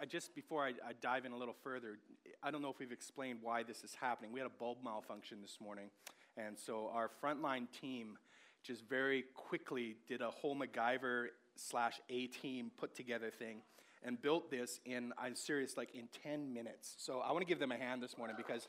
I 0.00 0.04
just 0.04 0.34
before 0.34 0.64
I, 0.64 0.68
I, 0.68 0.92
dive 1.00 1.24
in 1.24 1.32
a 1.32 1.36
little 1.36 1.56
further, 1.64 1.98
I 2.42 2.50
don't 2.50 2.62
know 2.62 2.70
if 2.70 2.78
we've 2.78 2.92
explained 2.92 3.40
why 3.42 3.62
this 3.62 3.82
is 3.82 3.94
happening. 3.94 4.32
We 4.32 4.38
had 4.38 4.46
a 4.46 4.58
bulb 4.58 4.78
malfunction 4.84 5.38
this 5.42 5.58
morning, 5.60 5.90
and 6.36 6.58
so 6.58 6.90
our 6.94 7.10
frontline 7.22 7.66
team 7.80 8.16
just 8.62 8.88
very 8.88 9.24
quickly 9.34 9.96
did 10.06 10.20
a 10.20 10.30
whole 10.30 10.56
MacGyver 10.56 11.26
slash 11.56 12.00
A 12.10 12.26
team 12.26 12.70
put 12.76 12.94
together 12.94 13.30
thing 13.30 13.62
and 14.04 14.20
built 14.20 14.50
this 14.50 14.78
in, 14.84 15.12
I'm 15.18 15.34
serious, 15.34 15.76
like 15.76 15.94
in 15.94 16.08
10 16.22 16.52
minutes. 16.52 16.94
So 16.98 17.18
I 17.18 17.32
want 17.32 17.42
to 17.42 17.46
give 17.46 17.58
them 17.58 17.72
a 17.72 17.76
hand 17.76 18.02
this 18.02 18.16
morning 18.16 18.36
because 18.36 18.68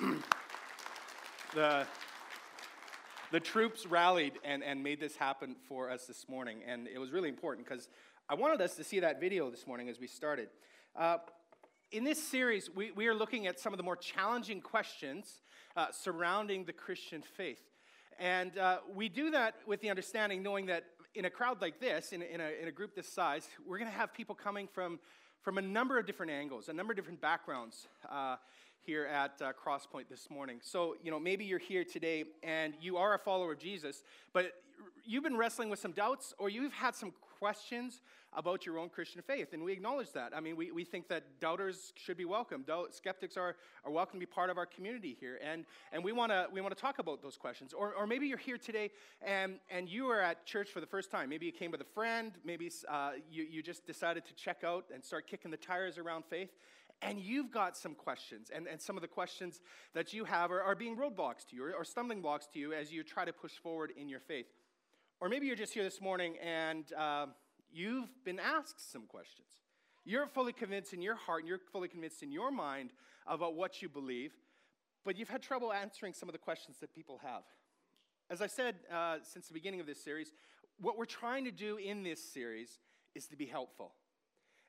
the, 1.54 1.86
the 3.32 3.40
troops 3.40 3.86
rallied 3.86 4.34
and, 4.44 4.62
and 4.62 4.82
made 4.82 5.00
this 5.00 5.16
happen 5.16 5.56
for 5.68 5.90
us 5.90 6.06
this 6.06 6.26
morning. 6.28 6.60
And 6.66 6.88
it 6.88 6.98
was 6.98 7.10
really 7.10 7.28
important 7.28 7.66
because 7.68 7.88
I 8.28 8.34
wanted 8.34 8.60
us 8.60 8.74
to 8.74 8.82
see 8.82 8.98
that 8.98 9.20
video 9.20 9.50
this 9.50 9.68
morning 9.68 9.88
as 9.88 10.00
we 10.00 10.08
started. 10.08 10.48
Uh, 10.96 11.18
in 11.92 12.02
this 12.02 12.20
series, 12.20 12.68
we, 12.68 12.90
we 12.90 13.06
are 13.06 13.14
looking 13.14 13.46
at 13.46 13.60
some 13.60 13.72
of 13.72 13.76
the 13.76 13.84
more 13.84 13.94
challenging 13.94 14.60
questions 14.60 15.42
uh, 15.76 15.92
surrounding 15.92 16.64
the 16.64 16.72
Christian 16.72 17.22
faith. 17.22 17.62
And 18.18 18.58
uh, 18.58 18.78
we 18.92 19.08
do 19.08 19.30
that 19.30 19.54
with 19.64 19.80
the 19.80 19.90
understanding, 19.90 20.42
knowing 20.42 20.66
that 20.66 20.86
in 21.14 21.26
a 21.26 21.30
crowd 21.30 21.62
like 21.62 21.78
this, 21.78 22.10
in 22.10 22.20
in 22.20 22.40
a, 22.40 22.50
in 22.60 22.66
a 22.66 22.72
group 22.72 22.96
this 22.96 23.06
size, 23.06 23.46
we're 23.64 23.78
going 23.78 23.88
to 23.88 23.96
have 23.96 24.12
people 24.12 24.34
coming 24.34 24.66
from, 24.66 24.98
from 25.42 25.56
a 25.56 25.62
number 25.62 25.96
of 25.96 26.04
different 26.04 26.32
angles, 26.32 26.68
a 26.68 26.72
number 26.72 26.92
of 26.92 26.96
different 26.96 27.20
backgrounds 27.20 27.86
uh, 28.10 28.34
here 28.80 29.04
at 29.04 29.40
uh, 29.40 29.52
Crosspoint 29.52 30.08
this 30.10 30.28
morning. 30.30 30.58
So, 30.64 30.96
you 31.00 31.12
know, 31.12 31.20
maybe 31.20 31.44
you're 31.44 31.60
here 31.60 31.84
today 31.84 32.24
and 32.42 32.74
you 32.80 32.96
are 32.96 33.14
a 33.14 33.20
follower 33.20 33.52
of 33.52 33.60
Jesus, 33.60 34.02
but 34.32 34.52
you've 35.04 35.22
been 35.22 35.36
wrestling 35.36 35.70
with 35.70 35.78
some 35.78 35.92
doubts 35.92 36.34
or 36.38 36.48
you've 36.48 36.72
had 36.72 36.96
some 36.96 37.12
questions 37.38 38.00
about 38.32 38.66
your 38.66 38.78
own 38.78 38.88
Christian 38.88 39.22
faith. 39.22 39.52
And 39.52 39.62
we 39.62 39.72
acknowledge 39.72 40.12
that. 40.12 40.32
I 40.36 40.40
mean, 40.40 40.56
we, 40.56 40.70
we 40.70 40.84
think 40.84 41.08
that 41.08 41.40
doubters 41.40 41.92
should 41.96 42.16
be 42.16 42.24
welcome. 42.24 42.62
Doubt, 42.62 42.94
skeptics 42.94 43.36
are, 43.36 43.56
are 43.84 43.90
welcome 43.90 44.20
to 44.20 44.26
be 44.26 44.30
part 44.30 44.50
of 44.50 44.58
our 44.58 44.66
community 44.66 45.16
here. 45.18 45.38
And, 45.42 45.64
and 45.92 46.04
we 46.04 46.12
want 46.12 46.32
to 46.32 46.46
we 46.52 46.60
wanna 46.60 46.74
talk 46.74 46.98
about 46.98 47.22
those 47.22 47.36
questions. 47.36 47.72
Or, 47.72 47.94
or 47.94 48.06
maybe 48.06 48.26
you're 48.26 48.38
here 48.38 48.58
today 48.58 48.90
and, 49.22 49.58
and 49.70 49.88
you 49.88 50.10
are 50.10 50.20
at 50.20 50.44
church 50.44 50.70
for 50.70 50.80
the 50.80 50.86
first 50.86 51.10
time. 51.10 51.28
Maybe 51.30 51.46
you 51.46 51.52
came 51.52 51.70
with 51.70 51.80
a 51.80 51.92
friend. 51.94 52.32
Maybe 52.44 52.70
uh, 52.88 53.12
you, 53.30 53.46
you 53.50 53.62
just 53.62 53.86
decided 53.86 54.24
to 54.26 54.34
check 54.34 54.64
out 54.64 54.86
and 54.92 55.04
start 55.04 55.26
kicking 55.26 55.50
the 55.50 55.56
tires 55.56 55.98
around 55.98 56.24
faith 56.28 56.50
and 57.02 57.20
you've 57.20 57.50
got 57.50 57.76
some 57.76 57.94
questions, 57.94 58.50
and, 58.54 58.66
and 58.66 58.80
some 58.80 58.96
of 58.96 59.02
the 59.02 59.08
questions 59.08 59.60
that 59.94 60.12
you 60.12 60.24
have 60.24 60.50
are, 60.50 60.62
are 60.62 60.74
being 60.74 60.96
roadblocks 60.96 61.46
to 61.50 61.56
you 61.56 61.64
or, 61.64 61.72
or, 61.74 61.84
stumbling 61.84 62.22
blocks 62.22 62.46
to 62.54 62.58
you 62.58 62.72
as 62.72 62.90
you 62.90 63.02
try 63.02 63.24
to 63.24 63.32
push 63.32 63.52
forward 63.52 63.92
in 63.96 64.08
your 64.08 64.20
faith. 64.20 64.46
Or 65.18 65.30
maybe 65.30 65.46
you're 65.46 65.56
just 65.56 65.72
here 65.72 65.82
this 65.82 66.00
morning 66.00 66.36
and 66.42 66.84
uh, 66.92 67.26
you've 67.72 68.22
been 68.22 68.38
asked 68.38 68.92
some 68.92 69.06
questions. 69.06 69.48
You're 70.04 70.26
fully 70.26 70.52
convinced 70.52 70.92
in 70.92 71.00
your 71.00 71.14
heart 71.14 71.40
and 71.40 71.48
you're 71.48 71.60
fully 71.72 71.88
convinced 71.88 72.22
in 72.22 72.30
your 72.30 72.50
mind 72.50 72.90
about 73.26 73.54
what 73.54 73.80
you 73.80 73.88
believe, 73.88 74.32
but 75.06 75.16
you've 75.16 75.30
had 75.30 75.42
trouble 75.42 75.72
answering 75.72 76.12
some 76.12 76.28
of 76.28 76.34
the 76.34 76.38
questions 76.38 76.76
that 76.80 76.94
people 76.94 77.18
have. 77.22 77.42
As 78.28 78.42
I 78.42 78.46
said 78.46 78.76
uh, 78.92 79.16
since 79.22 79.48
the 79.48 79.54
beginning 79.54 79.80
of 79.80 79.86
this 79.86 80.04
series, 80.04 80.32
what 80.78 80.98
we're 80.98 81.06
trying 81.06 81.44
to 81.44 81.50
do 81.50 81.78
in 81.78 82.02
this 82.02 82.22
series 82.22 82.78
is 83.14 83.26
to 83.28 83.36
be 83.36 83.46
helpful. 83.46 83.92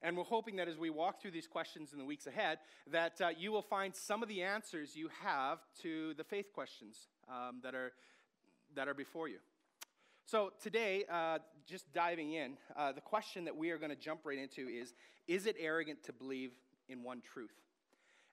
And 0.02 0.16
we're 0.16 0.24
hoping 0.24 0.56
that 0.58 0.70
as 0.70 0.78
we 0.78 0.90
walk 0.90 1.22
through 1.22 1.32
these 1.32 1.48
questions 1.48 1.92
in 1.92 2.00
the 2.00 2.06
weeks 2.06 2.26
ahead, 2.26 2.60
that 2.90 3.20
uh, 3.20 3.30
you 3.38 3.52
will 3.52 3.64
find 3.64 3.94
some 3.94 4.24
of 4.24 4.30
the 4.30 4.44
answers 4.44 4.96
you 4.96 5.10
have 5.24 5.60
to 5.82 6.14
the 6.14 6.24
faith 6.24 6.54
questions 6.54 7.10
um, 7.28 7.60
that, 7.64 7.76
are, 7.76 7.92
that 8.76 8.88
are 8.88 8.94
before 8.94 9.28
you. 9.28 9.40
So, 10.28 10.52
today, 10.62 11.06
uh, 11.10 11.38
just 11.66 11.94
diving 11.94 12.34
in, 12.34 12.58
uh, 12.76 12.92
the 12.92 13.00
question 13.00 13.46
that 13.46 13.56
we 13.56 13.70
are 13.70 13.78
going 13.78 13.92
to 13.92 13.96
jump 13.96 14.26
right 14.26 14.38
into 14.38 14.68
is 14.68 14.94
Is 15.26 15.46
it 15.46 15.56
arrogant 15.58 16.04
to 16.04 16.12
believe 16.12 16.52
in 16.90 17.02
one 17.02 17.22
truth? 17.22 17.54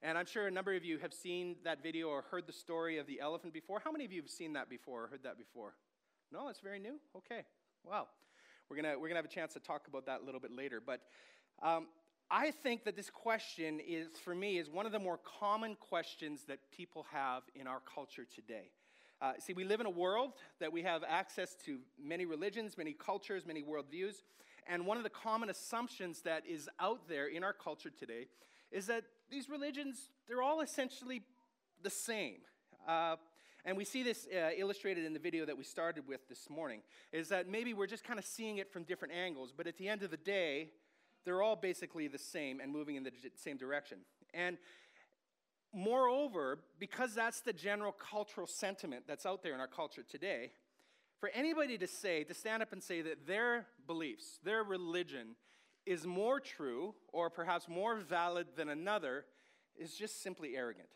And 0.03 0.19
I'm 0.19 0.27
sure 0.27 0.49
a 0.49 0.51
number 0.51 0.75
of 0.75 0.85
you 0.85 0.99
have 0.99 1.15
seen 1.15 1.55
that 1.63 1.85
video 1.85 2.09
or 2.09 2.23
heard 2.23 2.49
the 2.49 2.53
story 2.53 2.99
of 2.99 3.07
the 3.07 3.21
elephant 3.21 3.53
before. 3.53 3.81
How 3.83 3.93
many 3.93 4.05
of 4.05 4.11
you 4.11 4.21
have 4.23 4.31
seen 4.31 4.55
that 4.55 4.69
before 4.69 5.05
or 5.05 5.07
heard 5.07 5.23
that 5.23 5.39
before? 5.39 5.77
No, 6.33 6.49
it's 6.49 6.59
very 6.59 6.81
new? 6.81 6.99
Okay. 7.17 7.45
Wow. 7.85 8.09
We're 8.69 8.83
going 8.83 9.01
we're 9.01 9.07
gonna 9.07 9.19
have 9.19 9.25
a 9.25 9.29
chance 9.29 9.53
to 9.53 9.61
talk 9.61 9.87
about 9.87 10.05
that 10.07 10.21
a 10.21 10.25
little 10.25 10.41
bit 10.41 10.51
later. 10.51 10.83
But 10.85 11.01
um, 11.63 11.87
I 12.29 12.51
think 12.51 12.83
that 12.87 12.97
this 12.97 13.09
question 13.09 13.79
is, 13.79 14.09
for 14.25 14.35
me, 14.35 14.59
is 14.59 14.69
one 14.69 14.85
of 14.85 14.91
the 14.91 14.99
more 14.99 15.21
common 15.39 15.77
questions 15.77 16.41
that 16.49 16.59
people 16.77 17.07
have 17.13 17.45
in 17.55 17.69
our 17.69 17.81
culture 17.95 18.27
today. 18.35 18.73
Uh, 19.23 19.33
see, 19.39 19.53
we 19.53 19.65
live 19.65 19.81
in 19.81 19.87
a 19.87 19.91
world 19.91 20.33
that 20.61 20.73
we 20.73 20.83
have 20.83 21.03
access 21.07 21.55
to 21.65 21.79
many 22.03 22.27
religions, 22.27 22.77
many 22.77 22.93
cultures, 22.93 23.47
many 23.47 23.63
worldviews. 23.63 24.23
And 24.67 24.87
one 24.87 24.97
of 24.97 25.03
the 25.03 25.11
common 25.11 25.51
assumptions 25.51 26.23
that 26.23 26.45
is 26.47 26.69
out 26.81 27.09
there 27.09 27.27
in 27.27 27.45
our 27.45 27.53
culture 27.53 27.91
today 27.91 28.27
is 28.71 28.87
that 28.87 29.05
these 29.31 29.49
religions, 29.49 30.11
they're 30.27 30.43
all 30.43 30.61
essentially 30.61 31.23
the 31.83 31.91
same. 31.91 32.39
Uh, 32.89 33.17
and 33.65 33.77
we 33.77 33.85
see 33.85 34.03
this 34.03 34.27
uh, 34.27 34.51
illustrated 34.57 35.05
in 35.05 35.13
the 35.13 35.19
video 35.19 35.47
that 35.47 35.57
we 35.57 35.65
started 35.65 36.07
with 36.07 36.29
this 36.29 36.51
morning, 36.51 36.83
is 37.13 37.29
that 37.29 37.49
maybe 37.49 37.73
we're 37.73 37.87
just 37.87 38.05
kind 38.05 38.19
of 38.19 38.25
seeing 38.25 38.59
it 38.59 38.71
from 38.71 38.83
different 38.83 39.15
angles, 39.15 39.53
but 39.57 39.67
at 39.67 39.79
the 39.79 39.89
end 39.89 40.03
of 40.03 40.11
the 40.11 40.19
day, 40.19 40.71
they're 41.25 41.43
all 41.43 41.57
basically 41.57 42.07
the 42.07 42.19
same 42.19 42.61
and 42.61 42.71
moving 42.71 42.97
in 42.97 43.05
the 43.05 43.13
same 43.37 43.57
direction. 43.57 43.99
And 44.35 44.59
moreover, 45.75 46.61
because 46.79 47.15
that's 47.15 47.41
the 47.41 47.53
general 47.53 47.93
cultural 47.93 48.47
sentiment 48.47 49.05
that's 49.07 49.27
out 49.27 49.43
there 49.43 49.55
in 49.55 49.61
our 49.61 49.67
culture 49.67 50.05
today, 50.09 50.53
for 51.19 51.31
anybody 51.35 51.77
to 51.79 51.87
say, 51.87 52.25
to 52.25 52.35
stand 52.35 52.63
up 52.63 52.73
and 52.73 52.83
say 52.83 53.03
that 53.03 53.27
their 53.27 53.67
beliefs, 53.87 54.39
their 54.45 54.63
religion 54.63 55.37
is 55.87 56.07
more 56.07 56.41
true 56.41 56.95
or 57.13 57.29
perhaps 57.29 57.69
more 57.69 57.97
valid 57.97 58.47
than 58.57 58.69
another 58.69 59.25
is 59.77 59.95
just 59.95 60.23
simply 60.23 60.57
arrogant. 60.57 60.89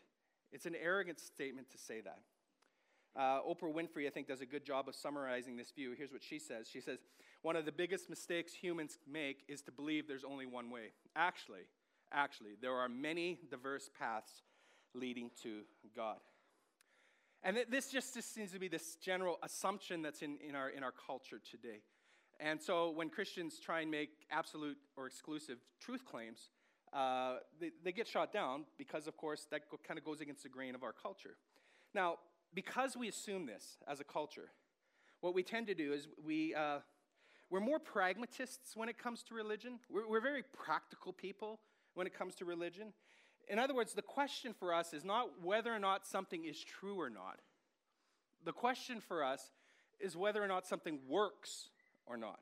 It's 0.51 0.65
an 0.65 0.75
arrogant 0.81 1.19
statement 1.19 1.69
to 1.71 1.77
say 1.77 2.01
that. 2.01 2.19
Uh, 3.15 3.41
Oprah 3.41 3.73
Winfrey, 3.73 4.07
I 4.07 4.09
think, 4.09 4.27
does 4.27 4.41
a 4.41 4.45
good 4.45 4.63
job 4.63 4.87
of 4.87 4.95
summarizing 4.95 5.57
this 5.57 5.71
view. 5.71 5.93
Here's 5.97 6.11
what 6.11 6.23
she 6.23 6.39
says 6.39 6.67
She 6.71 6.79
says, 6.79 6.99
One 7.41 7.55
of 7.55 7.65
the 7.65 7.71
biggest 7.71 8.09
mistakes 8.09 8.53
humans 8.53 8.97
make 9.11 9.43
is 9.47 9.61
to 9.63 9.71
believe 9.71 10.07
there's 10.07 10.23
only 10.23 10.45
one 10.45 10.69
way. 10.69 10.93
Actually, 11.15 11.67
actually, 12.11 12.51
there 12.61 12.75
are 12.75 12.87
many 12.87 13.39
diverse 13.49 13.89
paths 13.97 14.43
leading 14.93 15.31
to 15.43 15.61
God. 15.95 16.17
And 17.43 17.57
this 17.69 17.89
just, 17.89 18.13
just 18.13 18.33
seems 18.33 18.51
to 18.51 18.59
be 18.59 18.67
this 18.67 18.95
general 18.95 19.39
assumption 19.43 20.01
that's 20.01 20.21
in, 20.21 20.37
in, 20.45 20.55
our, 20.55 20.69
in 20.69 20.83
our 20.83 20.91
culture 20.91 21.39
today. 21.49 21.81
And 22.39 22.61
so 22.61 22.91
when 22.91 23.09
Christians 23.09 23.59
try 23.59 23.81
and 23.81 23.91
make 23.91 24.09
absolute 24.31 24.77
or 24.97 25.07
exclusive 25.07 25.57
truth 25.79 26.05
claims, 26.05 26.49
uh, 26.93 27.37
they, 27.59 27.71
they 27.83 27.91
get 27.91 28.07
shot 28.07 28.33
down 28.33 28.65
because, 28.77 29.07
of 29.07 29.15
course, 29.15 29.47
that 29.51 29.61
kind 29.87 29.97
of 29.97 30.03
goes 30.03 30.21
against 30.21 30.43
the 30.43 30.49
grain 30.49 30.75
of 30.75 30.83
our 30.83 30.93
culture. 30.93 31.37
Now, 31.93 32.15
because 32.53 32.97
we 32.97 33.07
assume 33.07 33.45
this 33.45 33.77
as 33.87 33.99
a 33.99 34.03
culture, 34.03 34.51
what 35.21 35.33
we 35.33 35.43
tend 35.43 35.67
to 35.67 35.75
do 35.75 35.93
is 35.93 36.07
we, 36.25 36.55
uh, 36.55 36.79
we're 37.49 37.59
more 37.59 37.79
pragmatists 37.79 38.75
when 38.75 38.89
it 38.89 38.97
comes 38.97 39.23
to 39.23 39.35
religion. 39.35 39.79
We're, 39.89 40.07
we're 40.07 40.21
very 40.21 40.43
practical 40.43 41.13
people 41.13 41.59
when 41.93 42.07
it 42.07 42.17
comes 42.17 42.35
to 42.35 42.45
religion. 42.45 42.93
In 43.49 43.57
other 43.57 43.73
words, 43.73 43.93
the 43.93 44.01
question 44.03 44.53
for 44.53 44.73
us 44.73 44.93
is 44.93 45.03
not 45.03 45.43
whether 45.43 45.73
or 45.73 45.79
not 45.79 46.05
something 46.05 46.45
is 46.45 46.63
true 46.63 46.99
or 46.99 47.09
not. 47.09 47.39
The 48.45 48.51
question 48.51 49.01
for 49.01 49.23
us 49.23 49.51
is 49.99 50.15
whether 50.15 50.41
or 50.41 50.47
not 50.47 50.67
something 50.67 50.99
works 51.07 51.69
or 52.05 52.15
not. 52.15 52.39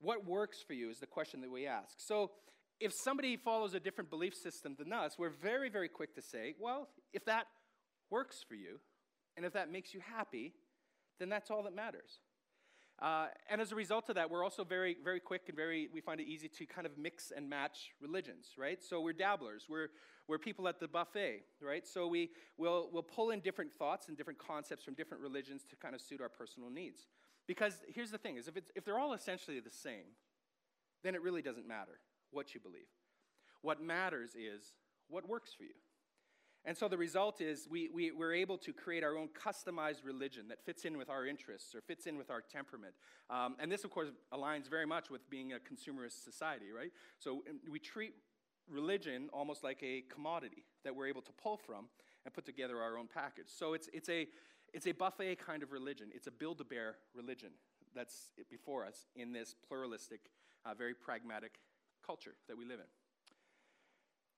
What 0.00 0.26
works 0.26 0.58
for 0.66 0.72
you 0.72 0.90
is 0.90 0.98
the 0.98 1.06
question 1.06 1.42
that 1.42 1.50
we 1.50 1.66
ask. 1.66 1.94
So, 1.98 2.30
if 2.80 2.90
somebody 3.04 3.36
follows 3.36 3.74
a 3.74 3.80
different 3.80 4.10
belief 4.10 4.34
system 4.34 4.74
than 4.76 4.92
us, 4.92 5.16
we're 5.16 5.30
very, 5.30 5.68
very 5.70 5.88
quick 5.88 6.16
to 6.16 6.22
say, 6.22 6.54
well, 6.58 6.88
if 7.12 7.24
that 7.26 7.46
works 8.10 8.38
for 8.48 8.56
you, 8.56 8.80
and 9.36 9.46
if 9.46 9.52
that 9.52 9.70
makes 9.70 9.94
you 9.94 10.00
happy, 10.00 10.52
then 11.20 11.28
that's 11.28 11.48
all 11.48 11.62
that 11.62 11.76
matters. 11.76 12.18
Uh, 13.02 13.26
and 13.50 13.60
as 13.60 13.72
a 13.72 13.74
result 13.74 14.08
of 14.10 14.14
that, 14.14 14.30
we're 14.30 14.44
also 14.44 14.62
very, 14.62 14.96
very 15.02 15.18
quick 15.18 15.42
and 15.48 15.56
very, 15.56 15.88
we 15.92 16.00
find 16.00 16.20
it 16.20 16.28
easy 16.28 16.46
to 16.46 16.64
kind 16.64 16.86
of 16.86 16.96
mix 16.96 17.32
and 17.36 17.50
match 17.50 17.90
religions, 18.00 18.50
right? 18.56 18.80
So 18.80 19.00
we're 19.00 19.12
dabblers. 19.12 19.66
We're, 19.68 19.88
we're 20.28 20.38
people 20.38 20.68
at 20.68 20.78
the 20.78 20.86
buffet, 20.86 21.42
right? 21.60 21.84
So 21.84 22.06
we, 22.06 22.30
we'll, 22.58 22.90
we'll 22.92 23.02
pull 23.02 23.30
in 23.30 23.40
different 23.40 23.72
thoughts 23.72 24.06
and 24.06 24.16
different 24.16 24.38
concepts 24.38 24.84
from 24.84 24.94
different 24.94 25.20
religions 25.20 25.64
to 25.70 25.76
kind 25.76 25.96
of 25.96 26.00
suit 26.00 26.20
our 26.20 26.28
personal 26.28 26.70
needs. 26.70 27.08
Because 27.48 27.74
here's 27.92 28.12
the 28.12 28.18
thing, 28.18 28.36
is 28.36 28.46
if, 28.46 28.54
if 28.76 28.84
they're 28.84 29.00
all 29.00 29.14
essentially 29.14 29.58
the 29.58 29.68
same, 29.68 30.14
then 31.02 31.16
it 31.16 31.22
really 31.22 31.42
doesn't 31.42 31.66
matter 31.66 31.98
what 32.30 32.54
you 32.54 32.60
believe. 32.60 32.86
What 33.62 33.82
matters 33.82 34.36
is 34.36 34.74
what 35.08 35.28
works 35.28 35.50
for 35.52 35.64
you. 35.64 35.74
And 36.64 36.76
so 36.76 36.86
the 36.86 36.96
result 36.96 37.40
is 37.40 37.66
we, 37.68 37.88
we, 37.92 38.12
we're 38.12 38.34
able 38.34 38.56
to 38.58 38.72
create 38.72 39.02
our 39.02 39.16
own 39.16 39.28
customized 39.28 40.04
religion 40.04 40.46
that 40.48 40.64
fits 40.64 40.84
in 40.84 40.96
with 40.96 41.10
our 41.10 41.26
interests 41.26 41.74
or 41.74 41.80
fits 41.80 42.06
in 42.06 42.16
with 42.16 42.30
our 42.30 42.40
temperament. 42.40 42.94
Um, 43.30 43.56
and 43.58 43.70
this, 43.70 43.82
of 43.82 43.90
course, 43.90 44.10
aligns 44.32 44.70
very 44.70 44.86
much 44.86 45.10
with 45.10 45.28
being 45.28 45.52
a 45.52 45.56
consumerist 45.56 46.22
society, 46.22 46.66
right? 46.70 46.92
So 47.18 47.42
um, 47.50 47.58
we 47.68 47.80
treat 47.80 48.14
religion 48.70 49.28
almost 49.32 49.64
like 49.64 49.82
a 49.82 50.04
commodity 50.12 50.64
that 50.84 50.94
we're 50.94 51.08
able 51.08 51.22
to 51.22 51.32
pull 51.32 51.56
from 51.56 51.86
and 52.24 52.32
put 52.32 52.46
together 52.46 52.80
our 52.80 52.96
own 52.96 53.08
package. 53.12 53.48
So 53.48 53.74
it's, 53.74 53.88
it's, 53.92 54.08
a, 54.08 54.28
it's 54.72 54.86
a 54.86 54.92
buffet 54.92 55.36
kind 55.36 55.64
of 55.64 55.72
religion, 55.72 56.10
it's 56.14 56.28
a 56.28 56.30
build 56.30 56.60
a 56.60 56.64
bear 56.64 56.96
religion 57.14 57.50
that's 57.94 58.30
before 58.48 58.86
us 58.86 59.06
in 59.16 59.32
this 59.32 59.54
pluralistic, 59.66 60.20
uh, 60.64 60.74
very 60.74 60.94
pragmatic 60.94 61.58
culture 62.06 62.34
that 62.48 62.56
we 62.56 62.64
live 62.64 62.78
in. 62.78 63.01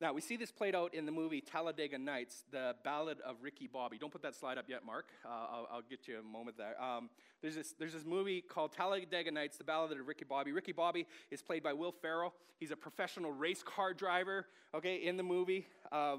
Now, 0.04 0.12
we 0.12 0.20
see 0.20 0.36
this 0.36 0.52
played 0.52 0.74
out 0.74 0.92
in 0.92 1.06
the 1.06 1.12
movie 1.12 1.40
Talladega 1.40 1.96
Nights, 1.96 2.44
the 2.50 2.74
Ballad 2.84 3.16
of 3.24 3.36
Ricky 3.40 3.66
Bobby. 3.66 3.96
Don't 3.96 4.12
put 4.12 4.20
that 4.20 4.34
slide 4.34 4.58
up 4.58 4.66
yet, 4.68 4.84
Mark. 4.84 5.06
Uh, 5.24 5.28
I'll, 5.30 5.68
I'll, 5.72 5.82
get 5.88 6.06
you 6.06 6.18
a 6.18 6.22
moment 6.22 6.58
there. 6.58 6.78
Um, 6.78 7.08
there's, 7.40 7.54
this, 7.54 7.74
there's 7.78 7.94
this 7.94 8.04
movie 8.04 8.42
called 8.42 8.72
Talladega 8.72 9.30
Nights, 9.30 9.56
the 9.56 9.64
Ballad 9.64 9.98
of 9.98 10.06
Ricky 10.06 10.26
Bobby. 10.26 10.52
Ricky 10.52 10.72
Bobby 10.72 11.06
is 11.30 11.40
played 11.40 11.62
by 11.62 11.72
Will 11.72 11.90
Ferrell. 11.90 12.34
He's 12.60 12.70
a 12.70 12.76
professional 12.76 13.32
race 13.32 13.62
car 13.62 13.94
driver, 13.94 14.44
okay, 14.74 14.96
in 14.96 15.16
the 15.16 15.22
movie. 15.22 15.66
Uh, 15.90 16.16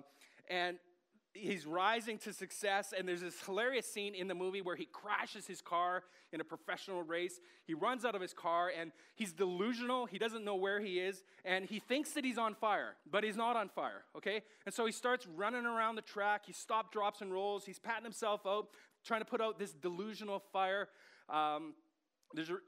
and 0.50 0.78
he's 1.36 1.66
rising 1.66 2.18
to 2.20 2.34
success 2.34 2.94
and 2.98 3.08
there's 3.08 3.22
this 3.22 3.40
hilarious 3.42 3.86
scene 3.86 4.16
in 4.16 4.28
the 4.28 4.36
movie 4.36 4.62
where 4.62 4.76
he 4.76 4.86
crashes 4.86 5.46
his 5.46 5.62
car 5.62 6.04
in 6.32 6.42
a 6.42 6.44
professional 6.44 7.04
race. 7.04 7.40
He 7.66 7.74
runs 7.74 8.06
out 8.06 8.16
of 8.16 8.22
his 8.22 8.34
car 8.34 8.72
and 8.78 8.92
he's 9.16 9.34
delusional. 9.34 10.06
He 10.06 10.18
doesn't 10.18 10.44
know 10.44 10.56
where 10.56 10.80
he 10.80 11.00
is 11.00 11.24
and 11.44 11.66
he 11.66 11.80
thinks 11.80 12.12
that 12.12 12.24
he's 12.24 12.38
on 12.38 12.56
fire 12.56 12.96
but 13.12 13.24
he's 13.24 13.38
not 13.38 13.56
on 13.56 13.70
fire 13.70 14.04
okay? 14.16 14.42
And 14.66 14.74
so 14.74 14.86
he 14.86 14.92
starts 14.92 15.28
running 15.28 15.66
around 15.66 15.96
the 15.96 16.02
track. 16.02 16.44
He 16.46 16.54
stops 16.54 16.90
drops 16.92 17.22
and 17.22 17.32
rolls. 17.32 17.66
He's 17.66 17.80
patting 17.80 18.04
himself 18.04 18.42
out 18.48 18.70
trying 19.06 19.22
to 19.22 19.26
put 19.26 19.42
out 19.42 19.60
this 19.60 19.72
delusional 19.72 20.40
fire. 20.52 20.90
Um, 21.30 21.74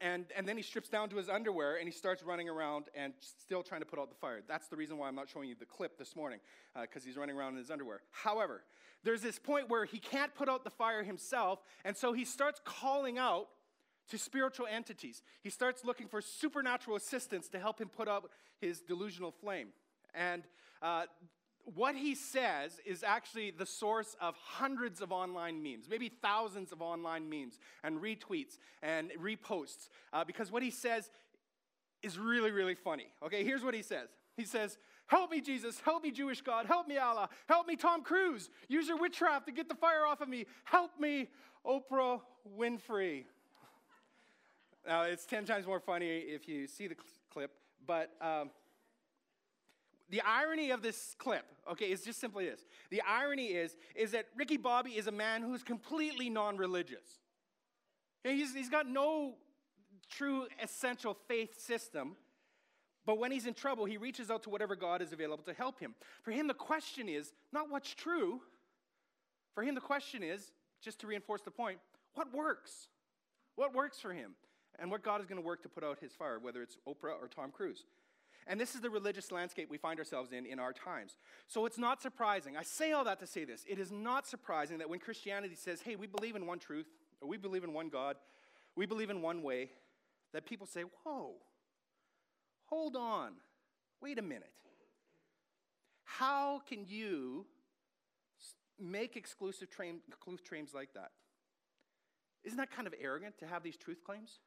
and, 0.01 0.25
and 0.35 0.47
then 0.47 0.57
he 0.57 0.63
strips 0.63 0.89
down 0.89 1.09
to 1.09 1.17
his 1.17 1.29
underwear 1.29 1.77
and 1.77 1.87
he 1.87 1.91
starts 1.91 2.23
running 2.23 2.49
around 2.49 2.85
and 2.95 3.13
still 3.19 3.63
trying 3.63 3.81
to 3.81 3.87
put 3.87 3.99
out 3.99 4.09
the 4.09 4.15
fire. 4.15 4.41
That's 4.47 4.67
the 4.67 4.75
reason 4.75 4.97
why 4.97 5.07
I'm 5.07 5.15
not 5.15 5.29
showing 5.29 5.49
you 5.49 5.55
the 5.55 5.65
clip 5.65 5.97
this 5.97 6.15
morning, 6.15 6.39
because 6.79 7.03
uh, 7.03 7.05
he's 7.05 7.17
running 7.17 7.35
around 7.35 7.53
in 7.53 7.57
his 7.57 7.71
underwear. 7.71 8.01
However, 8.11 8.63
there's 9.03 9.21
this 9.21 9.39
point 9.39 9.69
where 9.69 9.85
he 9.85 9.99
can't 9.99 10.33
put 10.33 10.49
out 10.49 10.63
the 10.63 10.69
fire 10.69 11.03
himself, 11.03 11.59
and 11.85 11.95
so 11.95 12.13
he 12.13 12.25
starts 12.25 12.59
calling 12.65 13.17
out 13.17 13.47
to 14.09 14.17
spiritual 14.17 14.67
entities. 14.67 15.21
He 15.41 15.49
starts 15.49 15.83
looking 15.83 16.07
for 16.07 16.21
supernatural 16.21 16.95
assistance 16.95 17.47
to 17.49 17.59
help 17.59 17.79
him 17.79 17.89
put 17.89 18.07
out 18.07 18.29
his 18.59 18.81
delusional 18.81 19.31
flame. 19.31 19.69
And 20.13 20.43
uh, 20.81 21.05
what 21.75 21.95
he 21.95 22.15
says 22.15 22.79
is 22.85 23.03
actually 23.03 23.51
the 23.51 23.65
source 23.65 24.15
of 24.21 24.35
hundreds 24.37 25.01
of 25.01 25.11
online 25.11 25.61
memes, 25.61 25.87
maybe 25.89 26.09
thousands 26.09 26.71
of 26.71 26.81
online 26.81 27.29
memes 27.29 27.59
and 27.83 27.99
retweets 27.99 28.57
and 28.81 29.11
reposts, 29.21 29.89
uh, 30.13 30.23
because 30.23 30.51
what 30.51 30.63
he 30.63 30.71
says 30.71 31.09
is 32.01 32.17
really, 32.17 32.51
really 32.51 32.75
funny. 32.75 33.07
Okay, 33.21 33.43
here's 33.43 33.63
what 33.63 33.73
he 33.73 33.81
says 33.81 34.07
He 34.37 34.45
says, 34.45 34.77
Help 35.07 35.31
me, 35.31 35.39
Jesus. 35.39 35.79
Help 35.79 36.03
me, 36.03 36.11
Jewish 36.11 36.41
God. 36.41 36.65
Help 36.65 36.87
me, 36.87 36.97
Allah. 36.97 37.29
Help 37.47 37.65
me, 37.65 37.75
Tom 37.77 38.03
Cruise. 38.03 38.49
Use 38.67 38.87
your 38.89 38.97
witchcraft 38.97 39.45
to 39.47 39.53
get 39.53 39.69
the 39.69 39.75
fire 39.75 40.05
off 40.05 40.19
of 40.19 40.27
me. 40.27 40.45
Help 40.65 40.99
me, 40.99 41.29
Oprah 41.65 42.19
Winfrey. 42.57 43.23
Now, 44.85 45.03
it's 45.03 45.25
10 45.25 45.45
times 45.45 45.65
more 45.65 45.79
funny 45.79 46.07
if 46.07 46.47
you 46.47 46.67
see 46.67 46.87
the 46.87 46.95
cl- 46.95 47.05
clip, 47.29 47.51
but. 47.85 48.11
Um, 48.21 48.51
the 50.09 50.21
irony 50.21 50.71
of 50.71 50.81
this 50.81 51.15
clip, 51.18 51.45
okay, 51.71 51.92
is 51.92 52.04
just 52.04 52.19
simply 52.19 52.45
this. 52.45 52.65
The 52.92 53.01
irony 53.01 53.48
is, 53.48 53.75
is 53.95 54.12
that 54.12 54.27
Ricky 54.36 54.57
Bobby 54.57 54.92
is 54.92 55.07
a 55.07 55.12
man 55.12 55.42
who's 55.42 55.63
completely 55.63 56.30
non-religious. 56.30 57.19
He's, 58.24 58.54
he's 58.54 58.69
got 58.69 58.88
no 58.88 59.36
true 60.09 60.48
essential 60.62 61.18
faith 61.27 61.59
system. 61.59 62.15
But 63.06 63.19
when 63.19 63.31
he's 63.31 63.45
in 63.45 63.54
trouble, 63.54 63.86
he 63.86 63.98
reaches 63.98 64.30
out 64.30 64.44
to 64.44 64.50
whatever 64.50 64.75
God 64.75 65.01
is 65.01 65.13
available 65.13 65.44
to 65.45 65.54
help 65.54 65.80
him. 65.80 65.95
For 66.24 66.31
him, 66.31 66.48
the 66.48 66.54
question 66.54 67.07
is 67.07 67.31
not 67.54 67.69
what's 67.69 67.94
true. 67.94 68.42
For 69.56 69.63
him, 69.63 69.75
the 69.75 69.81
question 69.81 70.24
is, 70.24 70.51
just 70.81 71.00
to 71.00 71.07
reinforce 71.07 71.42
the 71.42 71.51
point, 71.51 71.80
what 72.13 72.33
works? 72.33 72.89
What 73.56 73.74
works 73.74 74.00
for 74.00 74.13
him? 74.13 74.31
And 74.80 74.92
what 74.92 75.04
God 75.04 75.21
is 75.21 75.25
going 75.25 75.42
to 75.42 75.45
work 75.45 75.63
to 75.63 75.69
put 75.69 75.83
out 75.83 76.00
his 76.00 76.12
fire, 76.12 76.38
whether 76.39 76.62
it's 76.62 76.77
Oprah 76.88 77.19
or 77.19 77.27
Tom 77.27 77.50
Cruise. 77.51 77.86
And 78.49 78.59
this 78.59 78.75
is 78.75 78.81
the 78.81 78.89
religious 78.89 79.31
landscape 79.31 79.69
we 79.69 79.77
find 79.77 79.99
ourselves 79.99 80.31
in 80.31 80.45
in 80.45 80.57
our 80.57 80.71
times. 80.71 81.17
So 81.47 81.65
it's 81.65 81.77
not 81.77 82.01
surprising. 82.01 82.55
I 82.55 82.63
say 82.63 82.94
all 82.94 83.03
that 83.03 83.19
to 83.19 83.27
say 83.27 83.44
this. 83.44 83.65
It 83.67 83.77
is 83.77 83.91
not 83.91 84.25
surprising 84.25 84.77
that 84.77 84.89
when 84.89 84.99
Christianity 84.99 85.55
says, 85.55 85.81
hey, 85.81 85.95
we 85.95 86.07
believe 86.07 86.35
in 86.35 86.45
one 86.45 86.59
truth, 86.59 86.88
or 87.21 87.27
we 87.27 87.38
believe 87.38 87.63
in 87.63 87.73
one 87.73 87.89
God, 87.89 88.15
we 88.75 88.85
believe 88.85 89.09
in 89.09 89.21
one 89.21 89.44
way, 89.44 89.69
that 90.33 90.45
people 90.45 90.65
say, 90.65 90.83
whoa, 91.03 91.33
hold 92.65 92.95
on, 92.95 93.33
wait 94.01 94.17
a 94.17 94.21
minute. 94.21 94.51
How 96.03 96.61
can 96.67 96.85
you 96.88 97.45
make 98.79 99.17
exclusive, 99.17 99.67
exclusive 100.07 100.47
claims 100.47 100.73
like 100.73 100.94
that? 100.94 101.11
Isn't 102.44 102.57
that 102.57 102.71
kind 102.71 102.88
of 102.88 102.94
arrogant 103.01 103.38
to 103.39 103.47
have 103.47 103.61
these 103.61 103.75
truth 103.75 104.03
claims? 104.05 104.39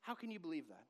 How 0.00 0.14
can 0.14 0.30
you 0.30 0.40
believe 0.40 0.68
that? 0.68 0.84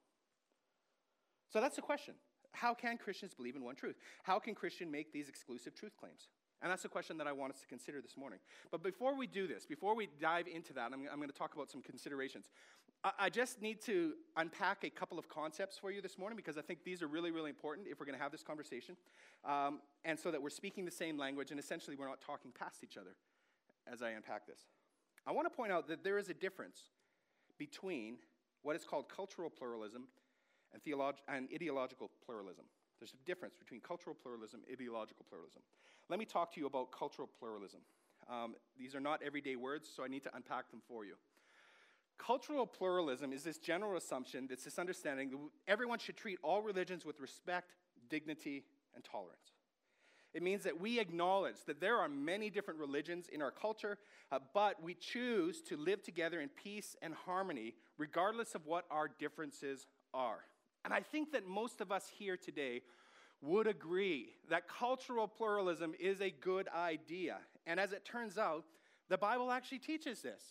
So 1.49 1.61
that's 1.61 1.77
the 1.77 1.83
question. 1.83 2.15
How 2.53 2.73
can 2.73 2.97
Christians 2.99 3.35
believe 3.35 3.57
in 3.57 3.65
one 3.65 3.75
truth? 3.75 3.97
How 4.23 4.39
can 4.39 4.55
Christian 4.55 4.91
make 4.91 5.13
these 5.13 5.29
exclusive 5.29 5.75
truth 5.75 5.97
claims? 5.99 6.29
And 6.63 6.71
that's 6.71 6.83
the 6.83 6.89
question 6.89 7.19
that 7.19 7.27
I 7.27 7.33
want 7.33 7.53
us 7.53 7.61
to 7.61 7.67
consider 7.67 8.01
this 8.01 8.17
morning. 8.17 8.39
But 8.71 8.83
before 8.83 9.17
we 9.17 9.27
do 9.27 9.47
this, 9.47 9.67
before 9.67 9.95
we 9.95 10.09
dive 10.21 10.47
into 10.47 10.73
that, 10.75 10.93
I'm, 10.93 11.07
I'm 11.13 11.19
going 11.19 11.29
to 11.29 11.35
talk 11.35 11.55
about 11.55 11.71
some 11.71 11.83
considerations. 11.83 12.49
I, 13.03 13.11
I, 13.19 13.29
just 13.29 13.61
need 13.61 13.83
to 13.83 14.15
unpack 14.37 14.83
a 14.83 14.89
couple 14.89 15.19
of 15.19 15.29
concepts 15.29 15.77
for 15.77 15.91
you 15.91 16.01
this 16.01 16.17
morning 16.17 16.37
because 16.37 16.57
I 16.57 16.63
think 16.63 16.85
these 16.85 17.03
are 17.03 17.07
really, 17.07 17.31
really 17.31 17.51
important 17.51 17.89
if 17.91 18.01
we're 18.01 18.07
going 18.07 18.17
to 18.17 18.23
have 18.23 18.33
this 18.33 18.43
conversation. 18.43 18.97
Um, 19.45 19.81
and 20.05 20.19
so 20.19 20.31
that 20.31 20.41
we're 20.41 20.49
speaking 20.49 20.87
the 20.87 20.91
same 20.91 21.19
language 21.19 21.51
and 21.51 21.61
essentially 21.61 21.97
we're 21.97 22.09
not 22.09 22.23
talking 22.23 22.51
past 22.59 22.83
each 22.83 22.97
other 22.97 23.17
as 23.93 24.01
I 24.01 24.11
unpack 24.11 24.47
this. 24.47 24.61
I 25.27 25.33
want 25.33 25.51
to 25.51 25.55
point 25.55 25.71
out 25.71 25.87
that 25.89 26.03
there 26.03 26.19
is 26.19 26.31
a 26.31 26.35
difference 26.35 26.79
between 27.59 28.17
what 28.63 28.75
is 28.75 28.85
called 28.85 29.09
cultural 29.15 29.51
pluralism 29.51 30.05
and, 30.75 30.83
theolog- 30.83 31.23
and 31.29 31.49
ideological 31.55 32.11
pluralism. 32.27 32.65
There's 32.99 33.15
a 33.15 33.27
difference 33.27 33.57
between 33.57 33.81
cultural 33.81 34.15
pluralism 34.21 34.61
and 34.67 34.73
ideological 34.73 35.25
pluralism. 35.29 35.63
Let 36.11 36.19
me 36.19 36.25
talk 36.25 36.53
to 36.55 36.61
you 36.61 36.67
about 36.67 36.93
cultural 36.93 37.29
pluralism. 37.39 37.81
Um, 38.29 38.55
these 38.79 38.95
are 38.95 39.01
not 39.01 39.23
everyday 39.23 39.57
words, 39.57 39.89
so 39.95 40.05
I 40.05 40.09
need 40.09 40.25
to 40.25 40.35
unpack 40.35 40.71
them 40.71 40.83
for 40.87 41.05
you. 41.05 41.15
Cultural 42.19 42.67
pluralism 42.67 43.33
is 43.33 43.43
this 43.43 43.59
general 43.59 43.97
assumption, 43.97 44.49
it's 44.51 44.65
this 44.65 44.79
understanding 44.79 45.31
that 45.31 45.39
everyone 45.67 45.99
should 45.99 46.17
treat 46.17 46.39
all 46.43 46.63
religions 46.63 47.05
with 47.05 47.21
respect, 47.21 47.73
dignity, 48.09 48.65
and 48.95 49.03
tolerance. 49.05 49.53
It 50.33 50.43
means 50.43 50.65
that 50.65 50.81
we 50.81 50.99
acknowledge 50.99 51.57
that 51.67 51.81
there 51.81 51.97
are 51.99 52.09
many 52.09 52.51
different 52.51 52.81
religions 52.81 53.29
in 53.33 53.41
our 53.41 53.53
culture, 53.53 53.99
uh, 54.33 54.41
but 54.53 54.83
we 54.83 54.95
choose 54.95 55.63
to 55.63 55.77
live 55.77 56.03
together 56.03 56.41
in 56.41 56.49
peace 56.49 56.97
and 57.03 57.15
harmony 57.15 57.75
regardless 57.99 58.55
of 58.57 58.67
what 58.67 58.85
our 58.91 59.09
differences 59.09 59.87
are. 60.13 60.41
And 60.85 60.93
I 60.93 61.01
think 61.01 61.33
that 61.33 61.47
most 61.47 61.81
of 61.81 61.91
us 61.91 62.11
here 62.19 62.37
today 62.37 62.83
would 63.41 63.67
agree 63.67 64.29
that 64.49 64.69
cultural 64.69 65.29
pluralism 65.29 65.95
is 65.99 66.21
a 66.21 66.31
good 66.31 66.69
idea. 66.75 67.39
And 67.67 67.81
as 67.81 67.93
it 67.93 68.05
turns 68.05 68.39
out, 68.39 68.65
the 69.09 69.19
Bible 69.19 69.51
actually 69.51 69.79
teaches 69.79 70.23
this. 70.23 70.43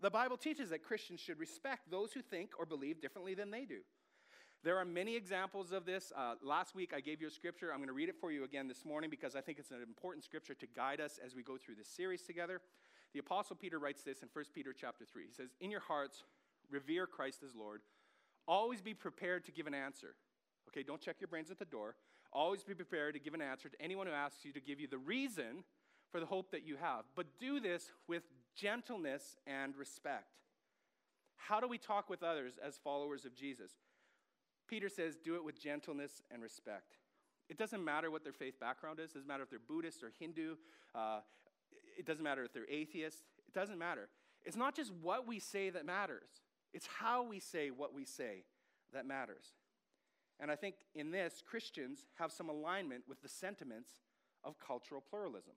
The 0.00 0.10
Bible 0.10 0.36
teaches 0.36 0.70
that 0.70 0.82
Christians 0.82 1.20
should 1.20 1.38
respect 1.38 1.90
those 1.90 2.12
who 2.12 2.20
think 2.20 2.50
or 2.58 2.66
believe 2.66 3.00
differently 3.00 3.34
than 3.34 3.50
they 3.50 3.64
do. 3.64 3.78
There 4.62 4.78
are 4.78 4.84
many 4.84 5.14
examples 5.14 5.72
of 5.72 5.84
this. 5.84 6.12
Uh, 6.16 6.34
last 6.42 6.74
week 6.74 6.92
I 6.96 7.00
gave 7.00 7.20
you 7.20 7.28
a 7.28 7.30
scripture. 7.30 7.70
I'm 7.70 7.78
going 7.78 7.88
to 7.88 7.94
read 7.94 8.08
it 8.08 8.16
for 8.20 8.32
you 8.32 8.44
again 8.44 8.66
this 8.66 8.84
morning 8.84 9.10
because 9.10 9.36
I 9.36 9.40
think 9.40 9.58
it's 9.58 9.70
an 9.70 9.82
important 9.82 10.24
scripture 10.24 10.54
to 10.54 10.66
guide 10.74 11.00
us 11.00 11.20
as 11.24 11.34
we 11.34 11.42
go 11.42 11.56
through 11.58 11.74
this 11.74 11.88
series 11.88 12.22
together. 12.22 12.60
The 13.12 13.20
apostle 13.20 13.56
Peter 13.56 13.78
writes 13.78 14.02
this 14.02 14.22
in 14.22 14.28
1 14.32 14.44
Peter 14.54 14.72
chapter 14.72 15.04
3. 15.04 15.26
He 15.26 15.32
says, 15.32 15.54
"In 15.60 15.70
your 15.70 15.80
hearts 15.80 16.24
revere 16.70 17.06
Christ 17.06 17.42
as 17.42 17.54
Lord." 17.54 17.82
Always 18.46 18.80
be 18.80 18.94
prepared 18.94 19.44
to 19.46 19.52
give 19.52 19.66
an 19.66 19.74
answer. 19.74 20.14
Okay, 20.68 20.82
don't 20.82 21.00
check 21.00 21.16
your 21.20 21.28
brains 21.28 21.50
at 21.50 21.58
the 21.58 21.64
door. 21.64 21.96
Always 22.32 22.64
be 22.64 22.74
prepared 22.74 23.14
to 23.14 23.20
give 23.20 23.34
an 23.34 23.40
answer 23.40 23.68
to 23.68 23.80
anyone 23.80 24.06
who 24.06 24.12
asks 24.12 24.44
you 24.44 24.52
to 24.52 24.60
give 24.60 24.80
you 24.80 24.88
the 24.88 24.98
reason 24.98 25.64
for 26.10 26.20
the 26.20 26.26
hope 26.26 26.50
that 26.50 26.66
you 26.66 26.76
have. 26.80 27.04
But 27.14 27.26
do 27.38 27.60
this 27.60 27.92
with 28.08 28.22
gentleness 28.56 29.36
and 29.46 29.76
respect. 29.76 30.38
How 31.36 31.60
do 31.60 31.68
we 31.68 31.78
talk 31.78 32.08
with 32.08 32.22
others 32.22 32.54
as 32.64 32.76
followers 32.82 33.24
of 33.24 33.34
Jesus? 33.34 33.72
Peter 34.68 34.88
says, 34.88 35.16
do 35.22 35.36
it 35.36 35.44
with 35.44 35.60
gentleness 35.60 36.22
and 36.30 36.42
respect. 36.42 36.96
It 37.48 37.58
doesn't 37.58 37.84
matter 37.84 38.10
what 38.10 38.24
their 38.24 38.32
faith 38.32 38.58
background 38.58 38.98
is. 38.98 39.10
It 39.10 39.14
doesn't 39.14 39.28
matter 39.28 39.42
if 39.42 39.50
they're 39.50 39.58
Buddhist 39.58 40.02
or 40.02 40.10
Hindu. 40.18 40.56
Uh, 40.94 41.20
it 41.98 42.06
doesn't 42.06 42.24
matter 42.24 42.44
if 42.44 42.52
they're 42.52 42.68
atheist. 42.70 43.18
It 43.46 43.52
doesn't 43.52 43.78
matter. 43.78 44.08
It's 44.44 44.56
not 44.56 44.74
just 44.74 44.92
what 45.02 45.26
we 45.26 45.38
say 45.38 45.70
that 45.70 45.84
matters, 45.86 46.28
it's 46.74 46.88
how 46.98 47.22
we 47.22 47.40
say 47.40 47.70
what 47.70 47.94
we 47.94 48.04
say 48.04 48.44
that 48.92 49.06
matters. 49.06 49.54
And 50.40 50.50
I 50.50 50.56
think 50.56 50.74
in 50.94 51.12
this, 51.12 51.42
Christians 51.46 52.00
have 52.18 52.32
some 52.32 52.48
alignment 52.48 53.04
with 53.08 53.22
the 53.22 53.28
sentiments 53.28 53.90
of 54.42 54.58
cultural 54.58 55.00
pluralism. 55.00 55.54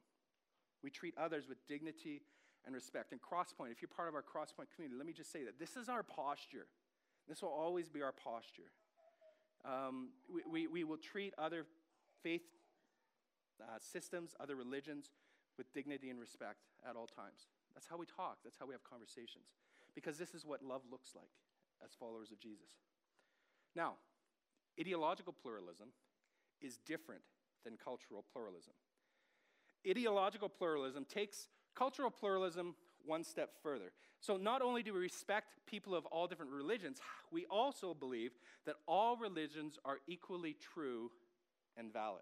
We 0.84 0.92
treat 0.92 1.16
others 1.18 1.50
with 1.50 1.58
dignity 1.68 2.22
and 2.66 2.76
respect. 2.76 3.12
And 3.12 3.20
Crosspoint, 3.22 3.72
if 3.72 3.82
you're 3.82 3.90
part 3.90 4.08
of 4.08 4.16
our 4.16 4.22
Crosspoint 4.22 4.68
community, 4.76 4.98
let 4.98 5.08
me 5.08 5.14
just 5.14 5.32
say 5.32 5.44
that 5.44 5.60
this 5.60 5.76
is 5.76 5.90
our 5.90 6.04
posture. 6.04 6.68
This 7.28 7.42
will 7.42 7.50
always 7.50 7.90
be 7.90 8.04
our 8.04 8.12
posture. 8.12 8.72
Um, 9.66 10.10
we, 10.32 10.44
we, 10.50 10.68
we, 10.68 10.84
will 10.84 10.98
treat 10.98 11.34
other 11.38 11.66
faith 12.22 12.44
uh, 13.62 13.80
systems, 13.80 14.36
other 14.40 14.56
religions, 14.56 15.10
with 15.58 15.74
dignity 15.74 16.12
and 16.12 16.20
respect 16.20 16.60
at 16.88 16.96
all 16.96 17.08
times. 17.08 17.48
That's 17.74 17.88
how 17.88 17.98
we 17.98 18.06
talk, 18.06 18.38
that's 18.44 18.58
how 18.60 18.68
we 18.68 18.74
have 18.74 18.84
conversations. 18.84 19.46
Because 19.98 20.20
this 20.20 20.36
is 20.36 20.46
what 20.46 20.62
love 20.62 20.84
looks 20.92 21.16
like 21.16 21.32
as 21.84 21.90
followers 22.00 22.32
of 22.32 22.40
Jesus. 22.40 22.70
Now, 23.76 23.94
ideological 24.80 25.34
pluralism 25.34 25.88
is 26.62 26.78
different 26.86 27.22
than 27.66 27.78
cultural 27.84 28.24
pluralism. 28.32 28.74
Ideological 29.90 30.50
pluralism 30.50 31.04
takes 31.04 31.48
cultural 31.76 32.12
pluralism 32.12 32.76
one 33.08 33.24
step 33.24 33.54
further. 33.64 33.92
So, 34.20 34.38
not 34.38 34.62
only 34.62 34.84
do 34.84 34.94
we 34.94 35.00
respect 35.00 35.56
people 35.66 35.96
of 35.96 36.06
all 36.06 36.28
different 36.28 36.52
religions, 36.52 37.00
we 37.32 37.48
also 37.50 37.96
believe 37.96 38.34
that 38.68 38.76
all 38.88 39.18
religions 39.18 39.80
are 39.84 39.98
equally 40.08 40.56
true 40.74 41.10
and 41.76 41.92
valid. 41.92 42.22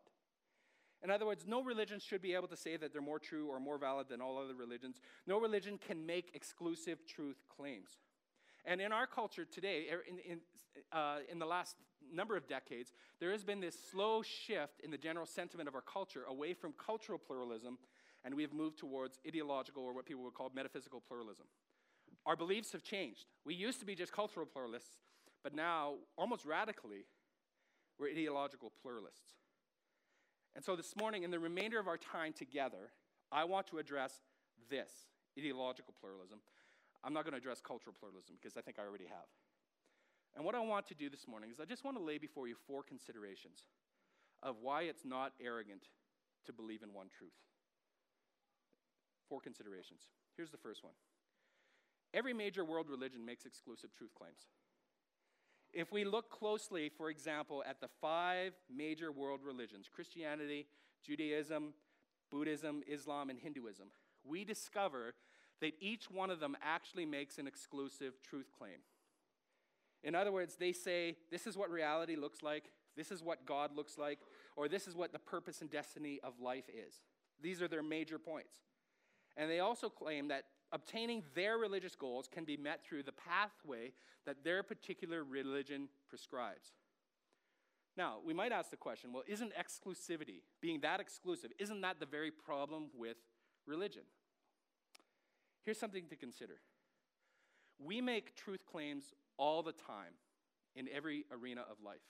In 1.05 1.11
other 1.11 1.27
words, 1.27 1.45
no 1.47 1.61
religion 1.61 1.99
should 1.99 2.23
be 2.23 2.33
able 2.33 2.47
to 2.47 2.57
say 2.57 2.77
that 2.77 2.91
they're 2.91 2.99
more 2.99 3.19
true 3.19 3.45
or 3.47 3.59
more 3.59 3.77
valid 3.77 4.09
than 4.09 4.21
all 4.21 4.39
other 4.39 4.55
religions. 4.55 4.99
No 5.27 5.39
religion 5.39 5.77
can 5.77 6.03
make 6.03 6.31
exclusive 6.33 7.05
truth 7.05 7.43
claims. 7.55 7.99
And 8.65 8.81
in 8.81 8.91
our 8.91 9.05
culture 9.05 9.45
today, 9.45 9.85
er, 9.93 10.03
in, 10.09 10.17
in, 10.17 10.39
uh, 10.91 11.17
in 11.31 11.37
the 11.37 11.45
last 11.45 11.75
number 12.11 12.35
of 12.35 12.47
decades, 12.47 12.91
there 13.19 13.31
has 13.31 13.43
been 13.43 13.59
this 13.59 13.77
slow 13.91 14.23
shift 14.23 14.81
in 14.83 14.89
the 14.89 14.97
general 14.97 15.27
sentiment 15.27 15.69
of 15.69 15.75
our 15.75 15.81
culture 15.81 16.23
away 16.27 16.55
from 16.55 16.73
cultural 16.73 17.19
pluralism, 17.19 17.77
and 18.23 18.33
we 18.33 18.41
have 18.41 18.51
moved 18.51 18.79
towards 18.79 19.19
ideological 19.27 19.83
or 19.83 19.93
what 19.93 20.07
people 20.07 20.23
would 20.23 20.33
call 20.33 20.51
metaphysical 20.55 21.03
pluralism. 21.07 21.45
Our 22.25 22.35
beliefs 22.35 22.71
have 22.71 22.81
changed. 22.81 23.25
We 23.45 23.53
used 23.53 23.79
to 23.79 23.85
be 23.85 23.93
just 23.93 24.11
cultural 24.11 24.47
pluralists, 24.47 24.97
but 25.43 25.53
now, 25.53 25.97
almost 26.17 26.45
radically, 26.45 27.05
we're 27.99 28.09
ideological 28.09 28.71
pluralists. 28.81 29.33
And 30.55 30.63
so 30.63 30.75
this 30.75 30.95
morning, 30.95 31.23
in 31.23 31.31
the 31.31 31.39
remainder 31.39 31.79
of 31.79 31.87
our 31.87 31.97
time 31.97 32.33
together, 32.33 32.91
I 33.31 33.43
want 33.43 33.67
to 33.67 33.77
address 33.77 34.21
this 34.69 34.89
ideological 35.37 35.93
pluralism. 35.99 36.39
I'm 37.03 37.13
not 37.13 37.23
going 37.23 37.33
to 37.33 37.37
address 37.37 37.59
cultural 37.61 37.95
pluralism 37.97 38.35
because 38.41 38.55
I 38.57 38.61
think 38.61 38.77
I 38.79 38.83
already 38.83 39.05
have. 39.05 39.27
And 40.35 40.43
what 40.43 40.55
I 40.55 40.59
want 40.59 40.87
to 40.87 40.95
do 40.95 41.09
this 41.09 41.27
morning 41.27 41.49
is 41.51 41.59
I 41.59 41.65
just 41.65 41.83
want 41.83 41.97
to 41.97 42.03
lay 42.03 42.17
before 42.17 42.47
you 42.47 42.55
four 42.67 42.83
considerations 42.83 43.67
of 44.43 44.55
why 44.61 44.83
it's 44.83 45.05
not 45.05 45.33
arrogant 45.43 45.83
to 46.45 46.53
believe 46.53 46.83
in 46.83 46.93
one 46.93 47.07
truth. 47.07 47.35
Four 49.29 49.41
considerations. 49.41 50.03
Here's 50.35 50.51
the 50.51 50.57
first 50.57 50.83
one 50.83 50.93
every 52.13 52.33
major 52.33 52.63
world 52.63 52.89
religion 52.89 53.25
makes 53.25 53.45
exclusive 53.45 53.91
truth 53.93 54.13
claims. 54.15 54.47
If 55.75 55.91
we 55.91 56.05
look 56.05 56.31
closely, 56.31 56.89
for 56.89 57.11
example, 57.11 57.63
at 57.67 57.81
the 57.81 57.89
five 58.01 58.53
major 58.73 59.11
world 59.11 59.41
religions 59.43 59.87
Christianity, 59.93 60.65
Judaism, 61.05 61.73
Buddhism, 62.31 62.81
Islam, 62.87 63.29
and 63.29 63.37
Hinduism 63.37 63.89
we 64.25 64.43
discover 64.43 65.13
that 65.61 65.73
each 65.79 66.09
one 66.09 66.29
of 66.29 66.39
them 66.39 66.57
actually 66.61 67.05
makes 67.05 67.37
an 67.37 67.47
exclusive 67.47 68.13
truth 68.21 68.51
claim. 68.57 68.79
In 70.03 70.15
other 70.15 70.31
words, 70.31 70.55
they 70.55 70.73
say, 70.73 71.15
This 71.31 71.47
is 71.47 71.57
what 71.57 71.69
reality 71.69 72.15
looks 72.15 72.43
like, 72.43 72.71
this 72.97 73.11
is 73.11 73.23
what 73.23 73.45
God 73.45 73.75
looks 73.75 73.97
like, 73.97 74.19
or 74.55 74.67
this 74.67 74.87
is 74.87 74.95
what 74.95 75.13
the 75.13 75.19
purpose 75.19 75.61
and 75.61 75.69
destiny 75.69 76.19
of 76.23 76.39
life 76.39 76.69
is. 76.69 76.95
These 77.41 77.61
are 77.61 77.67
their 77.67 77.83
major 77.83 78.19
points. 78.19 78.55
And 79.37 79.49
they 79.49 79.59
also 79.59 79.89
claim 79.89 80.29
that 80.29 80.45
obtaining 80.75 81.23
their 81.33 81.57
religious 81.57 81.95
goals 81.95 82.27
can 82.27 82.43
be 82.43 82.57
met 82.57 82.83
through 82.83 83.01
the 83.01 83.13
pathway 83.13 83.93
that 84.25 84.43
their 84.43 84.61
particular 84.61 85.23
religion 85.23 85.87
prescribes. 86.09 86.73
Now, 87.97 88.17
we 88.25 88.33
might 88.33 88.51
ask 88.51 88.69
the 88.69 88.77
question 88.77 89.13
well, 89.13 89.23
isn't 89.25 89.53
exclusivity, 89.55 90.41
being 90.61 90.81
that 90.81 90.99
exclusive, 90.99 91.51
isn't 91.57 91.81
that 91.81 91.99
the 92.01 92.05
very 92.05 92.29
problem 92.29 92.87
with 92.93 93.15
religion? 93.65 94.03
Here's 95.63 95.79
something 95.79 96.07
to 96.09 96.15
consider 96.15 96.55
we 97.79 98.01
make 98.01 98.35
truth 98.35 98.65
claims 98.69 99.13
all 99.37 99.63
the 99.63 99.71
time 99.71 100.13
in 100.75 100.87
every 100.93 101.25
arena 101.31 101.61
of 101.69 101.77
life, 101.83 102.03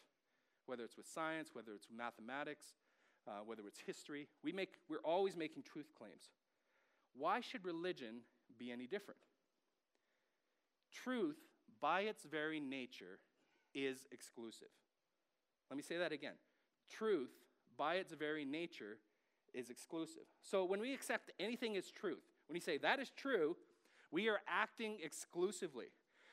whether 0.65 0.83
it's 0.83 0.97
with 0.97 1.07
science, 1.07 1.51
whether 1.53 1.73
it's 1.73 1.87
mathematics, 1.95 2.65
uh, 3.27 3.41
whether 3.45 3.61
it's 3.67 3.79
history. 3.85 4.27
We 4.43 4.51
make, 4.51 4.73
we're 4.89 4.97
always 5.03 5.37
making 5.37 5.63
truth 5.63 5.91
claims. 5.97 6.29
Why 7.15 7.41
should 7.41 7.63
religion 7.63 8.21
be 8.57 8.71
any 8.71 8.87
different. 8.87 9.19
Truth, 10.91 11.37
by 11.81 12.01
its 12.01 12.23
very 12.23 12.59
nature, 12.59 13.19
is 13.73 14.07
exclusive. 14.11 14.69
Let 15.69 15.77
me 15.77 15.83
say 15.83 15.97
that 15.97 16.11
again. 16.11 16.35
Truth, 16.89 17.31
by 17.77 17.95
its 17.95 18.13
very 18.13 18.45
nature, 18.45 18.97
is 19.53 19.69
exclusive. 19.69 20.23
So 20.41 20.65
when 20.65 20.79
we 20.79 20.93
accept 20.93 21.31
anything 21.39 21.75
as 21.77 21.89
truth, 21.89 22.23
when 22.47 22.55
you 22.55 22.61
say 22.61 22.77
that 22.77 22.99
is 22.99 23.11
true, 23.15 23.55
we 24.11 24.29
are 24.29 24.39
acting 24.47 24.97
exclusively. 25.03 25.87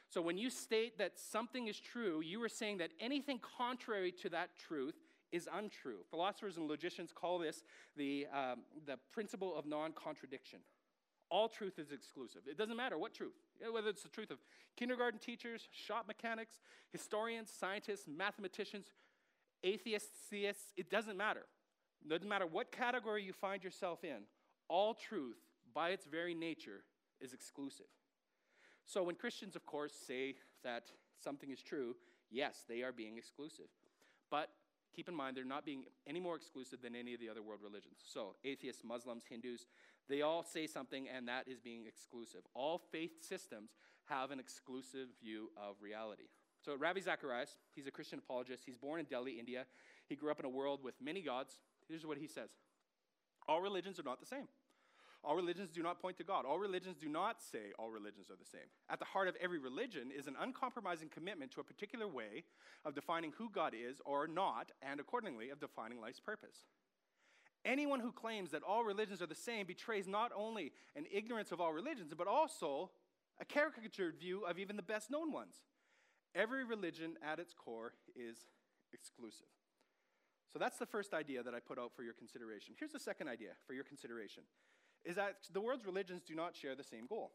So 0.08 0.20
when 0.20 0.36
you 0.36 0.50
state 0.50 0.98
that 0.98 1.18
something 1.18 1.68
is 1.68 1.80
true, 1.80 2.20
you 2.20 2.42
are 2.42 2.48
saying 2.48 2.78
that 2.78 2.90
anything 3.00 3.40
contrary 3.58 4.12
to 4.22 4.28
that 4.30 4.50
truth 4.56 4.94
is 5.30 5.48
untrue. 5.52 6.00
Philosophers 6.10 6.58
and 6.58 6.68
logicians 6.68 7.12
call 7.14 7.38
this 7.38 7.64
the, 7.96 8.26
um, 8.32 8.60
the 8.86 8.98
principle 9.10 9.56
of 9.56 9.64
non 9.64 9.92
contradiction. 9.92 10.58
All 11.32 11.48
truth 11.48 11.78
is 11.78 11.92
exclusive. 11.92 12.42
It 12.46 12.58
doesn't 12.58 12.76
matter 12.76 12.98
what 12.98 13.14
truth, 13.14 13.32
whether 13.72 13.88
it's 13.88 14.02
the 14.02 14.10
truth 14.10 14.30
of 14.30 14.36
kindergarten 14.76 15.18
teachers, 15.18 15.66
shop 15.72 16.06
mechanics, 16.06 16.60
historians, 16.90 17.50
scientists, 17.50 18.06
mathematicians, 18.06 18.92
atheists, 19.64 20.10
theists, 20.28 20.74
it 20.76 20.90
doesn't 20.90 21.16
matter. 21.16 21.46
It 22.04 22.10
doesn't 22.10 22.28
matter 22.28 22.46
what 22.46 22.70
category 22.70 23.24
you 23.24 23.32
find 23.32 23.64
yourself 23.64 24.04
in, 24.04 24.24
all 24.68 24.92
truth, 24.92 25.38
by 25.72 25.88
its 25.88 26.04
very 26.04 26.34
nature, 26.34 26.84
is 27.18 27.32
exclusive. 27.32 27.86
So 28.84 29.02
when 29.02 29.14
Christians, 29.14 29.56
of 29.56 29.64
course, 29.64 29.94
say 30.06 30.34
that 30.64 30.90
something 31.24 31.50
is 31.50 31.62
true, 31.62 31.96
yes, 32.30 32.64
they 32.68 32.82
are 32.82 32.92
being 32.92 33.16
exclusive. 33.16 33.68
But 34.30 34.50
keep 34.94 35.08
in 35.08 35.14
mind, 35.14 35.36
they're 35.36 35.44
not 35.44 35.64
being 35.64 35.84
any 36.06 36.20
more 36.20 36.36
exclusive 36.36 36.82
than 36.82 36.94
any 36.94 37.14
of 37.14 37.20
the 37.20 37.28
other 37.30 37.42
world 37.42 37.60
religions. 37.62 38.00
So, 38.04 38.34
atheists, 38.44 38.82
Muslims, 38.84 39.24
Hindus, 39.26 39.64
they 40.08 40.22
all 40.22 40.42
say 40.42 40.66
something, 40.66 41.08
and 41.08 41.28
that 41.28 41.48
is 41.48 41.60
being 41.60 41.86
exclusive. 41.86 42.40
All 42.54 42.78
faith 42.90 43.12
systems 43.20 43.70
have 44.06 44.30
an 44.30 44.40
exclusive 44.40 45.08
view 45.22 45.50
of 45.56 45.76
reality. 45.80 46.28
So, 46.64 46.76
Ravi 46.76 47.00
Zacharias, 47.00 47.56
he's 47.74 47.86
a 47.86 47.90
Christian 47.90 48.18
apologist. 48.18 48.62
He's 48.64 48.76
born 48.76 49.00
in 49.00 49.06
Delhi, 49.06 49.38
India. 49.38 49.66
He 50.08 50.16
grew 50.16 50.30
up 50.30 50.38
in 50.38 50.46
a 50.46 50.50
world 50.50 50.80
with 50.82 50.94
many 51.02 51.22
gods. 51.22 51.60
Here's 51.88 52.06
what 52.06 52.18
he 52.18 52.26
says 52.26 52.50
All 53.48 53.60
religions 53.60 53.98
are 53.98 54.04
not 54.04 54.20
the 54.20 54.26
same. 54.26 54.48
All 55.24 55.36
religions 55.36 55.70
do 55.70 55.82
not 55.82 56.02
point 56.02 56.16
to 56.16 56.24
God. 56.24 56.44
All 56.44 56.58
religions 56.58 56.96
do 56.96 57.08
not 57.08 57.40
say 57.40 57.72
all 57.78 57.90
religions 57.90 58.28
are 58.28 58.36
the 58.36 58.44
same. 58.44 58.66
At 58.90 58.98
the 58.98 59.04
heart 59.04 59.28
of 59.28 59.36
every 59.40 59.58
religion 59.58 60.10
is 60.16 60.26
an 60.26 60.34
uncompromising 60.40 61.10
commitment 61.10 61.52
to 61.52 61.60
a 61.60 61.64
particular 61.64 62.08
way 62.08 62.42
of 62.84 62.96
defining 62.96 63.32
who 63.38 63.48
God 63.48 63.72
is 63.72 64.00
or 64.04 64.26
not, 64.26 64.72
and 64.82 64.98
accordingly, 64.98 65.50
of 65.50 65.60
defining 65.60 66.00
life's 66.00 66.18
purpose. 66.18 66.64
Anyone 67.64 68.00
who 68.00 68.10
claims 68.10 68.50
that 68.50 68.62
all 68.62 68.84
religions 68.84 69.22
are 69.22 69.26
the 69.26 69.34
same 69.34 69.66
betrays 69.66 70.08
not 70.08 70.32
only 70.34 70.72
an 70.96 71.06
ignorance 71.12 71.52
of 71.52 71.60
all 71.60 71.72
religions, 71.72 72.12
but 72.16 72.26
also 72.26 72.90
a 73.40 73.44
caricatured 73.44 74.16
view 74.18 74.44
of 74.44 74.58
even 74.58 74.76
the 74.76 74.82
best 74.82 75.10
known 75.10 75.32
ones. 75.32 75.54
Every 76.34 76.64
religion 76.64 77.16
at 77.22 77.38
its 77.38 77.54
core 77.54 77.92
is 78.16 78.36
exclusive. 78.92 79.46
So 80.52 80.58
that's 80.58 80.78
the 80.78 80.86
first 80.86 81.14
idea 81.14 81.42
that 81.42 81.54
I 81.54 81.60
put 81.60 81.78
out 81.78 81.92
for 81.94 82.02
your 82.02 82.12
consideration. 82.12 82.74
Here's 82.78 82.92
the 82.92 82.98
second 82.98 83.28
idea 83.28 83.50
for 83.66 83.72
your 83.72 83.84
consideration 83.84 84.42
is 85.04 85.16
that 85.16 85.36
the 85.52 85.60
world's 85.60 85.84
religions 85.84 86.22
do 86.22 86.34
not 86.34 86.54
share 86.54 86.74
the 86.74 86.84
same 86.84 87.06
goal. 87.06 87.32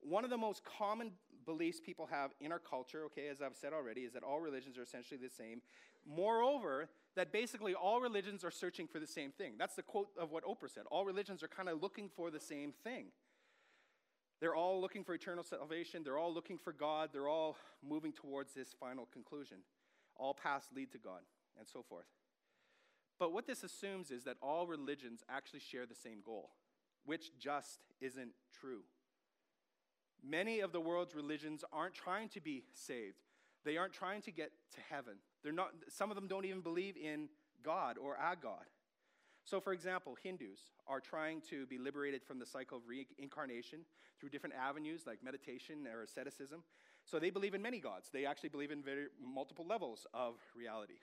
One 0.00 0.24
of 0.24 0.30
the 0.30 0.38
most 0.38 0.62
common 0.64 1.12
beliefs 1.44 1.80
people 1.84 2.06
have 2.06 2.30
in 2.40 2.52
our 2.52 2.58
culture, 2.58 3.04
okay, 3.06 3.28
as 3.28 3.42
I've 3.42 3.56
said 3.56 3.72
already, 3.72 4.02
is 4.02 4.12
that 4.14 4.22
all 4.22 4.40
religions 4.40 4.78
are 4.78 4.82
essentially 4.82 5.20
the 5.22 5.28
same. 5.28 5.60
Moreover, 6.06 6.88
that 7.16 7.32
basically 7.32 7.74
all 7.74 8.00
religions 8.00 8.44
are 8.44 8.50
searching 8.50 8.86
for 8.86 8.98
the 8.98 9.06
same 9.06 9.32
thing. 9.32 9.54
That's 9.58 9.74
the 9.74 9.82
quote 9.82 10.08
of 10.18 10.30
what 10.30 10.44
Oprah 10.44 10.72
said. 10.72 10.84
All 10.90 11.04
religions 11.04 11.42
are 11.42 11.48
kind 11.48 11.68
of 11.68 11.82
looking 11.82 12.08
for 12.08 12.30
the 12.30 12.40
same 12.40 12.72
thing. 12.84 13.06
They're 14.40 14.54
all 14.54 14.80
looking 14.80 15.04
for 15.04 15.14
eternal 15.14 15.44
salvation. 15.44 16.02
They're 16.02 16.18
all 16.18 16.32
looking 16.32 16.56
for 16.56 16.72
God. 16.72 17.10
They're 17.12 17.28
all 17.28 17.56
moving 17.86 18.12
towards 18.12 18.54
this 18.54 18.74
final 18.78 19.06
conclusion. 19.12 19.58
All 20.16 20.34
paths 20.34 20.68
lead 20.74 20.92
to 20.92 20.98
God, 20.98 21.20
and 21.58 21.68
so 21.68 21.82
forth. 21.82 22.06
But 23.18 23.32
what 23.32 23.46
this 23.46 23.62
assumes 23.62 24.10
is 24.10 24.24
that 24.24 24.38
all 24.40 24.66
religions 24.66 25.22
actually 25.28 25.60
share 25.60 25.84
the 25.84 25.94
same 25.94 26.22
goal, 26.24 26.50
which 27.04 27.36
just 27.38 27.80
isn't 28.00 28.32
true. 28.58 28.80
Many 30.26 30.60
of 30.60 30.72
the 30.72 30.80
world's 30.80 31.14
religions 31.14 31.64
aren't 31.72 31.94
trying 31.94 32.28
to 32.30 32.40
be 32.40 32.64
saved, 32.72 33.16
They 33.64 33.76
aren't 33.76 33.92
trying 33.92 34.22
to 34.22 34.30
get 34.30 34.52
to 34.72 34.80
heaven. 34.88 35.16
They're 35.42 35.52
not, 35.52 35.70
some 35.88 36.10
of 36.10 36.16
them 36.16 36.28
don't 36.28 36.44
even 36.44 36.60
believe 36.60 36.96
in 36.96 37.28
God 37.64 37.96
or 37.98 38.14
a 38.14 38.36
God. 38.40 38.64
So, 39.44 39.60
for 39.60 39.72
example, 39.72 40.16
Hindus 40.22 40.60
are 40.86 41.00
trying 41.00 41.40
to 41.50 41.66
be 41.66 41.78
liberated 41.78 42.22
from 42.22 42.38
the 42.38 42.46
cycle 42.46 42.78
of 42.78 42.84
reincarnation 42.86 43.80
through 44.18 44.28
different 44.28 44.54
avenues 44.54 45.02
like 45.06 45.24
meditation 45.24 45.86
or 45.92 46.02
asceticism. 46.02 46.62
So, 47.04 47.18
they 47.18 47.30
believe 47.30 47.54
in 47.54 47.62
many 47.62 47.80
gods. 47.80 48.10
They 48.12 48.26
actually 48.26 48.50
believe 48.50 48.70
in 48.70 48.82
very, 48.82 49.06
multiple 49.20 49.66
levels 49.66 50.06
of 50.12 50.34
reality. 50.54 51.00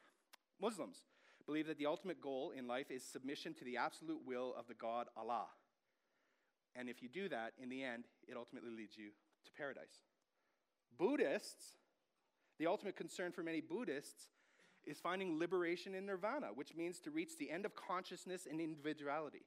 Muslims 0.61 0.97
believe 1.45 1.67
that 1.67 1.77
the 1.77 1.85
ultimate 1.85 2.21
goal 2.21 2.51
in 2.55 2.67
life 2.67 2.91
is 2.91 3.03
submission 3.03 3.53
to 3.55 3.65
the 3.65 3.77
absolute 3.77 4.19
will 4.25 4.53
of 4.57 4.67
the 4.67 4.73
God 4.73 5.07
Allah. 5.17 5.47
And 6.75 6.89
if 6.89 7.01
you 7.01 7.09
do 7.09 7.27
that, 7.29 7.53
in 7.61 7.69
the 7.69 7.83
end, 7.83 8.03
it 8.27 8.37
ultimately 8.37 8.69
leads 8.69 8.97
you 8.97 9.09
to 9.45 9.51
paradise. 9.57 10.03
Buddhists, 10.97 11.77
the 12.59 12.67
ultimate 12.67 12.95
concern 12.95 13.31
for 13.31 13.43
many 13.43 13.61
Buddhists 13.61 14.29
is 14.85 14.99
finding 14.99 15.37
liberation 15.37 15.93
in 15.93 16.05
nirvana, 16.05 16.47
which 16.55 16.75
means 16.75 16.99
to 16.99 17.11
reach 17.11 17.37
the 17.37 17.51
end 17.51 17.65
of 17.65 17.75
consciousness 17.75 18.47
and 18.49 18.61
individuality. 18.61 19.43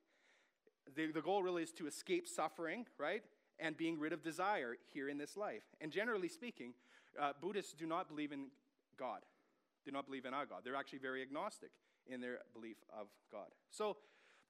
The, 0.94 1.12
the 1.12 1.22
goal 1.22 1.42
really 1.42 1.62
is 1.62 1.72
to 1.72 1.86
escape 1.86 2.28
suffering, 2.28 2.86
right? 2.98 3.22
And 3.58 3.76
being 3.76 3.98
rid 3.98 4.12
of 4.12 4.22
desire 4.22 4.76
here 4.92 5.08
in 5.08 5.18
this 5.18 5.36
life. 5.36 5.62
And 5.80 5.90
generally 5.90 6.28
speaking, 6.28 6.74
uh, 7.20 7.32
Buddhists 7.40 7.72
do 7.72 7.86
not 7.86 8.08
believe 8.08 8.32
in 8.32 8.46
God, 8.98 9.20
do 9.84 9.90
not 9.90 10.06
believe 10.06 10.26
in 10.26 10.34
our 10.34 10.46
God. 10.46 10.60
They're 10.64 10.76
actually 10.76 10.98
very 10.98 11.22
agnostic 11.22 11.70
in 12.06 12.20
their 12.20 12.38
belief 12.52 12.76
of 12.92 13.06
God. 13.32 13.48
So 13.70 13.96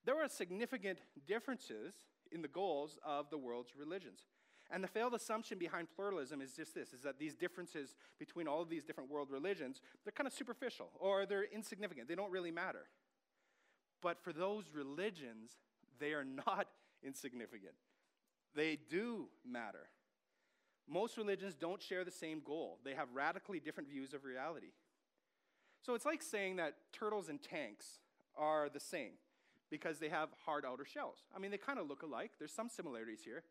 there 0.04 0.16
are 0.22 0.28
significant 0.28 1.00
differences 1.26 1.94
in 2.32 2.42
the 2.42 2.48
goals 2.48 2.98
of 3.04 3.30
the 3.30 3.38
world's 3.38 3.76
religions. 3.76 4.20
And 4.72 4.84
the 4.84 4.88
failed 4.88 5.14
assumption 5.14 5.58
behind 5.58 5.88
pluralism 5.94 6.40
is 6.40 6.52
just 6.52 6.74
this 6.74 6.92
is 6.92 7.02
that 7.02 7.18
these 7.18 7.34
differences 7.34 7.96
between 8.18 8.46
all 8.46 8.62
of 8.62 8.68
these 8.68 8.84
different 8.84 9.10
world 9.10 9.28
religions, 9.30 9.80
they're 10.04 10.12
kind 10.12 10.26
of 10.26 10.32
superficial 10.32 10.90
or 10.98 11.26
they're 11.26 11.44
insignificant. 11.44 12.08
They 12.08 12.14
don't 12.14 12.30
really 12.30 12.52
matter. 12.52 12.86
But 14.00 14.22
for 14.22 14.32
those 14.32 14.64
religions, 14.72 15.50
they 15.98 16.12
are 16.12 16.24
not 16.46 16.68
insignificant. 17.02 17.74
They 18.54 18.78
do 18.88 19.28
matter. 19.44 19.88
Most 20.88 21.16
religions 21.16 21.54
don't 21.54 21.82
share 21.82 22.04
the 22.04 22.10
same 22.10 22.40
goal. 22.44 22.78
They 22.84 22.94
have 22.94 23.08
radically 23.14 23.60
different 23.60 23.88
views 23.88 24.12
of 24.12 24.24
reality. 24.24 24.72
So 25.82 25.94
it's 25.94 26.04
like 26.04 26.22
saying 26.22 26.56
that 26.56 26.74
turtles 26.92 27.28
and 27.28 27.40
tanks 27.42 28.00
are 28.36 28.68
the 28.68 28.80
same 28.80 29.12
because 29.70 29.98
they 29.98 30.08
have 30.08 30.28
hard 30.44 30.64
outer 30.64 30.84
shells. 30.84 31.18
I 31.34 31.38
mean, 31.38 31.50
they 31.50 31.58
kind 31.58 31.78
of 31.78 31.88
look 31.88 32.02
alike. 32.02 32.32
There's 32.38 32.52
some 32.52 32.68
similarities 32.68 33.20
here. 33.24 33.44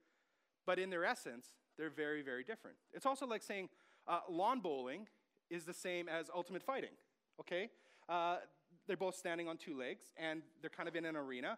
But 0.69 0.77
in 0.77 0.91
their 0.91 1.03
essence, 1.03 1.47
they're 1.79 1.89
very, 1.89 2.21
very 2.21 2.43
different. 2.43 2.77
It's 2.93 3.07
also 3.07 3.25
like 3.25 3.41
saying 3.41 3.69
uh, 4.07 4.19
lawn 4.29 4.59
bowling 4.59 5.07
is 5.49 5.65
the 5.65 5.73
same 5.73 6.07
as 6.07 6.29
ultimate 6.31 6.61
fighting, 6.61 6.91
okay? 7.39 7.71
Uh, 8.07 8.35
they're 8.85 8.95
both 8.95 9.15
standing 9.15 9.47
on 9.47 9.57
two 9.57 9.75
legs, 9.75 10.13
and 10.15 10.43
they're 10.61 10.69
kind 10.69 10.87
of 10.87 10.95
in 10.95 11.05
an 11.05 11.15
arena, 11.15 11.57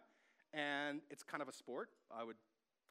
and 0.54 1.02
it's 1.10 1.22
kind 1.22 1.42
of 1.42 1.48
a 1.50 1.52
sport. 1.52 1.90
I 2.10 2.24
would 2.24 2.36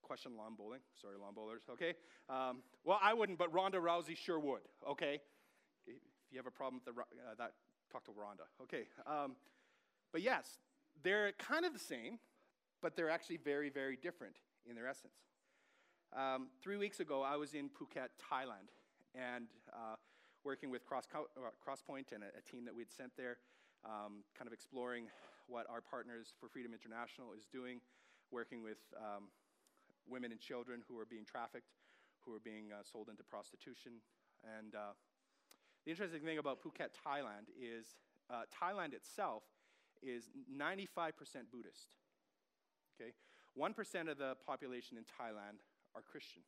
question 0.04 0.38
lawn 0.38 0.54
bowling. 0.56 0.82
Sorry, 1.02 1.16
lawn 1.20 1.34
bowlers, 1.34 1.64
okay? 1.72 1.96
Um, 2.30 2.62
well, 2.84 3.00
I 3.02 3.16
wouldn't, 3.16 3.40
but 3.40 3.52
Ronda 3.52 3.80
Rousey 3.80 4.16
sure 4.16 4.40
would, 4.40 4.62
okay? 4.88 5.22
If 5.88 5.96
you 6.30 6.38
have 6.38 6.46
a 6.46 6.52
problem 6.52 6.84
with 6.86 6.94
the, 6.94 7.02
uh, 7.02 7.34
that, 7.40 7.54
talk 7.92 8.04
to 8.06 8.12
Ronda, 8.12 8.44
okay? 8.62 8.84
Um, 9.08 9.36
but 10.12 10.22
yes, 10.22 10.60
they're 11.02 11.32
kind 11.40 11.66
of 11.66 11.74
the 11.74 11.80
same, 11.80 12.20
but 12.80 12.96
they're 12.96 13.10
actually 13.10 13.38
very, 13.38 13.72
very 13.72 13.98
different 14.00 14.36
in 14.70 14.76
their 14.76 14.88
essence. 14.88 15.16
Um, 16.14 16.48
three 16.62 16.76
weeks 16.76 17.00
ago, 17.00 17.24
I 17.24 17.38
was 17.38 17.54
in 17.54 17.70
Phuket, 17.70 18.12
Thailand, 18.20 18.68
and 19.16 19.48
uh, 19.72 19.96
working 20.44 20.70
with 20.70 20.82
uh, 20.92 21.00
Crosspoint 21.00 22.12
and 22.12 22.24
a, 22.24 22.28
a, 22.38 22.42
team 22.44 22.66
that 22.66 22.76
we'd 22.76 22.92
sent 22.92 23.16
there, 23.16 23.38
um, 23.86 24.24
kind 24.38 24.46
of 24.46 24.52
exploring 24.52 25.06
what 25.48 25.66
our 25.70 25.80
partners 25.80 26.34
for 26.38 26.50
Freedom 26.50 26.74
International 26.74 27.32
is 27.32 27.46
doing, 27.46 27.80
working 28.30 28.62
with 28.62 28.80
um, 28.98 29.32
women 30.06 30.34
and 30.34 30.42
children 30.42 30.82
who 30.90 31.00
are 31.00 31.06
being 31.06 31.24
trafficked, 31.24 31.72
who 32.26 32.34
are 32.34 32.44
being 32.44 32.74
uh, 32.74 32.84
sold 32.84 33.08
into 33.08 33.24
prostitution. 33.24 34.04
And 34.44 34.76
uh, 34.76 34.92
the 35.86 35.92
interesting 35.92 36.24
thing 36.24 36.40
about 36.40 36.60
Phuket, 36.62 36.92
Thailand 36.92 37.48
is 37.56 37.96
uh, 38.30 38.44
Thailand 38.52 38.94
itself 38.94 39.44
is 40.04 40.30
95% 40.52 41.14
Buddhist. 41.50 41.88
Okay? 43.00 43.14
1% 43.58 44.12
of 44.12 44.18
the 44.18 44.36
population 44.46 44.98
in 44.98 45.04
Thailand 45.04 45.64
are 45.96 46.02
Christian. 46.02 46.44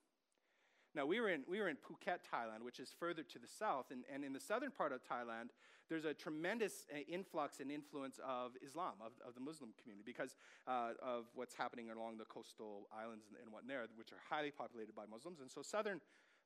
Now, 0.95 1.07
we 1.07 1.19
were, 1.19 1.29
in, 1.29 1.41
we 1.49 1.59
were 1.59 1.69
in 1.69 1.77
Phuket, 1.77 2.21
Thailand, 2.21 2.61
which 2.61 2.79
is 2.79 2.93
further 2.99 3.23
to 3.23 3.39
the 3.39 3.47
south. 3.47 3.87
And, 3.89 4.03
and 4.13 4.23
in 4.23 4.31
the 4.31 4.39
southern 4.39 4.69
part 4.69 4.91
of 4.91 5.01
Thailand, 5.01 5.49
there's 5.89 6.05
a 6.05 6.13
tremendous 6.13 6.85
uh, 6.93 6.99
influx 7.09 7.59
and 7.59 7.71
influence 7.71 8.19
of 8.25 8.51
Islam, 8.63 8.93
of, 9.01 9.11
of 9.27 9.33
the 9.33 9.41
Muslim 9.41 9.73
community, 9.81 10.03
because 10.05 10.35
uh, 10.67 10.93
of 11.01 11.25
what's 11.33 11.55
happening 11.55 11.89
along 11.89 12.17
the 12.17 12.25
coastal 12.25 12.87
islands 12.95 13.25
and, 13.27 13.37
and 13.41 13.51
what 13.51 13.67
there, 13.67 13.85
which 13.95 14.11
are 14.11 14.21
highly 14.29 14.51
populated 14.51 14.95
by 14.95 15.03
Muslims. 15.09 15.39
And 15.41 15.49
so 15.49 15.61
southern 15.63 15.99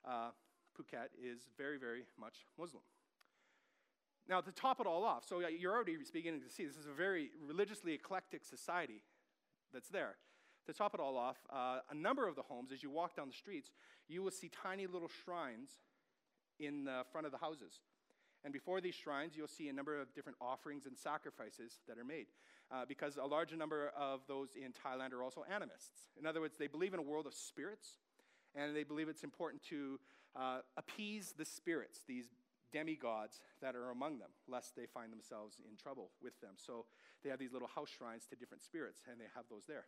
uh, 0.08 0.32
Phuket 0.76 1.12
is 1.22 1.50
very, 1.58 1.78
very 1.78 2.04
much 2.20 2.46
Muslim. 2.58 2.84
Now, 4.30 4.42
to 4.42 4.52
top 4.52 4.80
it 4.80 4.88
all 4.88 5.04
off, 5.04 5.26
so 5.28 5.40
you're 5.40 5.74
already 5.74 5.98
beginning 6.12 6.42
to 6.42 6.50
see 6.50 6.66
this 6.66 6.76
is 6.76 6.86
a 6.86 6.92
very 6.92 7.32
religiously 7.46 7.94
eclectic 7.94 8.44
society 8.44 9.04
that's 9.74 9.88
there 9.88 10.16
to 10.68 10.74
top 10.74 10.94
it 10.94 11.00
all 11.00 11.18
off, 11.18 11.38
uh, 11.50 11.80
a 11.90 11.96
number 11.96 12.28
of 12.28 12.36
the 12.36 12.44
homes, 12.44 12.72
as 12.72 12.84
you 12.84 12.90
walk 12.90 13.16
down 13.16 13.28
the 13.28 13.34
streets, 13.34 13.72
you 14.08 14.22
will 14.22 14.32
see 14.32 14.50
tiny 14.50 14.86
little 14.86 15.10
shrines 15.26 15.70
in 16.60 16.84
the 16.84 17.04
front 17.12 17.26
of 17.26 17.32
the 17.32 17.38
houses. 17.38 17.80
And 18.44 18.54
before 18.54 18.80
these 18.80 18.96
shrines, 18.96 19.34
you'll 19.36 19.48
see 19.48 19.68
a 19.68 19.74
number 19.74 20.00
of 20.00 20.14
different 20.14 20.38
offerings 20.40 20.86
and 20.86 20.98
sacrifices 20.98 21.80
that 21.88 21.98
are 21.98 22.06
made. 22.06 22.28
Uh, 22.72 22.84
because 22.88 23.18
a 23.18 23.26
large 23.26 23.54
number 23.54 23.92
of 23.98 24.22
those 24.28 24.50
in 24.56 24.74
Thailand 24.74 25.14
are 25.14 25.24
also 25.24 25.44
animists. 25.50 26.10
In 26.20 26.26
other 26.26 26.42
words, 26.42 26.58
they 26.58 26.68
believe 26.68 26.94
in 26.94 27.00
a 27.00 27.04
world 27.04 27.26
of 27.26 27.34
spirits, 27.34 27.98
and 28.56 28.76
they 28.76 28.84
believe 28.84 29.08
it's 29.10 29.24
important 29.24 29.64
to 29.70 30.00
uh, 30.36 30.60
appease 30.78 31.34
the 31.38 31.46
spirits, 31.46 32.02
these 32.08 32.26
demigods 32.72 33.40
that 33.62 33.76
are 33.76 33.90
among 33.92 34.20
them, 34.20 34.30
lest 34.48 34.76
they 34.76 34.86
find 34.86 35.12
themselves 35.12 35.62
in 35.70 35.78
trouble 35.78 36.12
with 36.22 36.40
them. 36.42 36.52
So 36.58 36.86
they 37.24 37.30
have 37.30 37.40
these 37.40 37.54
little 37.54 37.70
house 37.70 37.90
shrines 37.90 38.28
to 38.30 38.36
different 38.36 38.64
spirits, 38.64 39.02
and 39.10 39.20
they 39.20 39.28
have 39.36 39.46
those 39.50 39.66
there. 39.66 39.86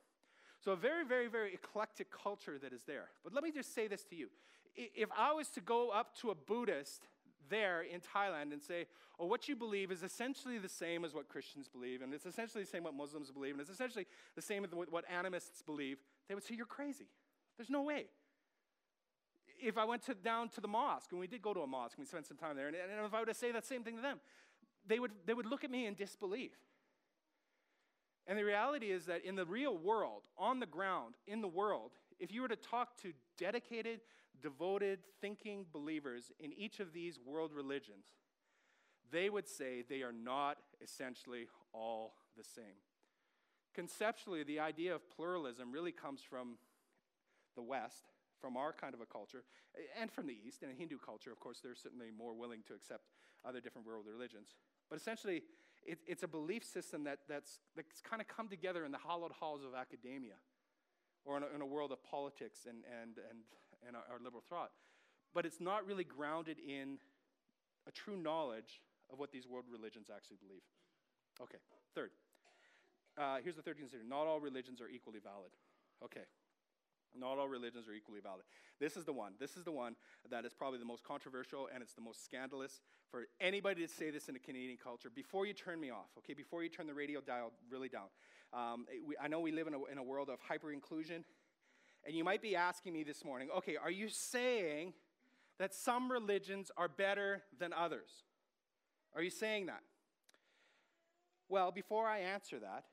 So, 0.63 0.71
a 0.71 0.75
very, 0.75 1.05
very, 1.05 1.27
very 1.27 1.53
eclectic 1.53 2.07
culture 2.11 2.57
that 2.59 2.73
is 2.73 2.83
there. 2.83 3.09
But 3.23 3.33
let 3.33 3.43
me 3.43 3.51
just 3.51 3.73
say 3.73 3.87
this 3.87 4.03
to 4.05 4.15
you. 4.15 4.27
If 4.75 5.09
I 5.17 5.31
was 5.33 5.49
to 5.49 5.61
go 5.61 5.89
up 5.89 6.15
to 6.19 6.31
a 6.31 6.35
Buddhist 6.35 7.07
there 7.49 7.81
in 7.81 8.01
Thailand 8.01 8.53
and 8.53 8.61
say, 8.61 8.85
oh, 9.19 9.25
what 9.25 9.47
you 9.49 9.55
believe 9.55 9.91
is 9.91 10.03
essentially 10.03 10.57
the 10.57 10.69
same 10.69 11.03
as 11.03 11.13
what 11.13 11.27
Christians 11.27 11.67
believe, 11.67 12.01
and 12.01 12.13
it's 12.13 12.25
essentially 12.25 12.63
the 12.63 12.69
same 12.69 12.83
what 12.83 12.93
Muslims 12.93 13.31
believe, 13.31 13.53
and 13.53 13.61
it's 13.61 13.69
essentially 13.69 14.05
the 14.35 14.41
same 14.41 14.63
as 14.63 14.71
what 14.71 15.03
animists 15.09 15.61
believe, 15.61 15.97
they 16.27 16.35
would 16.35 16.43
say, 16.43 16.55
you're 16.55 16.65
crazy. 16.65 17.07
There's 17.57 17.69
no 17.69 17.81
way. 17.81 18.05
If 19.61 19.77
I 19.77 19.83
went 19.83 20.03
to, 20.03 20.13
down 20.13 20.49
to 20.49 20.61
the 20.61 20.67
mosque, 20.67 21.11
and 21.11 21.19
we 21.19 21.27
did 21.27 21.41
go 21.41 21.53
to 21.53 21.61
a 21.61 21.67
mosque, 21.67 21.97
and 21.97 22.03
we 22.03 22.07
spent 22.07 22.27
some 22.27 22.37
time 22.37 22.55
there, 22.55 22.67
and, 22.67 22.75
and 22.75 23.05
if 23.05 23.13
I 23.13 23.19
were 23.19 23.25
to 23.25 23.33
say 23.33 23.51
that 23.51 23.65
same 23.65 23.83
thing 23.83 23.97
to 23.97 24.01
them, 24.01 24.19
they 24.87 24.99
would, 24.99 25.11
they 25.25 25.33
would 25.33 25.45
look 25.45 25.63
at 25.63 25.71
me 25.71 25.85
in 25.85 25.95
disbelief. 25.95 26.51
And 28.29 28.37
the 28.37 28.45
reality 28.45 28.91
is 28.91 29.07
that 29.07 29.25
in 29.25 29.35
the 29.35 29.45
real 29.45 29.75
world, 29.75 30.21
on 30.37 30.59
the 30.59 30.67
ground, 30.67 31.15
in 31.25 31.41
the 31.41 31.47
world, 31.47 31.93
if 32.19 32.31
you 32.31 32.43
were 32.43 32.47
to 32.47 32.55
talk 32.55 32.95
to 33.01 33.11
dedicated, 33.39 34.01
devoted, 34.39 34.99
thinking 35.19 35.65
believers 35.73 36.31
in 36.39 36.53
each 36.53 36.79
of 36.79 36.93
these 36.93 37.19
world 37.25 37.51
religions, 37.51 38.05
they 39.11 39.31
would 39.31 39.47
say 39.47 39.81
they 39.81 40.03
are 40.03 40.13
not 40.13 40.57
essentially 40.79 41.47
all 41.73 42.13
the 42.37 42.43
same. 42.43 42.77
Conceptually, 43.73 44.43
the 44.43 44.59
idea 44.59 44.93
of 44.93 45.09
pluralism 45.09 45.71
really 45.71 45.91
comes 45.91 46.21
from 46.21 46.59
the 47.55 47.63
West, 47.63 48.11
from 48.39 48.57
our 48.57 48.71
kind 48.71 48.93
of 48.93 49.01
a 49.01 49.07
culture, 49.07 49.43
and 49.99 50.11
from 50.11 50.27
the 50.27 50.37
East. 50.47 50.61
And 50.61 50.69
in 50.69 50.77
Hindu 50.77 50.99
culture, 51.03 51.31
of 51.31 51.39
course, 51.39 51.61
they're 51.63 51.73
certainly 51.73 52.11
more 52.15 52.35
willing 52.35 52.61
to 52.67 52.75
accept 52.75 53.05
other 53.43 53.59
different 53.59 53.87
world 53.87 54.05
religions. 54.07 54.49
But 54.87 54.99
essentially, 54.99 55.41
it, 55.85 55.99
it's 56.07 56.23
a 56.23 56.27
belief 56.27 56.63
system 56.63 57.03
that, 57.05 57.19
that's, 57.27 57.59
that's 57.75 58.01
kind 58.01 58.21
of 58.21 58.27
come 58.27 58.47
together 58.47 58.85
in 58.85 58.91
the 58.91 58.97
hollowed 58.97 59.31
halls 59.31 59.61
of 59.63 59.73
academia 59.73 60.35
or 61.25 61.37
in 61.37 61.43
a, 61.43 61.47
in 61.55 61.61
a 61.61 61.65
world 61.65 61.91
of 61.91 62.03
politics 62.03 62.59
and, 62.67 62.83
and, 63.01 63.17
and, 63.29 63.39
and 63.87 63.95
our, 63.95 64.03
our 64.11 64.19
liberal 64.23 64.43
thought. 64.49 64.71
But 65.33 65.45
it's 65.45 65.59
not 65.59 65.85
really 65.85 66.03
grounded 66.03 66.57
in 66.59 66.97
a 67.87 67.91
true 67.91 68.17
knowledge 68.17 68.81
of 69.11 69.19
what 69.19 69.31
these 69.31 69.47
world 69.47 69.65
religions 69.71 70.07
actually 70.13 70.37
believe. 70.37 70.63
Okay, 71.41 71.57
third. 71.95 72.11
Uh, 73.17 73.37
here's 73.43 73.55
the 73.55 73.61
third 73.61 73.77
consideration. 73.77 74.09
Not 74.09 74.27
all 74.27 74.39
religions 74.39 74.81
are 74.81 74.89
equally 74.89 75.19
valid. 75.19 75.51
Okay, 76.03 76.23
not 77.17 77.37
all 77.37 77.47
religions 77.47 77.87
are 77.87 77.93
equally 77.93 78.19
valid. 78.19 78.43
This 78.79 78.95
is 78.95 79.05
the 79.05 79.13
one. 79.13 79.33
This 79.39 79.57
is 79.57 79.63
the 79.63 79.71
one 79.71 79.95
that 80.29 80.45
is 80.45 80.53
probably 80.53 80.79
the 80.79 80.85
most 80.85 81.03
controversial 81.03 81.69
and 81.73 81.81
it's 81.81 81.93
the 81.93 82.01
most 82.01 82.23
scandalous 82.23 82.81
for 83.09 83.27
anybody 83.39 83.85
to 83.85 83.91
say 83.91 84.09
this 84.09 84.29
in 84.29 84.35
a 84.35 84.39
Canadian 84.39 84.77
culture. 84.81 85.09
Before 85.13 85.45
you 85.45 85.53
turn 85.53 85.79
me 85.79 85.89
off, 85.89 86.09
okay, 86.19 86.33
before 86.33 86.63
you 86.63 86.69
turn 86.69 86.87
the 86.87 86.93
radio 86.93 87.21
dial 87.21 87.51
really 87.69 87.89
down, 87.89 88.07
um, 88.53 88.85
we, 89.05 89.15
I 89.21 89.27
know 89.27 89.39
we 89.39 89.51
live 89.51 89.67
in 89.67 89.73
a, 89.73 89.83
in 89.91 89.97
a 89.97 90.03
world 90.03 90.29
of 90.29 90.39
hyper 90.39 90.71
inclusion, 90.71 91.23
and 92.05 92.15
you 92.15 92.23
might 92.23 92.41
be 92.41 92.55
asking 92.55 92.93
me 92.93 93.03
this 93.03 93.23
morning, 93.25 93.49
okay, 93.57 93.75
are 93.75 93.91
you 93.91 94.09
saying 94.09 94.93
that 95.59 95.73
some 95.73 96.11
religions 96.11 96.71
are 96.77 96.87
better 96.87 97.43
than 97.59 97.73
others? 97.73 98.23
Are 99.15 99.21
you 99.21 99.29
saying 99.29 99.67
that? 99.67 99.81
Well, 101.49 101.71
before 101.71 102.07
I 102.07 102.19
answer 102.19 102.59
that, 102.59 102.85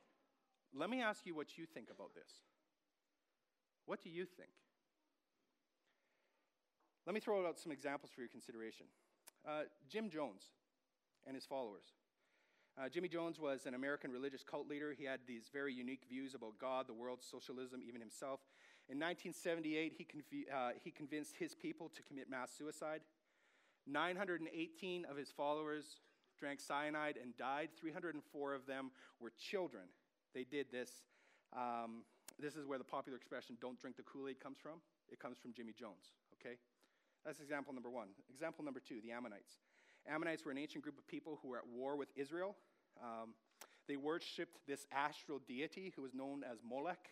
let 0.75 0.91
me 0.91 1.03
ask 1.03 1.27
you 1.27 1.35
what 1.35 1.57
you 1.57 1.67
think 1.67 1.89
about 1.91 2.15
this. 2.15 2.31
What 3.87 4.03
do 4.03 4.11
you 4.11 4.25
think? 4.25 4.51
Let 7.07 7.15
me 7.15 7.21
throw 7.21 7.47
out 7.47 7.59
some 7.59 7.73
examples 7.73 8.11
for 8.13 8.21
your 8.21 8.29
consideration. 8.29 8.87
Uh, 9.47 9.63
Jim 9.89 10.11
Jones 10.11 10.43
and 11.25 11.35
his 11.35 11.47
followers. 11.47 11.85
Uh, 12.79 12.89
Jimmy 12.91 13.09
Jones 13.09 13.41
was 13.41 13.65
an 13.65 13.75
American 13.75 14.11
religious 14.11 14.43
cult 14.43 14.69
leader. 14.69 14.95
He 14.97 15.05
had 15.05 15.21
these 15.27 15.49
very 15.51 15.73
unique 15.73 16.03
views 16.09 16.35
about 16.35 16.59
God, 16.61 16.87
the 16.87 16.93
world, 16.93 17.21
socialism, 17.23 17.81
even 17.87 18.01
himself. 18.01 18.41
In 18.89 18.99
1978, 18.99 19.95
he, 19.97 20.47
uh, 20.53 20.71
he 20.85 20.91
convinced 20.91 21.37
his 21.39 21.55
people 21.55 21.91
to 21.95 22.03
commit 22.03 22.29
mass 22.29 22.51
suicide. 22.57 23.01
918 23.87 25.07
of 25.07 25.17
his 25.17 25.31
followers 25.31 26.01
drank 26.39 26.61
cyanide 26.61 27.19
and 27.21 27.37
died. 27.37 27.71
304 27.81 28.55
of 28.55 28.67
them 28.67 28.91
were 29.21 29.33
children. 29.39 29.85
They 30.35 30.45
did 30.45 30.67
this. 30.71 30.91
Um, 31.57 32.03
this 32.39 32.57
is 32.57 32.67
where 32.67 32.79
the 32.79 32.85
popular 32.85 33.17
expression, 33.17 33.57
don't 33.61 33.79
drink 33.81 33.97
the 33.97 34.03
Kool 34.03 34.29
Aid, 34.29 34.41
comes 34.41 34.59
from. 34.59 34.81
It 35.11 35.19
comes 35.19 35.39
from 35.39 35.53
Jimmy 35.53 35.73
Jones, 35.73 36.13
okay? 36.35 36.57
That's 37.25 37.41
example 37.41 37.73
number 37.73 37.91
one. 37.91 38.09
Example 38.31 38.65
number 38.65 38.81
two 38.81 39.01
the 39.03 39.13
Ammonites. 39.13 39.59
Ammonites 40.09 40.45
were 40.45 40.53
an 40.53 40.59
ancient 40.59 40.85
group 40.85 40.99
of 40.99 41.07
people 41.07 41.39
who 41.43 41.49
were 41.49 41.59
at 41.59 41.67
war 41.67 41.97
with 41.97 42.09
Israel. 42.15 42.57
Um, 43.03 43.35
they 43.89 43.97
worshipped 43.97 44.59
this 44.67 44.87
astral 44.93 45.41
deity 45.47 45.93
who 45.97 46.03
was 46.03 46.15
known 46.15 46.43
as 46.45 46.59
Molech. 46.63 47.11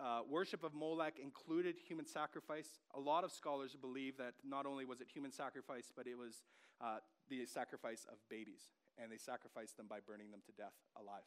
Uh, 0.00 0.20
worship 0.28 0.64
of 0.64 0.74
Molech 0.74 1.18
included 1.22 1.76
human 1.78 2.06
sacrifice. 2.06 2.80
A 2.94 3.00
lot 3.00 3.24
of 3.24 3.30
scholars 3.30 3.76
believe 3.80 4.16
that 4.18 4.34
not 4.44 4.66
only 4.66 4.84
was 4.84 5.00
it 5.00 5.08
human 5.12 5.30
sacrifice, 5.30 5.92
but 5.94 6.06
it 6.06 6.18
was 6.18 6.42
uh, 6.80 6.96
the 7.28 7.46
sacrifice 7.46 8.06
of 8.10 8.18
babies, 8.28 8.72
and 8.98 9.12
they 9.12 9.16
sacrificed 9.16 9.76
them 9.76 9.86
by 9.88 9.98
burning 10.04 10.30
them 10.30 10.40
to 10.46 10.52
death 10.52 10.74
alive. 11.00 11.22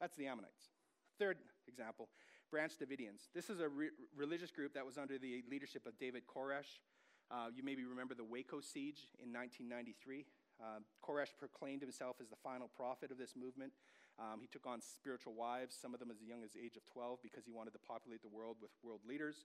That's 0.00 0.16
the 0.16 0.26
Ammonites. 0.26 0.68
Third 1.18 1.38
example 1.68 2.08
Branch 2.50 2.72
Davidians. 2.78 3.28
This 3.34 3.50
is 3.50 3.60
a 3.60 3.68
re- 3.68 3.90
religious 4.14 4.50
group 4.50 4.74
that 4.74 4.84
was 4.84 4.98
under 4.98 5.18
the 5.18 5.42
leadership 5.50 5.86
of 5.86 5.98
David 5.98 6.22
Koresh. 6.26 6.80
Uh, 7.30 7.48
you 7.54 7.64
maybe 7.64 7.84
remember 7.84 8.14
the 8.14 8.24
Waco 8.24 8.60
siege 8.60 9.10
in 9.18 9.32
1993. 9.32 10.24
Uh, 10.60 10.80
Koresh 11.02 11.34
proclaimed 11.38 11.82
himself 11.82 12.16
as 12.20 12.28
the 12.28 12.36
final 12.36 12.68
prophet 12.76 13.10
of 13.10 13.18
this 13.18 13.34
movement. 13.34 13.72
Um, 14.18 14.40
he 14.40 14.46
took 14.46 14.66
on 14.66 14.80
spiritual 14.80 15.34
wives, 15.34 15.76
some 15.76 15.92
of 15.92 16.00
them 16.00 16.10
as 16.10 16.22
young 16.22 16.44
as 16.44 16.52
the 16.52 16.60
age 16.60 16.76
of 16.76 16.86
12, 16.86 17.18
because 17.22 17.44
he 17.44 17.52
wanted 17.52 17.72
to 17.72 17.80
populate 17.80 18.22
the 18.22 18.28
world 18.28 18.56
with 18.62 18.70
world 18.82 19.00
leaders. 19.06 19.44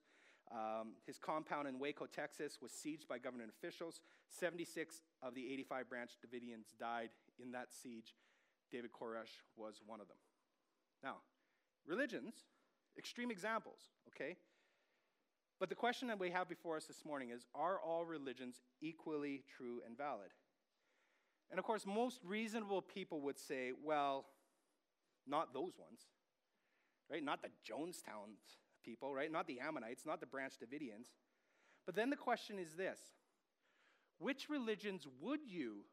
Um, 0.52 0.94
his 1.06 1.18
compound 1.18 1.68
in 1.68 1.80
Waco, 1.80 2.06
Texas, 2.06 2.60
was 2.62 2.72
sieged 2.72 3.08
by 3.08 3.18
government 3.18 3.50
officials. 3.50 4.00
76 4.30 5.02
of 5.22 5.36
the 5.36 5.52
85 5.52 5.90
Branch 5.90 6.12
Davidians 6.24 6.78
died 6.80 7.10
in 7.42 7.52
that 7.52 7.74
siege. 7.74 8.16
David 8.72 8.92
Koresh 8.92 9.44
was 9.58 9.82
one 9.86 10.00
of 10.00 10.08
them. 10.08 10.18
Now, 11.04 11.18
religions, 11.86 12.34
extreme 12.98 13.32
examples, 13.32 13.80
okay? 14.10 14.36
But 15.60 15.70
the 15.70 15.76
question 15.76 16.08
that 16.08 16.20
we 16.20 16.32
have 16.32 16.50
before 16.50 16.76
us 16.76 16.86
this 16.86 17.06
morning 17.06 17.30
is 17.30 17.46
Are 17.54 17.80
all 17.80 18.04
religions 18.04 18.62
equally 18.82 19.44
true 19.56 19.82
and 19.86 19.96
valid? 19.96 20.32
And 21.52 21.60
of 21.60 21.66
course, 21.66 21.86
most 21.86 22.22
reasonable 22.26 22.82
people 22.82 23.22
would 23.22 23.38
say, 23.38 23.72
Well, 23.84 24.26
not 25.28 25.54
those 25.54 25.78
ones, 25.78 26.02
right? 27.12 27.24
Not 27.24 27.42
the 27.44 27.50
Jonestown 27.64 28.34
people, 28.84 29.14
right? 29.14 29.32
Not 29.32 29.46
the 29.48 29.60
Ammonites, 29.60 30.06
not 30.06 30.20
the 30.20 30.26
Branch 30.26 30.54
Davidians. 30.60 31.14
But 31.86 31.96
then 31.96 32.10
the 32.10 32.16
question 32.16 32.58
is 32.58 32.74
this 32.74 33.00
Which 34.18 34.50
religions 34.50 35.06
would 35.20 35.42
you 35.46 35.86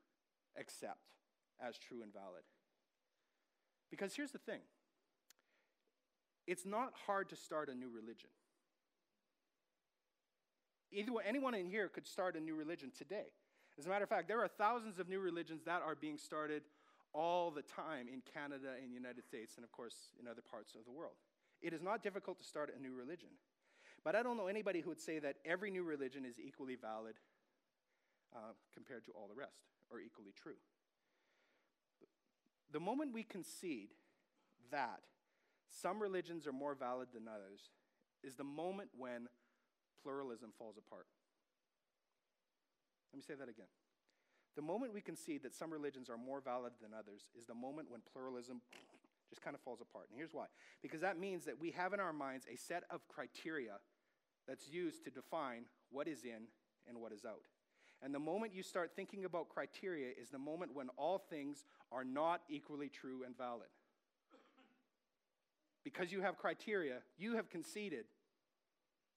accept 0.59 1.12
as 1.61 1.77
true 1.77 2.03
and 2.03 2.12
valid? 2.12 2.44
Because 3.90 4.14
here's 4.14 4.33
the 4.33 4.38
thing 4.38 4.61
it's 6.49 6.65
not 6.65 6.95
hard 7.07 7.29
to 7.29 7.37
start 7.37 7.69
a 7.69 7.75
new 7.75 7.91
religion. 7.91 8.31
Either 10.91 11.13
way, 11.13 11.23
anyone 11.29 11.55
in 11.55 11.69
here 11.69 11.89
could 11.89 12.07
start 12.07 12.37
a 12.37 12.41
new 12.41 12.55
religion 12.55 12.91
today. 12.97 13.27
As 13.79 13.85
a 13.85 13.91
matter 13.91 14.05
of 14.05 14.09
fact, 14.09 14.29
there 14.29 14.41
are 14.41 14.49
thousands 14.49 14.99
of 14.99 15.11
new 15.11 15.21
religions 15.21 15.61
that 15.67 15.83
are 15.83 15.95
being 15.95 16.17
started 16.17 16.63
all 17.13 17.51
the 17.51 17.61
time 17.61 18.07
in 18.11 18.23
Canada 18.33 18.69
and 18.83 18.91
the 18.91 18.95
United 18.95 19.25
States, 19.25 19.57
and 19.57 19.65
of 19.65 19.71
course 19.73 19.95
in 20.19 20.27
other 20.27 20.41
parts 20.41 20.75
of 20.75 20.87
the 20.87 20.91
world. 20.91 21.17
It 21.61 21.75
is 21.75 21.83
not 21.83 22.03
difficult 22.03 22.39
to 22.39 22.47
start 22.47 22.73
a 22.75 22.81
new 22.81 22.95
religion. 22.95 23.29
But 24.03 24.17
I 24.17 24.23
don't 24.23 24.39
know 24.39 24.47
anybody 24.47 24.81
who 24.81 24.89
would 24.89 25.01
say 25.01 25.19
that 25.19 25.37
every 25.45 25.71
new 25.71 25.83
religion 25.83 26.25
is 26.25 26.41
equally 26.41 26.77
valid 26.77 27.17
uh, 28.35 28.57
compared 28.73 29.05
to 29.05 29.11
all 29.13 29.29
the 29.29 29.35
rest, 29.35 29.69
or 29.91 30.01
equally 30.01 30.33
true. 30.35 30.57
The 32.73 32.81
moment 32.81 33.13
we 33.13 33.23
concede 33.23 33.91
that 34.71 35.01
some 35.70 36.00
religions 36.00 36.46
are 36.46 36.52
more 36.52 36.74
valid 36.74 37.09
than 37.12 37.28
others 37.28 37.70
is 38.22 38.35
the 38.35 38.44
moment 38.44 38.90
when 38.96 39.28
pluralism 40.02 40.50
falls 40.59 40.76
apart. 40.76 41.07
Let 43.12 43.18
me 43.18 43.22
say 43.22 43.35
that 43.35 43.48
again. 43.48 43.68
The 44.57 44.62
moment 44.62 44.92
we 44.92 45.00
concede 45.00 45.42
that 45.44 45.54
some 45.54 45.72
religions 45.72 46.11
are 46.11 46.16
more 46.16 46.40
valid 46.40 46.72
than 46.83 46.90
others 46.92 47.31
is 47.38 47.46
the 47.46 47.54
moment 47.54 47.90
when 47.90 48.00
pluralism 48.12 48.61
just 49.28 49.42
kind 49.42 49.54
of 49.54 49.61
falls 49.61 49.81
apart. 49.81 50.07
And 50.11 50.18
here's 50.18 50.35
why 50.35 50.46
because 50.83 51.00
that 51.02 51.18
means 51.18 51.44
that 51.44 51.61
we 51.61 51.70
have 51.72 51.92
in 51.92 52.00
our 52.00 52.12
minds 52.12 52.46
a 52.52 52.57
set 52.57 52.85
of 52.90 53.07
criteria 53.09 53.78
that's 54.46 54.68
used 54.68 55.04
to 55.04 55.11
define 55.11 55.64
what 55.90 56.09
is 56.09 56.24
in 56.24 56.48
and 56.88 56.98
what 57.00 57.12
is 57.12 57.24
out. 57.24 57.42
And 58.02 58.14
the 58.14 58.18
moment 58.18 58.54
you 58.54 58.62
start 58.62 58.92
thinking 58.94 59.24
about 59.24 59.48
criteria 59.48 60.09
is 60.20 60.31
the 60.31 60.38
moment 60.38 60.74
when 60.74 60.88
all 60.96 61.18
things 61.18 61.64
are 61.90 62.04
not 62.04 62.42
equally 62.48 62.88
true 62.88 63.22
and 63.24 63.37
valid. 63.37 63.68
Because 65.85 66.12
you 66.12 66.21
have 66.23 66.37
criteria, 66.37 66.99
you 67.17 67.37
have 67.37 67.49
conceded 67.49 68.05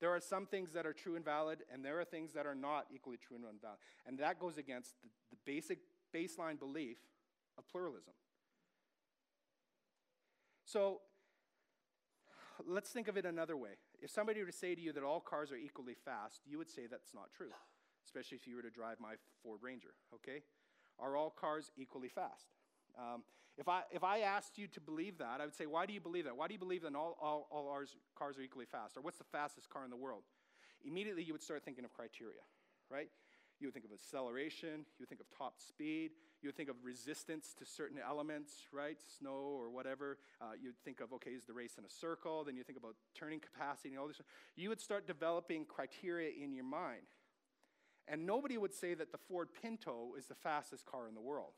there 0.02 0.10
are 0.10 0.18
some 0.18 0.46
things 0.46 0.72
that 0.72 0.84
are 0.84 0.92
true 0.92 1.14
and 1.14 1.24
valid, 1.24 1.60
and 1.72 1.84
there 1.84 2.00
are 2.00 2.04
things 2.04 2.32
that 2.32 2.44
are 2.44 2.56
not 2.56 2.86
equally 2.92 3.16
true 3.16 3.36
and 3.36 3.44
valid. 3.62 3.78
And 4.04 4.18
that 4.18 4.40
goes 4.40 4.58
against 4.58 5.00
the, 5.00 5.08
the 5.30 5.36
basic 5.46 5.78
baseline 6.12 6.58
belief 6.58 6.96
of 7.56 7.68
pluralism. 7.68 8.12
So 10.64 11.02
let's 12.66 12.90
think 12.90 13.06
of 13.06 13.16
it 13.16 13.24
another 13.24 13.56
way. 13.56 13.78
If 14.00 14.10
somebody 14.10 14.40
were 14.40 14.46
to 14.46 14.52
say 14.52 14.74
to 14.74 14.80
you 14.80 14.92
that 14.92 15.04
all 15.04 15.20
cars 15.20 15.52
are 15.52 15.56
equally 15.56 15.94
fast, 15.94 16.40
you 16.44 16.58
would 16.58 16.68
say 16.68 16.88
that's 16.90 17.14
not 17.14 17.30
true, 17.30 17.52
especially 18.04 18.38
if 18.38 18.48
you 18.48 18.56
were 18.56 18.62
to 18.62 18.70
drive 18.70 18.98
my 18.98 19.14
Ford 19.44 19.60
Ranger, 19.62 19.94
okay? 20.12 20.42
Are 20.98 21.16
all 21.16 21.30
cars 21.30 21.70
equally 21.76 22.08
fast? 22.08 22.48
Um, 22.98 23.22
if, 23.58 23.68
I, 23.68 23.82
if 23.90 24.02
I 24.02 24.20
asked 24.20 24.56
you 24.56 24.66
to 24.68 24.80
believe 24.80 25.18
that, 25.18 25.40
I 25.40 25.44
would 25.44 25.54
say, 25.54 25.66
why 25.66 25.86
do 25.86 25.92
you 25.92 26.00
believe 26.00 26.24
that? 26.24 26.36
Why 26.36 26.48
do 26.48 26.54
you 26.54 26.58
believe 26.58 26.82
that 26.82 26.94
all, 26.94 27.16
all, 27.20 27.48
all 27.50 27.68
ours, 27.68 27.96
cars 28.16 28.38
are 28.38 28.42
equally 28.42 28.66
fast? 28.66 28.96
Or 28.96 29.02
what's 29.02 29.18
the 29.18 29.24
fastest 29.24 29.68
car 29.68 29.84
in 29.84 29.90
the 29.90 29.96
world? 29.96 30.22
Immediately, 30.84 31.22
you 31.22 31.32
would 31.32 31.42
start 31.42 31.64
thinking 31.64 31.84
of 31.84 31.92
criteria, 31.92 32.40
right? 32.90 33.08
You 33.60 33.68
would 33.68 33.74
think 33.74 33.84
of 33.84 33.92
acceleration, 33.92 34.80
you 34.80 35.00
would 35.00 35.08
think 35.08 35.20
of 35.20 35.26
top 35.36 35.60
speed, 35.60 36.12
you 36.40 36.48
would 36.48 36.56
think 36.56 36.68
of 36.68 36.76
resistance 36.82 37.54
to 37.58 37.64
certain 37.64 37.98
elements, 38.04 38.66
right? 38.72 38.98
Snow 39.18 39.54
or 39.56 39.70
whatever. 39.70 40.18
Uh, 40.40 40.52
you'd 40.60 40.78
think 40.84 41.00
of, 41.00 41.12
okay, 41.12 41.30
is 41.30 41.44
the 41.44 41.52
race 41.52 41.74
in 41.78 41.84
a 41.84 41.90
circle? 41.90 42.42
Then 42.42 42.56
you 42.56 42.64
think 42.64 42.78
about 42.78 42.96
turning 43.14 43.38
capacity 43.38 43.90
and 43.90 43.98
all 43.98 44.08
this. 44.08 44.20
You 44.56 44.70
would 44.70 44.80
start 44.80 45.06
developing 45.06 45.64
criteria 45.64 46.30
in 46.42 46.52
your 46.52 46.64
mind. 46.64 47.06
And 48.08 48.26
nobody 48.26 48.58
would 48.58 48.74
say 48.74 48.94
that 48.94 49.12
the 49.12 49.18
Ford 49.18 49.50
Pinto 49.62 50.14
is 50.18 50.26
the 50.26 50.34
fastest 50.34 50.84
car 50.84 51.06
in 51.06 51.14
the 51.14 51.20
world. 51.20 51.52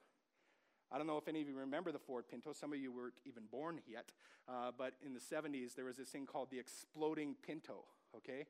I 0.93 0.99
don't 0.99 1.07
know 1.07 1.17
if 1.17 1.29
any 1.29 1.41
of 1.41 1.49
you 1.49 1.57
remember 1.57 1.93
the 1.93 1.99
Ford 1.99 2.25
Pinto. 2.31 2.53
Some 2.53 2.73
of 2.73 2.79
you 2.79 2.93
weren't 2.93 3.21
even 3.25 3.45
born 3.51 3.81
yet. 3.87 4.13
Uh, 4.49 4.71
but 4.77 4.95
in 5.05 5.15
the 5.15 5.21
70s, 5.21 5.75
there 5.75 5.85
was 5.85 5.97
this 5.97 6.09
thing 6.09 6.27
called 6.27 6.51
the 6.51 6.59
exploding 6.59 7.35
Pinto, 7.45 7.85
okay? 8.17 8.47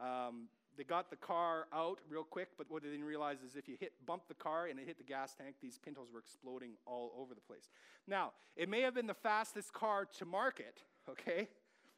Um, 0.00 0.48
they 0.76 0.84
got 0.84 1.10
the 1.10 1.16
car 1.16 1.66
out 1.72 2.00
real 2.08 2.24
quick, 2.24 2.48
but 2.58 2.70
what 2.70 2.82
they 2.82 2.90
didn't 2.90 3.06
realize 3.06 3.38
is 3.42 3.56
if 3.56 3.68
you 3.68 3.76
hit 3.80 3.92
bump 4.04 4.22
the 4.28 4.34
car 4.34 4.66
and 4.66 4.78
it 4.78 4.86
hit 4.86 4.98
the 4.98 5.04
gas 5.04 5.34
tank, 5.34 5.56
these 5.62 5.78
Pintos 5.78 6.08
were 6.12 6.18
exploding 6.18 6.72
all 6.84 7.12
over 7.18 7.34
the 7.34 7.40
place. 7.40 7.70
Now, 8.06 8.32
it 8.56 8.68
may 8.68 8.82
have 8.82 8.94
been 8.94 9.06
the 9.06 9.14
fastest 9.14 9.72
car 9.72 10.04
to 10.18 10.24
market, 10.24 10.82
okay? 11.08 11.48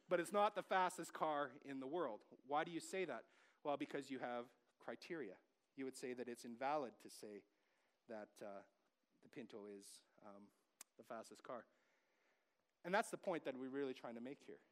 But 0.09 0.21
it's 0.21 0.33
not 0.33 0.55
the 0.55 0.63
fastest 0.63 1.13
car 1.13 1.51
in 1.69 1.81
the 1.81 1.87
world. 1.87 2.21
Why 2.47 2.65
do 2.65 2.71
you 2.71 2.81
say 2.81 3.05
that? 3.05 3.25
Well, 3.65 3.77
because 3.77 4.11
you 4.11 4.19
have 4.21 4.45
criteria. 4.79 5.35
You 5.77 5.85
would 5.85 5.97
say 5.97 6.15
that 6.15 6.29
it's 6.29 6.45
invalid 6.45 6.93
to 7.03 7.11
say 7.11 7.43
that 8.09 8.29
uh, 8.41 8.63
the 9.29 9.37
Pinto 9.37 9.69
is 9.69 10.01
um, 10.25 10.49
the 10.97 11.05
fastest 11.05 11.43
car. 11.43 11.69
And 12.85 12.95
that's 12.95 13.11
the 13.11 13.21
point 13.21 13.45
that 13.45 13.55
we're 13.59 13.69
really 13.69 13.93
trying 13.93 14.15
to 14.15 14.25
make 14.25 14.41
here. 14.47 14.63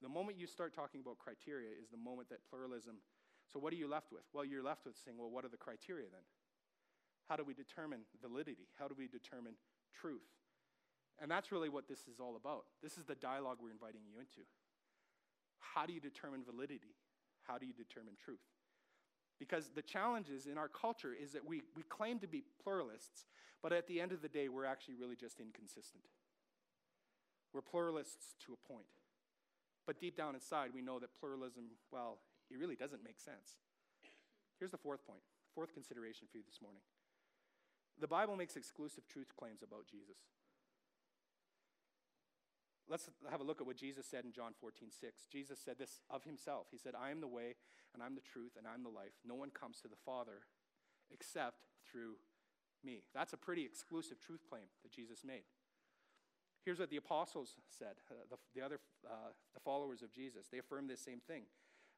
The 0.00 0.08
moment 0.08 0.38
you 0.38 0.46
start 0.46 0.74
talking 0.74 1.00
about 1.00 1.18
criteria 1.18 1.68
is 1.68 1.88
the 1.88 2.00
moment 2.00 2.28
that 2.30 2.40
pluralism. 2.48 2.96
So, 3.52 3.58
what 3.58 3.72
are 3.72 3.76
you 3.76 3.88
left 3.88 4.12
with? 4.12 4.24
Well, 4.32 4.44
you're 4.44 4.62
left 4.62 4.84
with 4.84 4.96
saying, 4.96 5.16
well, 5.16 5.30
what 5.30 5.44
are 5.44 5.52
the 5.52 5.60
criteria 5.60 6.06
then? 6.10 6.24
How 7.28 7.36
do 7.36 7.44
we 7.44 7.54
determine 7.54 8.00
validity? 8.20 8.68
How 8.78 8.88
do 8.88 8.94
we 8.96 9.08
determine 9.08 9.54
truth? 9.92 10.26
And 11.20 11.30
that's 11.30 11.50
really 11.50 11.68
what 11.68 11.88
this 11.88 12.00
is 12.12 12.20
all 12.20 12.36
about. 12.36 12.64
This 12.82 12.98
is 12.98 13.04
the 13.04 13.14
dialogue 13.14 13.58
we're 13.60 13.72
inviting 13.72 14.02
you 14.04 14.20
into. 14.20 14.44
How 15.58 15.86
do 15.86 15.92
you 15.92 16.00
determine 16.00 16.44
validity? 16.44 16.94
How 17.48 17.56
do 17.56 17.66
you 17.66 17.72
determine 17.72 18.14
truth? 18.22 18.44
Because 19.38 19.70
the 19.74 19.82
challenges 19.82 20.46
in 20.46 20.56
our 20.56 20.68
culture 20.68 21.12
is 21.12 21.32
that 21.32 21.46
we, 21.46 21.62
we 21.76 21.82
claim 21.82 22.18
to 22.20 22.26
be 22.26 22.42
pluralists, 22.62 23.26
but 23.62 23.72
at 23.72 23.86
the 23.86 24.00
end 24.00 24.12
of 24.12 24.22
the 24.22 24.28
day, 24.28 24.48
we're 24.48 24.64
actually 24.64 24.94
really 24.94 25.16
just 25.16 25.40
inconsistent. 25.40 26.04
We're 27.52 27.60
pluralists 27.60 28.34
to 28.46 28.52
a 28.54 28.72
point. 28.72 28.86
But 29.86 30.00
deep 30.00 30.16
down 30.16 30.34
inside, 30.34 30.70
we 30.74 30.82
know 30.82 30.98
that 30.98 31.18
pluralism, 31.20 31.64
well, 31.92 32.18
it 32.50 32.58
really 32.58 32.76
doesn't 32.76 33.04
make 33.04 33.20
sense. 33.20 33.56
Here's 34.58 34.72
the 34.72 34.78
fourth 34.78 35.06
point, 35.06 35.20
fourth 35.54 35.72
consideration 35.72 36.26
for 36.30 36.38
you 36.38 36.44
this 36.44 36.60
morning. 36.62 36.82
The 38.00 38.08
Bible 38.08 38.36
makes 38.36 38.56
exclusive 38.56 39.06
truth 39.06 39.32
claims 39.38 39.62
about 39.62 39.86
Jesus. 39.90 40.16
Let's 42.88 43.10
have 43.30 43.40
a 43.40 43.44
look 43.44 43.60
at 43.60 43.66
what 43.66 43.76
Jesus 43.76 44.06
said 44.06 44.24
in 44.24 44.32
John 44.32 44.52
14, 44.60 44.88
6. 44.90 45.26
Jesus 45.30 45.58
said 45.58 45.74
this 45.78 46.00
of 46.08 46.22
himself. 46.24 46.68
He 46.70 46.78
said, 46.78 46.94
I 46.94 47.10
am 47.10 47.20
the 47.20 47.26
way, 47.26 47.56
and 47.92 48.02
I'm 48.02 48.14
the 48.14 48.20
truth, 48.20 48.52
and 48.56 48.66
I'm 48.66 48.84
the 48.84 48.94
life. 48.94 49.18
No 49.26 49.34
one 49.34 49.50
comes 49.50 49.80
to 49.80 49.88
the 49.88 49.98
Father 50.04 50.46
except 51.12 51.66
through 51.90 52.14
me. 52.84 53.02
That's 53.14 53.32
a 53.32 53.36
pretty 53.36 53.64
exclusive 53.64 54.20
truth 54.20 54.42
claim 54.48 54.70
that 54.82 54.92
Jesus 54.92 55.24
made. 55.24 55.42
Here's 56.64 56.78
what 56.78 56.90
the 56.90 56.96
apostles 56.96 57.54
said, 57.68 57.94
uh, 58.10 58.14
the, 58.30 58.36
the, 58.54 58.64
other 58.64 58.80
uh, 59.06 59.30
the 59.54 59.60
followers 59.60 60.02
of 60.02 60.12
Jesus. 60.12 60.46
They 60.50 60.58
affirmed 60.58 60.90
this 60.90 61.00
same 61.00 61.20
thing. 61.26 61.42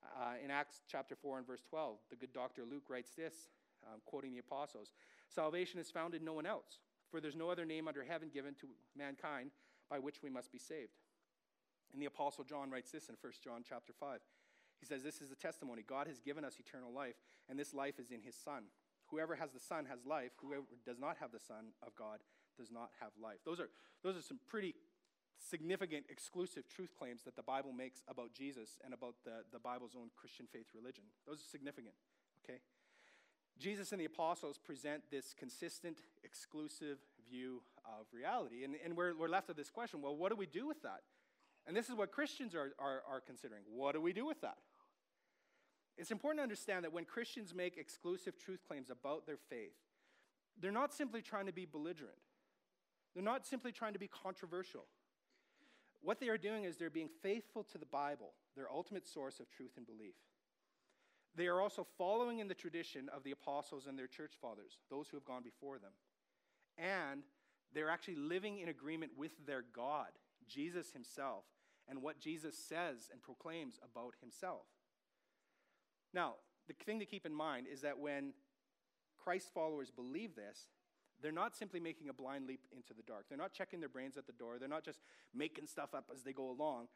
Uh, 0.02 0.34
in 0.42 0.50
Acts 0.50 0.82
chapter 0.88 1.16
4 1.16 1.38
and 1.38 1.46
verse 1.46 1.62
12, 1.68 1.96
the 2.10 2.16
good 2.16 2.32
doctor 2.32 2.62
Luke 2.70 2.84
writes 2.88 3.10
this, 3.16 3.48
um, 3.86 4.00
quoting 4.04 4.32
the 4.32 4.40
apostles 4.40 4.92
Salvation 5.28 5.78
is 5.78 5.90
found 5.90 6.14
in 6.14 6.24
no 6.24 6.32
one 6.32 6.46
else, 6.46 6.80
for 7.10 7.20
there's 7.20 7.36
no 7.36 7.50
other 7.50 7.64
name 7.64 7.88
under 7.88 8.04
heaven 8.04 8.30
given 8.32 8.54
to 8.60 8.68
mankind 8.96 9.50
by 9.90 9.98
which 9.98 10.22
we 10.22 10.30
must 10.30 10.52
be 10.52 10.58
saved. 10.58 10.96
And 11.92 12.02
the 12.02 12.06
apostle 12.06 12.44
John 12.44 12.70
writes 12.70 12.90
this 12.90 13.08
in 13.08 13.16
1 13.20 13.32
John 13.42 13.64
chapter 13.66 13.92
5. 13.92 14.20
He 14.78 14.86
says, 14.86 15.02
This 15.02 15.20
is 15.20 15.30
the 15.30 15.36
testimony 15.36 15.82
God 15.86 16.06
has 16.06 16.20
given 16.20 16.44
us 16.44 16.58
eternal 16.58 16.92
life, 16.92 17.16
and 17.48 17.58
this 17.58 17.74
life 17.74 17.98
is 17.98 18.10
in 18.10 18.20
his 18.20 18.36
Son. 18.36 18.64
Whoever 19.08 19.36
has 19.36 19.52
the 19.52 19.60
Son 19.60 19.86
has 19.86 20.04
life. 20.04 20.32
Whoever 20.38 20.64
does 20.84 20.98
not 20.98 21.16
have 21.20 21.32
the 21.32 21.40
Son 21.40 21.72
of 21.82 21.96
God 21.96 22.20
does 22.58 22.70
not 22.70 22.90
have 23.00 23.10
life. 23.20 23.38
Those 23.44 23.60
are, 23.60 23.70
those 24.02 24.16
are 24.16 24.22
some 24.22 24.38
pretty 24.46 24.74
significant 25.38 26.04
exclusive 26.10 26.68
truth 26.68 26.90
claims 26.98 27.22
that 27.22 27.36
the 27.36 27.42
Bible 27.42 27.72
makes 27.72 28.02
about 28.08 28.34
Jesus 28.34 28.78
and 28.84 28.92
about 28.92 29.14
the, 29.24 29.46
the 29.52 29.58
Bible's 29.58 29.94
own 29.96 30.10
Christian 30.16 30.46
faith 30.52 30.66
religion. 30.74 31.04
Those 31.26 31.38
are 31.38 31.48
significant, 31.48 31.94
okay? 32.44 32.58
Jesus 33.58 33.92
and 33.92 34.00
the 34.00 34.04
apostles 34.04 34.58
present 34.58 35.02
this 35.10 35.34
consistent, 35.36 35.98
exclusive 36.22 36.98
view 37.28 37.62
of 37.84 38.06
reality. 38.12 38.64
And, 38.64 38.76
and 38.84 38.96
we're, 38.96 39.14
we're 39.16 39.28
left 39.28 39.48
with 39.48 39.56
this 39.56 39.70
question 39.70 40.00
well, 40.02 40.16
what 40.16 40.30
do 40.30 40.36
we 40.36 40.46
do 40.46 40.66
with 40.66 40.82
that? 40.82 41.00
And 41.66 41.76
this 41.76 41.88
is 41.88 41.94
what 41.94 42.12
Christians 42.12 42.54
are, 42.54 42.72
are, 42.78 43.02
are 43.10 43.20
considering. 43.20 43.62
What 43.70 43.92
do 43.92 44.00
we 44.00 44.12
do 44.12 44.24
with 44.24 44.40
that? 44.40 44.56
It's 45.98 46.10
important 46.12 46.38
to 46.38 46.42
understand 46.44 46.84
that 46.84 46.92
when 46.92 47.04
Christians 47.04 47.52
make 47.54 47.76
exclusive 47.76 48.38
truth 48.38 48.60
claims 48.66 48.88
about 48.88 49.26
their 49.26 49.36
faith, 49.36 49.74
they're 50.60 50.70
not 50.72 50.94
simply 50.94 51.20
trying 51.20 51.46
to 51.46 51.52
be 51.52 51.66
belligerent, 51.66 52.18
they're 53.14 53.24
not 53.24 53.46
simply 53.46 53.72
trying 53.72 53.92
to 53.92 53.98
be 53.98 54.08
controversial. 54.08 54.84
What 56.00 56.20
they 56.20 56.28
are 56.28 56.38
doing 56.38 56.62
is 56.62 56.76
they're 56.76 56.90
being 56.90 57.08
faithful 57.22 57.64
to 57.64 57.78
the 57.78 57.86
Bible, 57.86 58.30
their 58.54 58.70
ultimate 58.70 59.06
source 59.06 59.40
of 59.40 59.50
truth 59.50 59.72
and 59.76 59.84
belief. 59.84 60.14
They 61.34 61.46
are 61.46 61.60
also 61.60 61.86
following 61.96 62.40
in 62.40 62.48
the 62.48 62.54
tradition 62.54 63.08
of 63.14 63.22
the 63.22 63.30
apostles 63.30 63.86
and 63.86 63.98
their 63.98 64.06
church 64.06 64.32
fathers, 64.40 64.78
those 64.90 65.08
who 65.08 65.16
have 65.16 65.24
gone 65.24 65.42
before 65.42 65.78
them. 65.78 65.92
And 66.76 67.22
they're 67.72 67.90
actually 67.90 68.16
living 68.16 68.58
in 68.58 68.68
agreement 68.68 69.12
with 69.16 69.32
their 69.46 69.64
God, 69.74 70.08
Jesus 70.48 70.92
himself, 70.92 71.44
and 71.88 72.02
what 72.02 72.20
Jesus 72.20 72.56
says 72.56 73.08
and 73.12 73.22
proclaims 73.22 73.78
about 73.82 74.14
himself. 74.20 74.66
Now, 76.12 76.34
the 76.66 76.74
thing 76.84 76.98
to 76.98 77.06
keep 77.06 77.26
in 77.26 77.34
mind 77.34 77.66
is 77.70 77.82
that 77.82 77.98
when 77.98 78.32
Christ 79.16 79.50
followers 79.52 79.90
believe 79.90 80.34
this, 80.34 80.68
they're 81.20 81.32
not 81.32 81.56
simply 81.56 81.80
making 81.80 82.08
a 82.08 82.12
blind 82.12 82.46
leap 82.46 82.60
into 82.74 82.94
the 82.94 83.02
dark. 83.02 83.26
They're 83.28 83.38
not 83.38 83.52
checking 83.52 83.80
their 83.80 83.88
brains 83.88 84.16
at 84.16 84.26
the 84.26 84.32
door. 84.32 84.58
They're 84.58 84.68
not 84.68 84.84
just 84.84 85.00
making 85.34 85.66
stuff 85.66 85.94
up 85.94 86.10
as 86.14 86.22
they 86.22 86.32
go 86.32 86.50
along. 86.50 86.86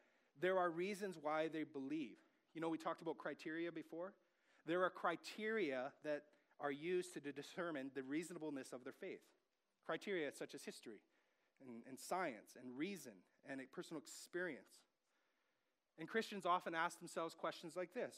There 0.40 0.58
are 0.58 0.70
reasons 0.70 1.18
why 1.20 1.48
they 1.48 1.64
believe. 1.64 2.16
You 2.54 2.60
know, 2.60 2.68
we 2.68 2.78
talked 2.78 3.02
about 3.02 3.18
criteria 3.18 3.72
before. 3.72 4.12
There 4.66 4.82
are 4.82 4.90
criteria 4.90 5.92
that 6.04 6.22
are 6.60 6.70
used 6.70 7.14
to 7.14 7.20
determine 7.20 7.90
the 7.94 8.02
reasonableness 8.02 8.72
of 8.72 8.84
their 8.84 8.92
faith. 8.92 9.22
Criteria 9.84 10.30
such 10.32 10.54
as 10.54 10.62
history 10.62 11.00
and, 11.60 11.82
and 11.88 11.98
science 11.98 12.56
and 12.60 12.76
reason 12.76 13.12
and 13.48 13.60
personal 13.72 14.00
experience. 14.00 14.82
And 15.98 16.08
Christians 16.08 16.46
often 16.46 16.74
ask 16.74 16.98
themselves 16.98 17.34
questions 17.34 17.76
like 17.76 17.94
this 17.94 18.14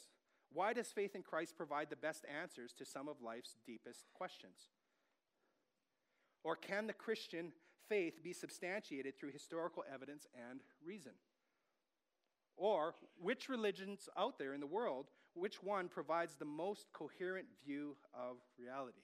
Why 0.51 0.73
does 0.73 0.87
faith 0.87 1.15
in 1.15 1.23
Christ 1.23 1.57
provide 1.57 1.89
the 1.89 1.95
best 1.95 2.25
answers 2.41 2.73
to 2.73 2.85
some 2.85 3.07
of 3.07 3.21
life's 3.21 3.55
deepest 3.65 4.05
questions? 4.13 4.69
Or 6.43 6.55
can 6.55 6.85
the 6.85 6.93
Christian 6.93 7.51
faith 7.89 8.23
be 8.23 8.33
substantiated 8.33 9.17
through 9.17 9.31
historical 9.31 9.83
evidence 9.91 10.27
and 10.49 10.59
reason? 10.83 11.13
Or 12.57 12.95
which 13.21 13.49
religions 13.49 14.07
out 14.17 14.39
there 14.39 14.53
in 14.53 14.59
the 14.59 14.67
world, 14.67 15.07
which 15.33 15.61
one 15.61 15.87
provides 15.89 16.35
the 16.35 16.45
most 16.45 16.87
coherent 16.93 17.47
view 17.65 17.97
of 18.13 18.37
reality? 18.57 18.99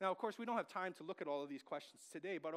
Now, 0.00 0.10
of 0.10 0.18
course, 0.18 0.38
we 0.38 0.46
don't 0.46 0.56
have 0.56 0.68
time 0.68 0.94
to 0.94 1.02
look 1.02 1.20
at 1.20 1.28
all 1.28 1.42
of 1.42 1.48
these 1.48 1.62
questions 1.62 2.02
today, 2.10 2.38
but 2.38 2.54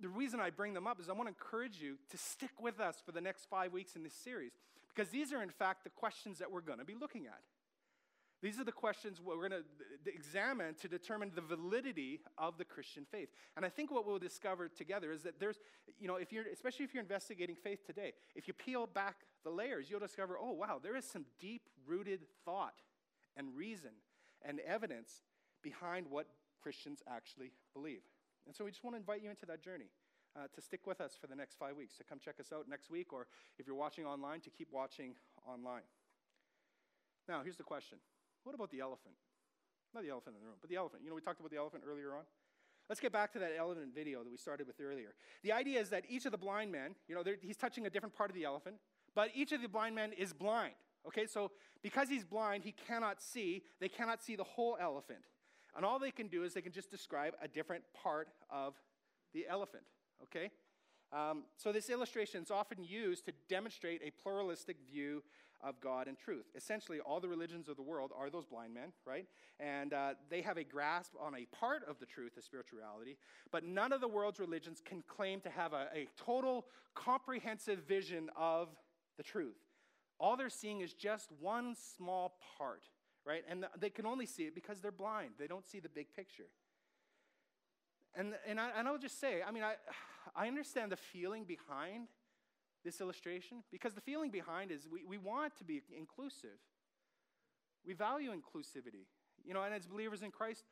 the 0.00 0.08
reason 0.08 0.40
I 0.40 0.50
bring 0.50 0.72
them 0.74 0.86
up 0.86 0.98
is 0.98 1.08
I 1.08 1.12
want 1.12 1.28
to 1.28 1.28
encourage 1.28 1.80
you 1.80 1.96
to 2.10 2.16
stick 2.16 2.50
with 2.60 2.80
us 2.80 2.96
for 3.04 3.12
the 3.12 3.20
next 3.20 3.44
five 3.50 3.72
weeks 3.72 3.94
in 3.94 4.02
this 4.02 4.14
series, 4.14 4.52
because 4.88 5.10
these 5.10 5.32
are, 5.32 5.42
in 5.42 5.50
fact, 5.50 5.84
the 5.84 5.90
questions 5.90 6.38
that 6.38 6.50
we're 6.50 6.62
going 6.62 6.78
to 6.78 6.84
be 6.84 6.94
looking 6.98 7.26
at. 7.26 7.40
These 8.42 8.58
are 8.58 8.64
the 8.64 8.72
questions 8.72 9.20
we're 9.20 9.36
going 9.36 9.52
to 9.52 10.12
examine 10.12 10.74
to 10.80 10.88
determine 10.88 11.30
the 11.32 11.40
validity 11.40 12.20
of 12.36 12.58
the 12.58 12.64
Christian 12.64 13.06
faith. 13.08 13.28
And 13.56 13.64
I 13.64 13.68
think 13.68 13.92
what 13.92 14.04
we'll 14.04 14.18
discover 14.18 14.68
together 14.68 15.12
is 15.12 15.22
that 15.22 15.38
there's, 15.38 15.60
you 16.00 16.08
know, 16.08 16.16
if 16.16 16.32
you're, 16.32 16.46
especially 16.52 16.84
if 16.84 16.92
you're 16.92 17.04
investigating 17.04 17.54
faith 17.54 17.86
today, 17.86 18.12
if 18.34 18.48
you 18.48 18.54
peel 18.54 18.88
back 18.88 19.18
the 19.44 19.50
layers, 19.50 19.88
you'll 19.88 20.00
discover, 20.00 20.36
oh, 20.40 20.50
wow, 20.50 20.80
there 20.82 20.96
is 20.96 21.04
some 21.04 21.24
deep 21.38 21.68
rooted 21.86 22.22
thought 22.44 22.82
and 23.36 23.56
reason 23.56 23.90
and 24.44 24.58
evidence 24.60 25.22
behind 25.62 26.06
what 26.10 26.26
Christians 26.60 27.00
actually 27.08 27.52
believe. 27.72 28.02
And 28.46 28.56
so 28.56 28.64
we 28.64 28.72
just 28.72 28.82
want 28.82 28.96
to 28.96 28.98
invite 28.98 29.22
you 29.22 29.30
into 29.30 29.46
that 29.46 29.62
journey. 29.62 29.86
Uh, 30.34 30.46
to 30.54 30.62
stick 30.62 30.86
with 30.86 31.02
us 31.02 31.12
for 31.20 31.26
the 31.26 31.36
next 31.36 31.58
five 31.58 31.76
weeks, 31.76 31.94
to 31.98 32.04
come 32.04 32.18
check 32.18 32.36
us 32.40 32.54
out 32.54 32.66
next 32.66 32.90
week, 32.90 33.12
or 33.12 33.26
if 33.58 33.66
you're 33.66 33.76
watching 33.76 34.06
online, 34.06 34.40
to 34.40 34.48
keep 34.48 34.68
watching 34.72 35.12
online. 35.46 35.82
Now, 37.28 37.42
here's 37.42 37.58
the 37.58 37.62
question 37.62 37.98
what 38.44 38.54
about 38.54 38.70
the 38.70 38.80
elephant? 38.80 39.14
Not 39.94 40.04
the 40.04 40.10
elephant 40.10 40.36
in 40.36 40.40
the 40.42 40.46
room, 40.46 40.56
but 40.60 40.70
the 40.70 40.76
elephant. 40.76 41.02
You 41.02 41.10
know, 41.10 41.14
we 41.14 41.20
talked 41.20 41.40
about 41.40 41.50
the 41.50 41.58
elephant 41.58 41.84
earlier 41.86 42.14
on. 42.14 42.24
Let's 42.88 43.00
get 43.00 43.12
back 43.12 43.32
to 43.34 43.38
that 43.38 43.52
elephant 43.56 43.94
video 43.94 44.24
that 44.24 44.30
we 44.30 44.36
started 44.36 44.66
with 44.66 44.76
earlier. 44.80 45.14
The 45.42 45.52
idea 45.52 45.80
is 45.80 45.90
that 45.90 46.04
each 46.08 46.26
of 46.26 46.32
the 46.32 46.38
blind 46.38 46.72
men, 46.72 46.94
you 47.08 47.14
know, 47.14 47.22
he's 47.40 47.56
touching 47.56 47.86
a 47.86 47.90
different 47.90 48.14
part 48.14 48.30
of 48.30 48.34
the 48.34 48.44
elephant, 48.44 48.76
but 49.14 49.30
each 49.34 49.52
of 49.52 49.62
the 49.62 49.68
blind 49.68 49.94
men 49.94 50.12
is 50.12 50.32
blind. 50.32 50.74
Okay, 51.06 51.26
so 51.26 51.50
because 51.82 52.08
he's 52.08 52.24
blind, 52.24 52.64
he 52.64 52.72
cannot 52.72 53.20
see, 53.20 53.62
they 53.80 53.88
cannot 53.88 54.22
see 54.22 54.36
the 54.36 54.44
whole 54.44 54.76
elephant. 54.80 55.20
And 55.76 55.84
all 55.84 55.98
they 55.98 56.10
can 56.10 56.28
do 56.28 56.44
is 56.44 56.54
they 56.54 56.60
can 56.60 56.72
just 56.72 56.90
describe 56.90 57.34
a 57.42 57.48
different 57.48 57.84
part 57.94 58.28
of 58.50 58.74
the 59.32 59.46
elephant. 59.48 59.84
Okay? 60.22 60.50
Um, 61.12 61.44
so 61.56 61.72
this 61.72 61.90
illustration 61.90 62.42
is 62.42 62.50
often 62.50 62.84
used 62.84 63.26
to 63.26 63.32
demonstrate 63.48 64.00
a 64.04 64.10
pluralistic 64.22 64.76
view 64.90 65.22
of 65.62 65.80
God 65.80 66.08
and 66.08 66.16
truth. 66.18 66.46
Essentially, 66.56 67.00
all 67.00 67.20
the 67.20 67.28
religions 67.28 67.68
of 67.68 67.76
the 67.76 67.82
world 67.82 68.10
are 68.16 68.30
those 68.30 68.46
blind 68.46 68.74
men, 68.74 68.92
right? 69.06 69.26
And 69.60 69.92
uh, 69.92 70.14
they 70.30 70.42
have 70.42 70.56
a 70.56 70.64
grasp 70.64 71.12
on 71.20 71.34
a 71.34 71.46
part 71.56 71.82
of 71.88 71.98
the 72.00 72.06
truth 72.06 72.36
of 72.36 72.44
spirituality, 72.44 73.16
but 73.50 73.64
none 73.64 73.92
of 73.92 74.00
the 74.00 74.08
world's 74.08 74.40
religions 74.40 74.82
can 74.84 75.02
claim 75.06 75.40
to 75.40 75.50
have 75.50 75.72
a, 75.72 75.88
a 75.94 76.08
total, 76.16 76.66
comprehensive 76.94 77.80
vision 77.86 78.30
of 78.36 78.68
the 79.16 79.22
truth. 79.22 79.58
All 80.18 80.36
they're 80.36 80.50
seeing 80.50 80.80
is 80.80 80.92
just 80.94 81.30
one 81.40 81.74
small 81.96 82.38
part, 82.58 82.82
right? 83.24 83.42
And 83.48 83.66
they 83.78 83.90
can 83.90 84.06
only 84.06 84.26
see 84.26 84.44
it 84.44 84.54
because 84.54 84.80
they're 84.80 84.90
blind. 84.90 85.32
They 85.38 85.46
don't 85.46 85.66
see 85.66 85.80
the 85.80 85.88
big 85.88 86.14
picture. 86.14 86.48
And, 88.14 88.34
and, 88.46 88.60
I, 88.60 88.70
and 88.76 88.88
I'll 88.88 88.98
just 88.98 89.20
say, 89.20 89.42
I 89.46 89.50
mean, 89.50 89.62
I, 89.62 89.74
I 90.36 90.46
understand 90.46 90.92
the 90.92 90.96
feeling 90.96 91.44
behind 91.44 92.08
this 92.84 93.00
illustration? 93.00 93.62
Because 93.70 93.94
the 93.94 94.00
feeling 94.00 94.30
behind 94.30 94.70
is 94.70 94.88
we, 94.90 95.04
we 95.04 95.18
want 95.18 95.56
to 95.56 95.64
be 95.64 95.82
inclusive. 95.96 96.58
We 97.86 97.94
value 97.94 98.30
inclusivity. 98.30 99.06
You 99.44 99.54
know, 99.54 99.62
and 99.62 99.74
as 99.74 99.86
believers 99.86 100.22
in 100.22 100.30
Christ, 100.30 100.64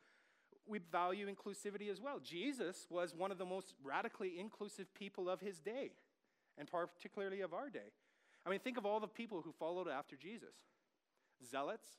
we 0.67 0.79
value 0.91 1.27
inclusivity 1.27 1.89
as 1.89 1.99
well. 1.99 2.19
Jesus 2.19 2.87
was 2.89 3.13
one 3.15 3.31
of 3.31 3.37
the 3.37 3.45
most 3.45 3.73
radically 3.83 4.39
inclusive 4.39 4.93
people 4.93 5.29
of 5.29 5.41
his 5.41 5.59
day, 5.59 5.91
and 6.57 6.69
particularly 6.69 7.41
of 7.41 7.53
our 7.53 7.69
day. 7.69 7.91
I 8.45 8.49
mean, 8.49 8.59
think 8.59 8.77
of 8.77 8.85
all 8.85 8.99
the 8.99 9.07
people 9.07 9.41
who 9.41 9.51
followed 9.51 9.87
after 9.87 10.15
Jesus 10.15 10.55
zealots, 11.49 11.89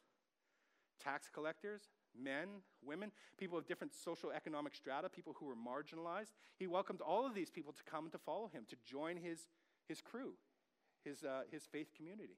tax 1.02 1.28
collectors, 1.32 1.82
men, 2.20 2.48
women, 2.84 3.10
people 3.38 3.58
of 3.58 3.66
different 3.66 3.92
social 3.92 4.30
economic 4.30 4.74
strata, 4.74 5.08
people 5.08 5.34
who 5.38 5.46
were 5.46 5.56
marginalized. 5.56 6.32
He 6.58 6.66
welcomed 6.66 7.00
all 7.00 7.26
of 7.26 7.34
these 7.34 7.50
people 7.50 7.72
to 7.72 7.82
come 7.84 8.10
to 8.10 8.18
follow 8.18 8.48
him, 8.52 8.64
to 8.68 8.76
join 8.84 9.16
his 9.16 9.48
his 9.88 10.00
crew, 10.00 10.32
his, 11.04 11.24
uh, 11.24 11.42
his 11.50 11.64
faith 11.64 11.88
community. 11.96 12.36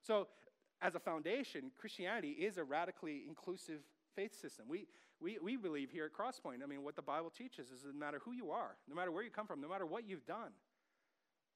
So 0.00 0.28
as 0.80 0.94
a 0.94 1.00
foundation, 1.00 1.70
Christianity 1.78 2.30
is 2.30 2.56
a 2.56 2.64
radically 2.64 3.24
inclusive 3.26 3.80
faith 4.14 4.38
system. 4.40 4.66
We, 4.68 4.86
we, 5.20 5.38
we 5.42 5.56
believe 5.56 5.90
here 5.90 6.04
at 6.04 6.12
Crosspoint, 6.12 6.62
I 6.62 6.66
mean, 6.66 6.82
what 6.84 6.96
the 6.96 7.02
Bible 7.02 7.30
teaches 7.30 7.70
is 7.70 7.84
no 7.84 7.98
matter 7.98 8.20
who 8.24 8.32
you 8.32 8.50
are, 8.50 8.76
no 8.88 8.94
matter 8.94 9.10
where 9.10 9.22
you 9.22 9.30
come 9.30 9.46
from, 9.46 9.60
no 9.60 9.68
matter 9.68 9.86
what 9.86 10.08
you've 10.08 10.26
done, 10.26 10.52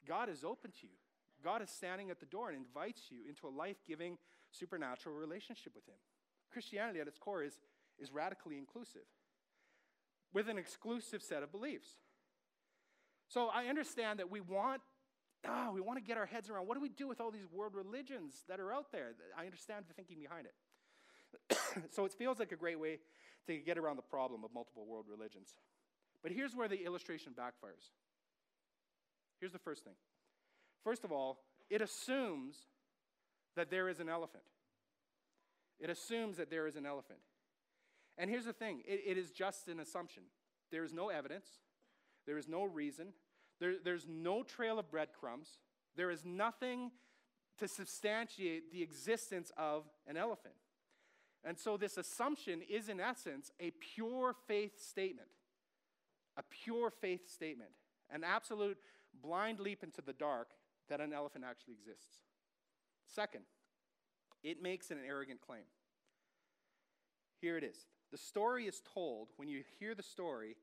God 0.06 0.28
is 0.28 0.44
open 0.44 0.72
to 0.80 0.86
you. 0.86 0.98
God 1.42 1.62
is 1.62 1.70
standing 1.70 2.10
at 2.10 2.20
the 2.20 2.26
door 2.26 2.50
and 2.50 2.56
invites 2.56 3.02
you 3.10 3.18
into 3.28 3.46
a 3.46 3.52
life 3.56 3.76
giving 3.86 4.18
supernatural 4.50 5.14
relationship 5.14 5.74
with 5.74 5.86
Him. 5.86 5.96
Christianity 6.52 7.00
at 7.00 7.08
its 7.08 7.18
core 7.18 7.42
is, 7.42 7.58
is 7.98 8.12
radically 8.12 8.58
inclusive 8.58 9.02
with 10.32 10.48
an 10.48 10.58
exclusive 10.58 11.22
set 11.22 11.42
of 11.42 11.52
beliefs. 11.52 11.88
So 13.28 13.48
I 13.48 13.66
understand 13.66 14.18
that 14.18 14.30
we 14.30 14.40
want 14.40 14.82
oh, 15.48 15.72
we 15.72 15.80
want 15.80 15.98
to 15.98 16.04
get 16.04 16.16
our 16.16 16.26
heads 16.26 16.48
around 16.50 16.66
what 16.66 16.74
do 16.74 16.80
we 16.80 16.88
do 16.88 17.08
with 17.08 17.20
all 17.20 17.30
these 17.30 17.46
world 17.52 17.74
religions 17.74 18.44
that 18.48 18.60
are 18.60 18.72
out 18.72 18.92
there? 18.92 19.12
I 19.36 19.44
understand 19.44 19.84
the 19.88 19.94
thinking 19.94 20.18
behind 20.18 20.46
it. 20.46 21.58
so 21.90 22.04
it 22.04 22.12
feels 22.12 22.38
like 22.38 22.52
a 22.52 22.56
great 22.56 22.78
way 22.78 22.98
to 23.46 23.56
get 23.58 23.78
around 23.78 23.96
the 23.96 24.02
problem 24.02 24.44
of 24.44 24.52
multiple 24.54 24.86
world 24.86 25.06
religions. 25.10 25.54
But 26.22 26.32
here's 26.32 26.54
where 26.54 26.68
the 26.68 26.84
illustration 26.84 27.32
backfires. 27.32 27.90
Here's 29.40 29.52
the 29.52 29.58
first 29.58 29.84
thing. 29.84 29.94
First 30.84 31.04
of 31.04 31.12
all, 31.12 31.40
it 31.68 31.80
assumes 31.80 32.56
that 33.56 33.70
there 33.70 33.88
is 33.88 33.98
an 33.98 34.08
elephant. 34.08 34.44
It 35.80 35.90
assumes 35.90 36.36
that 36.36 36.50
there 36.50 36.66
is 36.66 36.76
an 36.76 36.86
elephant. 36.86 37.18
And 38.18 38.30
here's 38.30 38.44
the 38.44 38.52
thing 38.52 38.82
it, 38.86 39.00
it 39.04 39.18
is 39.18 39.30
just 39.30 39.68
an 39.68 39.80
assumption. 39.80 40.24
There 40.70 40.84
is 40.84 40.92
no 40.92 41.08
evidence, 41.08 41.46
there 42.26 42.38
is 42.38 42.48
no 42.48 42.64
reason, 42.64 43.08
there, 43.62 43.74
there's 43.82 44.08
no 44.08 44.42
trail 44.42 44.78
of 44.80 44.90
breadcrumbs, 44.90 45.58
there 45.96 46.10
is 46.10 46.24
nothing 46.24 46.90
to 47.58 47.68
substantiate 47.68 48.72
the 48.72 48.82
existence 48.82 49.52
of 49.56 49.84
an 50.08 50.16
elephant. 50.16 50.54
And 51.44 51.56
so, 51.56 51.76
this 51.76 51.96
assumption 51.96 52.60
is, 52.68 52.88
in 52.88 52.98
essence, 52.98 53.52
a 53.60 53.70
pure 53.94 54.34
faith 54.46 54.80
statement. 54.80 55.28
A 56.36 56.42
pure 56.42 56.90
faith 56.90 57.30
statement. 57.30 57.70
An 58.10 58.24
absolute 58.24 58.78
blind 59.22 59.60
leap 59.60 59.84
into 59.84 60.02
the 60.02 60.12
dark 60.12 60.50
that 60.88 61.00
an 61.00 61.12
elephant 61.12 61.44
actually 61.48 61.74
exists. 61.74 62.16
Second, 63.06 63.42
it 64.42 64.60
makes 64.60 64.90
an 64.90 64.98
arrogant 65.06 65.40
claim. 65.40 65.64
Here 67.40 67.56
it 67.56 67.64
is. 67.64 67.76
The 68.10 68.18
story 68.18 68.66
is 68.66 68.82
told, 68.94 69.28
when 69.36 69.48
you 69.48 69.62
hear 69.78 69.94
the 69.94 70.02
story, 70.02 70.56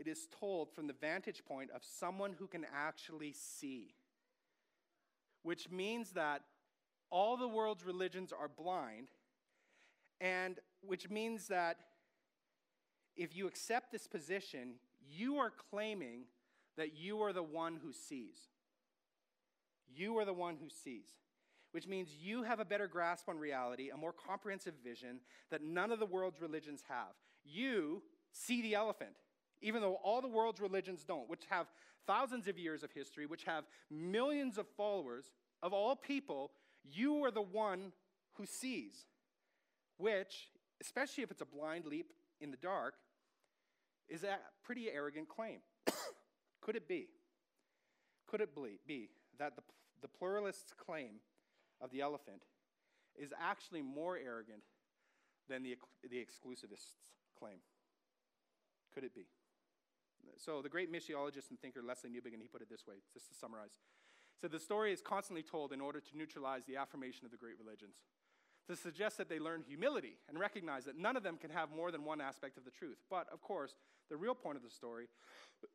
it 0.00 0.08
is 0.08 0.26
told 0.40 0.72
from 0.72 0.86
the 0.86 0.94
vantage 0.94 1.44
point 1.44 1.70
of 1.70 1.82
someone 1.84 2.34
who 2.38 2.46
can 2.46 2.66
actually 2.74 3.32
see. 3.32 3.94
Which 5.42 5.70
means 5.70 6.12
that 6.12 6.42
all 7.10 7.36
the 7.36 7.48
world's 7.48 7.84
religions 7.84 8.32
are 8.32 8.48
blind, 8.48 9.08
and 10.20 10.58
which 10.82 11.08
means 11.10 11.48
that 11.48 11.76
if 13.16 13.36
you 13.36 13.46
accept 13.46 13.92
this 13.92 14.06
position, 14.06 14.74
you 15.08 15.36
are 15.36 15.52
claiming 15.70 16.22
that 16.76 16.96
you 16.96 17.22
are 17.22 17.32
the 17.32 17.42
one 17.42 17.78
who 17.82 17.92
sees. 17.92 18.36
You 19.94 20.18
are 20.18 20.24
the 20.24 20.32
one 20.32 20.56
who 20.60 20.68
sees 20.68 21.06
which 21.72 21.86
means 21.86 22.08
you 22.20 22.42
have 22.42 22.60
a 22.60 22.64
better 22.64 22.88
grasp 22.88 23.28
on 23.28 23.38
reality, 23.38 23.90
a 23.90 23.96
more 23.96 24.12
comprehensive 24.12 24.74
vision 24.82 25.20
that 25.50 25.62
none 25.62 25.92
of 25.92 25.98
the 25.98 26.06
world's 26.06 26.40
religions 26.40 26.82
have. 26.88 27.14
You 27.44 28.02
see 28.32 28.62
the 28.62 28.74
elephant, 28.74 29.14
even 29.62 29.80
though 29.80 29.98
all 30.02 30.20
the 30.20 30.28
world's 30.28 30.60
religions 30.60 31.04
don't, 31.04 31.28
which 31.28 31.44
have 31.48 31.66
thousands 32.06 32.48
of 32.48 32.58
years 32.58 32.82
of 32.82 32.90
history, 32.92 33.26
which 33.26 33.44
have 33.44 33.64
millions 33.90 34.58
of 34.58 34.66
followers 34.76 35.30
of 35.62 35.72
all 35.72 35.94
people, 35.94 36.52
you 36.84 37.24
are 37.24 37.30
the 37.30 37.42
one 37.42 37.92
who 38.34 38.46
sees, 38.46 39.06
which, 39.98 40.48
especially 40.80 41.22
if 41.22 41.30
it's 41.30 41.42
a 41.42 41.46
blind 41.46 41.84
leap 41.84 42.12
in 42.40 42.50
the 42.50 42.56
dark, 42.56 42.94
is 44.08 44.24
a 44.24 44.38
pretty 44.64 44.88
arrogant 44.90 45.28
claim. 45.28 45.58
Could 46.60 46.76
it 46.76 46.88
be? 46.88 47.08
Could 48.26 48.40
it 48.40 48.50
be 48.86 49.10
that 49.38 49.56
the, 49.56 49.62
the 50.02 50.08
pluralist's 50.08 50.72
claim 50.72 51.20
of 51.80 51.90
the 51.90 52.00
elephant 52.00 52.42
is 53.16 53.32
actually 53.40 53.82
more 53.82 54.16
arrogant 54.16 54.62
than 55.48 55.62
the, 55.62 55.76
the 56.08 56.18
exclusivist's 56.18 56.94
claim. 57.38 57.58
Could 58.94 59.04
it 59.04 59.14
be? 59.14 59.26
So, 60.38 60.62
the 60.62 60.68
great 60.68 60.92
missiologist 60.92 61.50
and 61.50 61.60
thinker 61.60 61.80
Lesslie 61.82 62.10
Newbigin, 62.10 62.40
he 62.40 62.48
put 62.48 62.62
it 62.62 62.70
this 62.70 62.86
way, 62.86 62.96
just 63.12 63.28
to 63.28 63.34
summarize. 63.34 63.78
said 64.40 64.50
the 64.50 64.58
story 64.58 64.92
is 64.92 65.00
constantly 65.00 65.42
told 65.42 65.72
in 65.72 65.80
order 65.80 66.00
to 66.00 66.16
neutralize 66.16 66.64
the 66.64 66.76
affirmation 66.76 67.24
of 67.24 67.30
the 67.30 67.36
great 67.36 67.58
religions, 67.58 67.96
to 68.66 68.76
suggest 68.76 69.18
that 69.18 69.28
they 69.28 69.38
learn 69.38 69.62
humility 69.66 70.16
and 70.28 70.38
recognize 70.38 70.84
that 70.84 70.98
none 70.98 71.16
of 71.16 71.22
them 71.22 71.36
can 71.36 71.50
have 71.50 71.70
more 71.70 71.90
than 71.90 72.04
one 72.04 72.20
aspect 72.20 72.56
of 72.56 72.64
the 72.64 72.70
truth. 72.70 72.98
But, 73.10 73.26
of 73.32 73.42
course, 73.42 73.74
the 74.08 74.16
real 74.16 74.34
point 74.34 74.56
of 74.56 74.62
the 74.62 74.70
story 74.70 75.08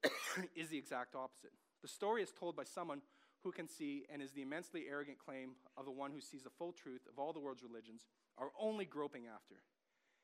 is 0.55 0.69
the 0.69 0.77
exact 0.77 1.15
opposite. 1.15 1.51
The 1.81 1.88
story 1.88 2.23
is 2.23 2.31
told 2.31 2.55
by 2.55 2.63
someone 2.63 3.01
who 3.43 3.51
can 3.51 3.67
see 3.67 4.05
and 4.12 4.21
is 4.21 4.31
the 4.31 4.41
immensely 4.41 4.86
arrogant 4.89 5.19
claim 5.19 5.51
of 5.77 5.86
the 5.86 5.91
one 5.91 6.12
who 6.12 6.19
sees 6.19 6.41
the 6.41 6.49
full 6.49 6.73
truth 6.73 7.01
of 7.08 7.19
all 7.19 7.31
the 7.31 7.39
world's 7.39 7.62
religions 7.62 8.08
are 8.39 8.49
only 8.60 8.86
groping 8.86 9.23
after. 9.27 9.62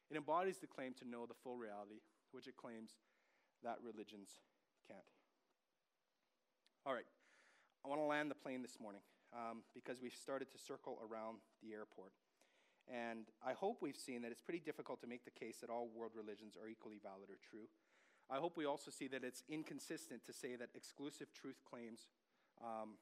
It 0.09 0.17
embodies 0.17 0.57
the 0.57 0.67
claim 0.67 0.93
to 0.95 1.07
know 1.07 1.25
the 1.27 1.37
full 1.43 1.55
reality, 1.55 2.01
which 2.31 2.47
it 2.47 2.57
claims 2.57 2.95
that 3.63 3.77
religions 3.83 4.29
can't. 4.87 4.99
All 6.85 6.93
right, 6.93 7.07
I 7.85 7.89
want 7.89 8.01
to 8.01 8.05
land 8.05 8.31
the 8.31 8.35
plane 8.35 8.61
this 8.61 8.79
morning 8.79 9.01
um, 9.33 9.63
because 9.73 10.01
we've 10.01 10.15
started 10.15 10.51
to 10.51 10.57
circle 10.57 10.99
around 11.01 11.37
the 11.61 11.73
airport. 11.73 12.11
And 12.89 13.29
I 13.45 13.53
hope 13.53 13.77
we've 13.81 13.97
seen 13.97 14.23
that 14.23 14.31
it's 14.31 14.41
pretty 14.41 14.59
difficult 14.59 14.99
to 15.01 15.07
make 15.07 15.23
the 15.23 15.31
case 15.31 15.57
that 15.61 15.69
all 15.69 15.87
world 15.93 16.11
religions 16.15 16.57
are 16.57 16.67
equally 16.67 16.97
valid 17.01 17.29
or 17.29 17.37
true. 17.37 17.69
I 18.29 18.37
hope 18.37 18.57
we 18.57 18.65
also 18.65 18.89
see 18.89 19.07
that 19.09 19.23
it's 19.23 19.43
inconsistent 19.47 20.25
to 20.25 20.33
say 20.33 20.55
that 20.55 20.69
exclusive 20.75 21.27
truth 21.33 21.61
claims 21.69 22.09
um, 22.59 22.97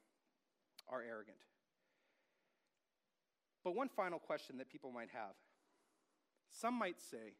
are 0.88 1.02
arrogant. 1.02 1.38
But 3.64 3.74
one 3.74 3.88
final 3.88 4.18
question 4.18 4.58
that 4.58 4.68
people 4.68 4.90
might 4.92 5.10
have 5.12 5.34
some 6.50 6.74
might 6.74 7.00
say, 7.00 7.38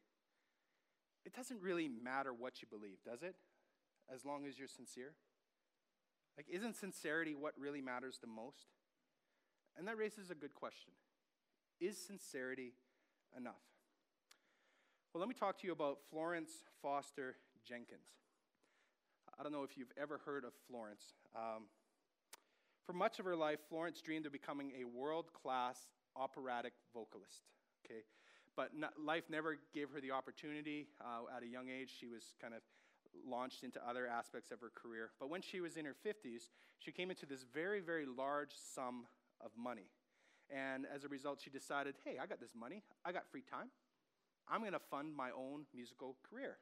it 1.25 1.33
doesn't 1.35 1.61
really 1.61 1.87
matter 1.87 2.33
what 2.33 2.61
you 2.61 2.67
believe, 2.69 2.97
does 3.05 3.23
it? 3.23 3.35
As 4.13 4.25
long 4.25 4.45
as 4.45 4.57
you're 4.57 4.67
sincere? 4.67 5.13
Like, 6.37 6.47
isn't 6.49 6.75
sincerity 6.75 7.35
what 7.35 7.53
really 7.57 7.81
matters 7.81 8.17
the 8.19 8.27
most? 8.27 8.67
And 9.77 9.87
that 9.87 9.97
raises 9.97 10.31
a 10.31 10.35
good 10.35 10.53
question 10.53 10.91
Is 11.79 11.97
sincerity 11.97 12.73
enough? 13.37 13.61
Well, 15.13 15.19
let 15.19 15.27
me 15.27 15.35
talk 15.35 15.59
to 15.59 15.67
you 15.67 15.73
about 15.73 15.99
Florence 16.09 16.51
Foster 16.81 17.35
Jenkins. 17.67 18.07
I 19.37 19.43
don't 19.43 19.51
know 19.51 19.63
if 19.63 19.77
you've 19.77 19.91
ever 20.01 20.19
heard 20.25 20.45
of 20.45 20.53
Florence. 20.69 21.03
Um, 21.35 21.63
for 22.85 22.93
much 22.93 23.19
of 23.19 23.25
her 23.25 23.35
life, 23.35 23.59
Florence 23.69 24.01
dreamed 24.01 24.25
of 24.25 24.31
becoming 24.31 24.71
a 24.79 24.85
world 24.85 25.31
class 25.33 25.77
operatic 26.15 26.73
vocalist. 26.93 27.43
Okay? 27.85 28.01
But 28.55 28.75
not, 28.77 28.93
life 29.03 29.23
never 29.29 29.57
gave 29.73 29.89
her 29.91 30.01
the 30.01 30.11
opportunity. 30.11 30.87
Uh, 30.99 31.35
at 31.35 31.43
a 31.43 31.47
young 31.47 31.69
age, 31.69 31.91
she 31.97 32.07
was 32.07 32.33
kind 32.41 32.53
of 32.53 32.61
launched 33.27 33.63
into 33.63 33.79
other 33.87 34.07
aspects 34.07 34.51
of 34.51 34.59
her 34.59 34.71
career. 34.73 35.11
But 35.19 35.29
when 35.29 35.41
she 35.41 35.61
was 35.61 35.77
in 35.77 35.85
her 35.85 35.95
50s, 36.05 36.49
she 36.79 36.91
came 36.91 37.09
into 37.09 37.25
this 37.25 37.45
very, 37.53 37.79
very 37.79 38.05
large 38.05 38.53
sum 38.75 39.05
of 39.43 39.51
money. 39.57 39.89
And 40.49 40.85
as 40.93 41.03
a 41.03 41.07
result, 41.07 41.39
she 41.41 41.49
decided 41.49 41.95
hey, 42.03 42.17
I 42.21 42.25
got 42.25 42.39
this 42.39 42.55
money, 42.55 42.83
I 43.05 43.11
got 43.11 43.27
free 43.31 43.43
time. 43.49 43.69
I'm 44.49 44.61
going 44.61 44.73
to 44.73 44.79
fund 44.79 45.15
my 45.15 45.29
own 45.31 45.65
musical 45.73 46.17
career. 46.29 46.57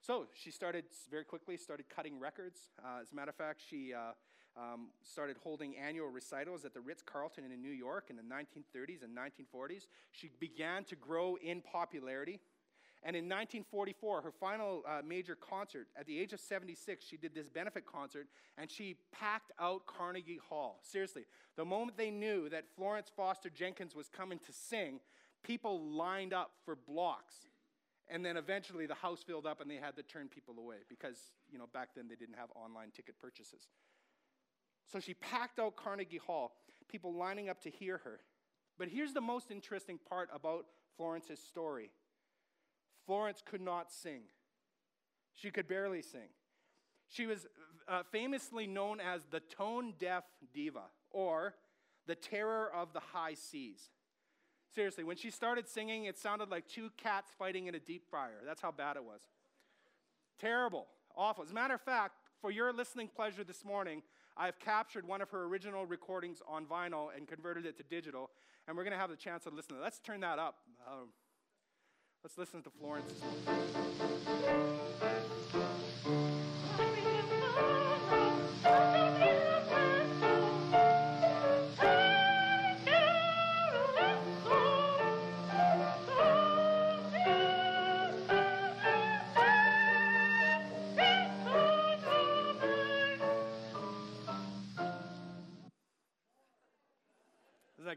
So 0.00 0.26
she 0.34 0.50
started 0.50 0.84
very 1.10 1.24
quickly, 1.24 1.56
started 1.56 1.86
cutting 1.88 2.18
records. 2.18 2.60
Uh, 2.82 3.00
as 3.00 3.12
a 3.12 3.14
matter 3.14 3.30
of 3.30 3.36
fact, 3.36 3.60
she 3.68 3.92
uh, 3.92 4.12
um, 4.56 4.88
started 5.02 5.36
holding 5.42 5.76
annual 5.76 6.08
recitals 6.08 6.64
at 6.64 6.74
the 6.74 6.80
Ritz 6.80 7.02
Carlton 7.02 7.44
in 7.44 7.60
New 7.60 7.70
York 7.70 8.06
in 8.10 8.16
the 8.16 8.22
1930s 8.22 9.02
and 9.02 9.16
1940s. 9.16 9.86
She 10.12 10.30
began 10.38 10.84
to 10.84 10.96
grow 10.96 11.36
in 11.36 11.60
popularity. 11.60 12.40
And 13.06 13.14
in 13.14 13.24
1944, 13.24 14.22
her 14.22 14.30
final 14.30 14.82
uh, 14.88 15.02
major 15.06 15.34
concert, 15.34 15.88
at 15.94 16.06
the 16.06 16.18
age 16.18 16.32
of 16.32 16.40
76, 16.40 17.04
she 17.04 17.18
did 17.18 17.34
this 17.34 17.50
benefit 17.50 17.84
concert 17.84 18.28
and 18.56 18.70
she 18.70 18.96
packed 19.12 19.52
out 19.60 19.84
Carnegie 19.86 20.40
Hall. 20.48 20.80
Seriously, 20.82 21.24
the 21.56 21.66
moment 21.66 21.98
they 21.98 22.10
knew 22.10 22.48
that 22.48 22.64
Florence 22.74 23.10
Foster 23.14 23.50
Jenkins 23.50 23.94
was 23.94 24.08
coming 24.08 24.38
to 24.46 24.52
sing, 24.52 25.00
people 25.42 25.82
lined 25.82 26.32
up 26.32 26.52
for 26.64 26.76
blocks. 26.76 27.34
And 28.08 28.24
then 28.24 28.36
eventually 28.38 28.86
the 28.86 28.94
house 28.94 29.22
filled 29.22 29.46
up 29.46 29.60
and 29.60 29.70
they 29.70 29.76
had 29.76 29.96
to 29.96 30.02
turn 30.02 30.28
people 30.28 30.54
away 30.58 30.76
because, 30.88 31.18
you 31.50 31.58
know, 31.58 31.68
back 31.72 31.90
then 31.94 32.08
they 32.08 32.16
didn't 32.16 32.36
have 32.36 32.48
online 32.54 32.90
ticket 32.90 33.18
purchases. 33.18 33.68
So 34.90 35.00
she 35.00 35.14
packed 35.14 35.58
out 35.58 35.76
Carnegie 35.76 36.18
Hall, 36.18 36.52
people 36.88 37.14
lining 37.14 37.48
up 37.48 37.60
to 37.62 37.70
hear 37.70 37.98
her. 38.04 38.20
But 38.78 38.88
here's 38.88 39.12
the 39.12 39.20
most 39.20 39.50
interesting 39.50 39.98
part 40.08 40.28
about 40.32 40.66
Florence's 40.96 41.40
story 41.40 41.90
Florence 43.06 43.42
could 43.44 43.60
not 43.60 43.92
sing, 43.92 44.22
she 45.34 45.50
could 45.50 45.68
barely 45.68 46.02
sing. 46.02 46.28
She 47.08 47.26
was 47.26 47.46
uh, 47.86 48.02
famously 48.10 48.66
known 48.66 48.98
as 49.00 49.22
the 49.30 49.40
tone 49.40 49.94
deaf 49.98 50.24
diva 50.52 50.84
or 51.10 51.54
the 52.06 52.14
terror 52.14 52.70
of 52.74 52.92
the 52.92 53.00
high 53.00 53.34
seas. 53.34 53.90
Seriously, 54.74 55.04
when 55.04 55.16
she 55.16 55.30
started 55.30 55.68
singing, 55.68 56.06
it 56.06 56.18
sounded 56.18 56.50
like 56.50 56.66
two 56.66 56.90
cats 56.96 57.30
fighting 57.38 57.66
in 57.68 57.74
a 57.74 57.78
deep 57.78 58.08
fryer. 58.10 58.40
That's 58.44 58.60
how 58.60 58.72
bad 58.72 58.96
it 58.96 59.04
was. 59.04 59.20
Terrible, 60.40 60.86
awful. 61.16 61.44
As 61.44 61.50
a 61.50 61.54
matter 61.54 61.74
of 61.74 61.80
fact, 61.80 62.14
for 62.40 62.50
your 62.50 62.72
listening 62.72 63.08
pleasure 63.08 63.44
this 63.44 63.64
morning, 63.64 64.02
I've 64.36 64.58
captured 64.58 65.06
one 65.06 65.22
of 65.22 65.30
her 65.30 65.44
original 65.44 65.86
recordings 65.86 66.42
on 66.48 66.66
vinyl 66.66 67.08
and 67.16 67.28
converted 67.28 67.66
it 67.66 67.76
to 67.78 67.84
digital, 67.84 68.30
and 68.66 68.76
we're 68.76 68.82
going 68.84 68.92
to 68.92 68.98
have 68.98 69.10
the 69.10 69.16
chance 69.16 69.44
to 69.44 69.50
listen 69.50 69.76
to 69.76 69.80
it. 69.80 69.84
Let's 69.84 70.00
turn 70.00 70.20
that 70.20 70.38
up. 70.38 70.56
Um, 70.86 71.08
let's 72.22 72.36
listen 72.36 72.62
to 72.62 72.70
Florence. 72.70 73.12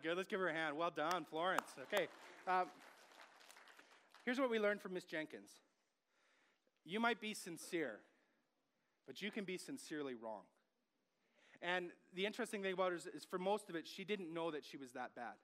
Good? 0.07 0.15
Let's 0.15 0.29
give 0.29 0.39
her 0.39 0.47
a 0.47 0.53
hand. 0.53 0.77
Well 0.77 0.91
done, 0.91 1.25
Florence. 1.29 1.67
Okay. 1.93 2.07
Um, 2.47 2.67
here's 4.23 4.39
what 4.39 4.49
we 4.49 4.57
learned 4.57 4.81
from 4.81 4.93
Miss 4.93 5.03
Jenkins 5.03 5.49
you 6.85 7.01
might 7.01 7.19
be 7.19 7.33
sincere, 7.33 7.99
but 9.05 9.21
you 9.21 9.29
can 9.31 9.43
be 9.43 9.57
sincerely 9.57 10.13
wrong. 10.15 10.43
And 11.61 11.87
the 12.15 12.25
interesting 12.25 12.61
thing 12.61 12.71
about 12.71 12.91
her 12.91 12.95
is, 12.95 13.07
is, 13.07 13.25
for 13.25 13.37
most 13.37 13.69
of 13.69 13.75
it, 13.75 13.85
she 13.85 14.05
didn't 14.05 14.33
know 14.33 14.49
that 14.51 14.63
she 14.63 14.77
was 14.77 14.93
that 14.93 15.13
bad. 15.13 15.35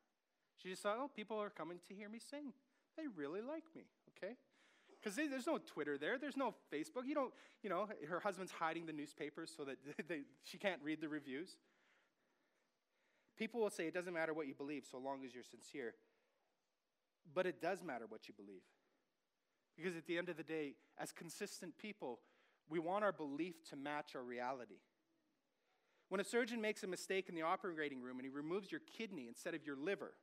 She 0.56 0.70
just 0.70 0.82
thought, 0.82 0.98
oh, 0.98 1.10
people 1.14 1.42
are 1.42 1.50
coming 1.50 1.80
to 1.90 1.94
hear 1.94 2.08
me 2.08 2.20
sing. 2.20 2.54
They 2.96 3.08
really 3.14 3.42
like 3.42 3.66
me, 3.76 3.84
okay? 4.16 4.36
Because 5.02 5.18
there's 5.18 5.48
no 5.48 5.58
Twitter 5.58 5.98
there, 5.98 6.18
there's 6.18 6.38
no 6.38 6.54
Facebook. 6.72 7.06
You 7.06 7.16
don't, 7.16 7.34
you 7.64 7.70
know, 7.70 7.90
her 8.08 8.22
husband's 8.22 8.54
hiding 8.54 8.86
the 8.86 8.94
newspapers 8.94 9.52
so 9.58 9.66
that 9.66 9.76
they, 10.08 10.22
she 10.44 10.58
can't 10.58 10.80
read 10.82 11.02
the 11.02 11.10
reviews. 11.10 11.58
People 13.38 13.62
will 13.62 13.70
say 13.70 13.88
it 13.88 13.94
doesn't 13.94 14.14
matter 14.14 14.34
what 14.34 14.48
you 14.48 14.54
believe 14.54 14.86
so 14.90 14.98
long 14.98 15.26
as 15.26 15.34
you're 15.34 15.44
sincere. 15.44 15.96
But 17.34 17.46
it 17.46 17.62
does 17.62 17.84
matter 17.84 18.06
what 18.08 18.28
you 18.28 18.34
believe. 18.34 18.62
Because 19.76 19.96
at 19.96 20.06
the 20.06 20.18
end 20.18 20.30
of 20.30 20.38
the 20.38 20.44
day, 20.44 20.76
as 21.00 21.12
consistent 21.12 21.78
people, 21.78 22.20
we 22.70 22.80
want 22.80 23.04
our 23.04 23.12
belief 23.12 23.56
to 23.70 23.76
match 23.76 24.16
our 24.16 24.24
reality. 24.24 24.76
When 26.10 26.22
a 26.22 26.24
surgeon 26.24 26.62
makes 26.62 26.84
a 26.84 26.88
mistake 26.88 27.28
in 27.28 27.36
the 27.36 27.42
operating 27.42 28.02
room 28.02 28.18
and 28.18 28.26
he 28.26 28.30
removes 28.30 28.72
your 28.72 28.82
kidney 28.98 29.28
instead 29.28 29.56
of 29.56 29.66
your 29.66 29.76
liver, 29.76 30.14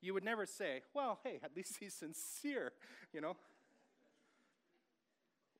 you 0.00 0.14
would 0.14 0.24
never 0.24 0.46
say, 0.46 0.82
well, 0.94 1.18
hey, 1.22 1.38
at 1.44 1.54
least 1.54 1.76
he's 1.78 1.94
sincere, 1.94 2.72
you 3.12 3.20
know? 3.20 3.36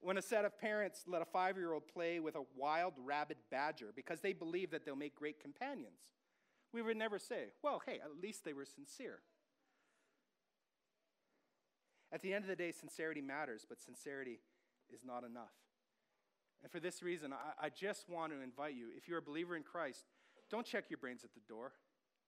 When 0.00 0.16
a 0.16 0.22
set 0.22 0.44
of 0.44 0.58
parents 0.58 1.04
let 1.06 1.22
a 1.22 1.26
five 1.26 1.56
year 1.56 1.72
old 1.72 1.86
play 1.86 2.18
with 2.18 2.34
a 2.34 2.42
wild 2.56 2.94
rabid 3.04 3.36
badger 3.50 3.92
because 3.94 4.20
they 4.20 4.32
believe 4.32 4.70
that 4.70 4.84
they'll 4.84 4.96
make 4.96 5.14
great 5.14 5.38
companions, 5.38 6.00
we 6.72 6.82
would 6.82 6.96
never 6.96 7.18
say, 7.18 7.46
well, 7.62 7.82
hey, 7.86 8.00
at 8.02 8.22
least 8.22 8.44
they 8.44 8.52
were 8.52 8.64
sincere. 8.64 9.20
At 12.12 12.22
the 12.22 12.34
end 12.34 12.44
of 12.44 12.48
the 12.48 12.56
day, 12.56 12.72
sincerity 12.72 13.20
matters, 13.20 13.64
but 13.68 13.80
sincerity 13.80 14.40
is 14.92 15.00
not 15.04 15.24
enough. 15.24 15.54
And 16.62 16.70
for 16.70 16.78
this 16.78 17.02
reason, 17.02 17.32
I, 17.32 17.66
I, 17.66 17.68
just 17.70 18.08
want 18.08 18.32
to 18.32 18.40
invite 18.40 18.74
you 18.74 18.88
if 18.96 19.08
you're 19.08 19.18
a 19.18 19.22
believer 19.22 19.56
in 19.56 19.62
Christ, 19.62 20.04
don't 20.50 20.66
check 20.66 20.84
your 20.90 20.98
brains 20.98 21.24
at 21.24 21.30
the 21.34 21.40
door. 21.48 21.72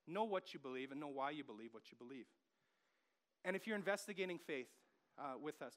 Know 0.09 0.24
what 0.24 0.53
you 0.53 0.61
believe 0.61 0.90
and 0.90 1.01
know 1.01 1.09
why 1.09 1.30
you 1.30 1.45
believe 1.45 1.72
what 1.72 1.84
you 1.90 1.97
believe. 1.97 2.26
And 3.45 3.55
if 3.55 3.66
you're 3.66 3.76
investigating 3.76 4.38
faith 4.38 4.68
uh, 5.18 5.34
with 5.40 5.62
us, 5.62 5.74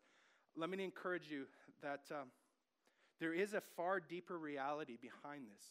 let 0.55 0.69
me 0.69 0.83
encourage 0.83 1.29
you 1.29 1.45
that 1.83 2.01
um, 2.11 2.29
there 3.19 3.33
is 3.33 3.53
a 3.53 3.61
far 3.75 3.99
deeper 3.99 4.37
reality 4.37 4.97
behind 4.99 5.43
this. 5.53 5.63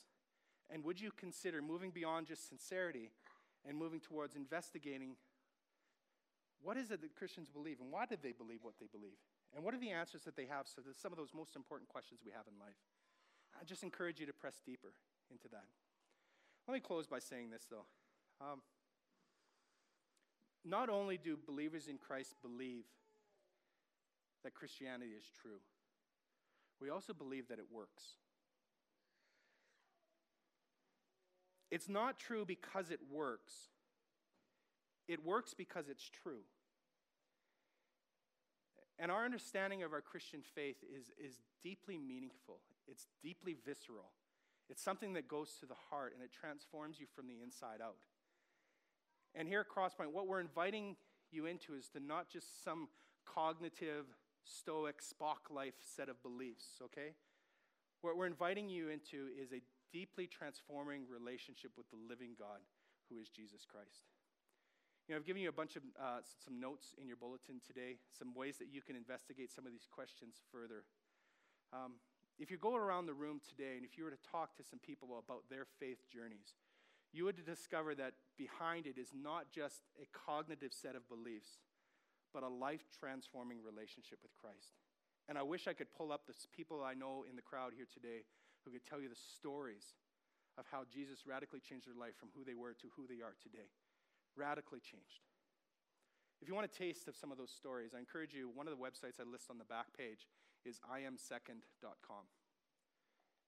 And 0.71 0.85
would 0.85 1.01
you 1.01 1.11
consider 1.17 1.63
moving 1.63 1.91
beyond 1.91 2.27
just 2.27 2.49
sincerity 2.49 3.11
and 3.67 3.77
moving 3.77 4.01
towards 4.01 4.35
investigating 4.35 5.17
what 6.63 6.77
is 6.77 6.91
it 6.91 7.01
that 7.03 7.15
Christians 7.15 7.49
believe 7.51 7.81
and 7.81 7.93
why 7.93 8.07
did 8.07 8.23
they 8.23 8.33
believe 8.33 8.61
what 8.63 8.75
they 8.81 8.89
believe? 8.91 9.19
And 9.55 9.65
what 9.65 9.75
are 9.75 9.79
the 9.79 9.91
answers 9.91 10.23
that 10.23 10.37
they 10.37 10.47
have? 10.47 10.67
So, 10.67 10.83
some 11.01 11.13
of 11.13 11.19
those 11.19 11.33
most 11.35 11.55
important 11.55 11.89
questions 11.89 12.21
we 12.25 12.33
have 12.33 12.45
in 12.51 12.59
life. 12.59 12.77
I 13.61 13.65
just 13.65 13.83
encourage 13.83 14.21
you 14.21 14.27
to 14.27 14.33
press 14.33 14.61
deeper 14.65 14.93
into 15.31 15.49
that. 15.49 15.65
Let 16.67 16.75
me 16.75 16.81
close 16.81 17.07
by 17.07 17.21
saying 17.21 17.51
this, 17.51 17.67
though. 17.71 17.87
Um, 18.41 18.61
not 20.65 20.91
only 20.91 21.17
do 21.17 21.39
believers 21.47 21.87
in 21.87 21.97
Christ 21.97 22.35
believe 22.43 22.85
that 24.43 24.55
Christianity 24.55 25.13
is 25.13 25.25
true, 25.41 25.61
we 26.81 26.91
also 26.91 27.15
believe 27.15 27.49
that 27.49 27.59
it 27.59 27.67
works. 27.71 28.19
It's 31.77 31.91
not 31.91 32.19
true 32.19 32.47
because 32.47 32.91
it 32.91 33.01
works, 33.13 33.53
it 35.07 35.23
works 35.23 35.53
because 35.53 35.91
it's 35.91 36.09
true. 36.09 36.41
And 38.99 39.13
our 39.13 39.27
understanding 39.27 39.83
of 39.83 39.93
our 39.93 40.01
Christian 40.01 40.41
faith 40.55 40.77
is, 40.83 41.13
is 41.23 41.37
deeply 41.63 41.99
meaningful, 41.99 42.61
it's 42.89 43.09
deeply 43.23 43.57
visceral. 43.63 44.13
It's 44.71 44.83
something 44.83 45.13
that 45.13 45.29
goes 45.29 45.51
to 45.61 45.67
the 45.67 45.77
heart 45.91 46.15
and 46.15 46.25
it 46.25 46.31
transforms 46.33 46.99
you 46.99 47.07
from 47.15 47.29
the 47.29 47.43
inside 47.45 47.83
out. 47.85 47.99
And 49.35 49.47
here 49.47 49.61
at 49.61 49.69
Crosspoint, 49.69 50.13
what 50.13 50.27
we're 50.27 50.41
inviting 50.41 50.97
you 51.31 51.45
into 51.45 51.75
is 51.75 51.89
to 51.91 52.01
not 52.01 52.31
just 52.31 52.65
some 52.65 52.89
cognitive, 53.27 54.07
stoic, 54.45 55.03
Spock 55.03 55.55
life 55.55 55.75
set 55.95 56.09
of 56.09 56.23
beliefs, 56.23 56.81
okay? 56.85 57.13
What 58.01 58.17
we're 58.17 58.27
inviting 58.27 58.71
you 58.71 58.89
into 58.89 59.29
is 59.41 59.53
a 59.53 59.61
deeply 59.93 60.27
transforming 60.27 61.05
relationship 61.09 61.73
with 61.77 61.89
the 61.91 62.01
living 62.09 62.35
God 62.39 62.61
who 63.09 63.19
is 63.19 63.29
Jesus 63.29 63.65
Christ. 63.65 64.11
You 65.07 65.15
know, 65.15 65.23
I've 65.23 65.27
given 65.27 65.43
you 65.43 65.49
a 65.49 65.55
bunch 65.55 65.77
of 65.77 65.83
uh, 65.95 66.19
some 66.43 66.59
notes 66.59 66.95
in 66.99 67.07
your 67.07 67.17
bulletin 67.17 67.63
today, 67.63 68.03
some 68.11 68.35
ways 68.35 68.59
that 68.59 68.67
you 68.75 68.83
can 68.83 68.97
investigate 68.97 69.55
some 69.55 69.65
of 69.65 69.71
these 69.71 69.87
questions 69.87 70.43
further. 70.51 70.83
Um, 71.73 72.03
if 72.39 72.51
you 72.51 72.59
go 72.59 72.75
around 72.75 73.07
the 73.07 73.15
room 73.15 73.41
today 73.41 73.77
and 73.77 73.85
if 73.85 73.97
you 73.97 74.05
were 74.05 74.11
to 74.11 74.25
talk 74.31 74.57
to 74.57 74.65
some 74.65 74.81
people 74.81 75.23
about 75.23 75.47
their 75.49 75.65
faith 75.79 76.03
journeys, 76.11 76.59
you 77.13 77.25
would 77.25 77.39
discover 77.47 77.95
that 77.95 78.13
behind 78.37 78.87
it 78.87 78.99
is 78.99 79.15
not 79.15 79.49
just 79.55 79.87
a 79.97 80.07
cognitive 80.13 80.75
set 80.75 80.97
of 80.97 81.09
beliefs, 81.09 81.63
but 82.35 82.43
a 82.43 82.49
life 82.49 82.85
transforming 82.99 83.63
relationship 83.63 84.19
with 84.23 84.37
Christ. 84.37 84.75
And 85.29 85.39
I 85.39 85.43
wish 85.43 85.67
I 85.67 85.73
could 85.73 85.95
pull 85.97 86.13
up 86.13 86.27
the 86.27 86.35
people 86.55 86.83
I 86.85 86.95
know 86.95 87.25
in 87.29 87.37
the 87.37 87.43
crowd 87.43 87.73
here 87.75 87.87
today 87.87 88.27
who 88.67 88.75
could 88.75 88.85
tell 88.85 88.99
you 88.99 89.09
the 89.09 89.25
stories 89.39 89.95
of 90.59 90.67
how 90.67 90.83
Jesus 90.91 91.23
radically 91.23 91.63
changed 91.63 91.87
their 91.87 91.95
life 91.95 92.19
from 92.19 92.35
who 92.35 92.43
they 92.43 92.59
were 92.59 92.75
to 92.75 92.91
who 92.99 93.07
they 93.07 93.23
are 93.23 93.39
today. 93.39 93.71
Radically 94.35 94.83
changed. 94.83 95.23
If 96.43 96.49
you 96.51 96.55
want 96.55 96.67
a 96.67 96.75
taste 96.75 97.07
of 97.07 97.15
some 97.15 97.31
of 97.31 97.39
those 97.39 97.55
stories, 97.55 97.95
I 97.95 98.03
encourage 98.03 98.35
you, 98.35 98.51
one 98.51 98.67
of 98.67 98.75
the 98.75 98.83
websites 98.83 99.23
I 99.23 99.25
list 99.25 99.49
on 99.49 99.57
the 99.57 99.71
back 99.71 99.95
page 99.97 100.27
is 100.67 100.83
iamsecond.com. 100.85 102.27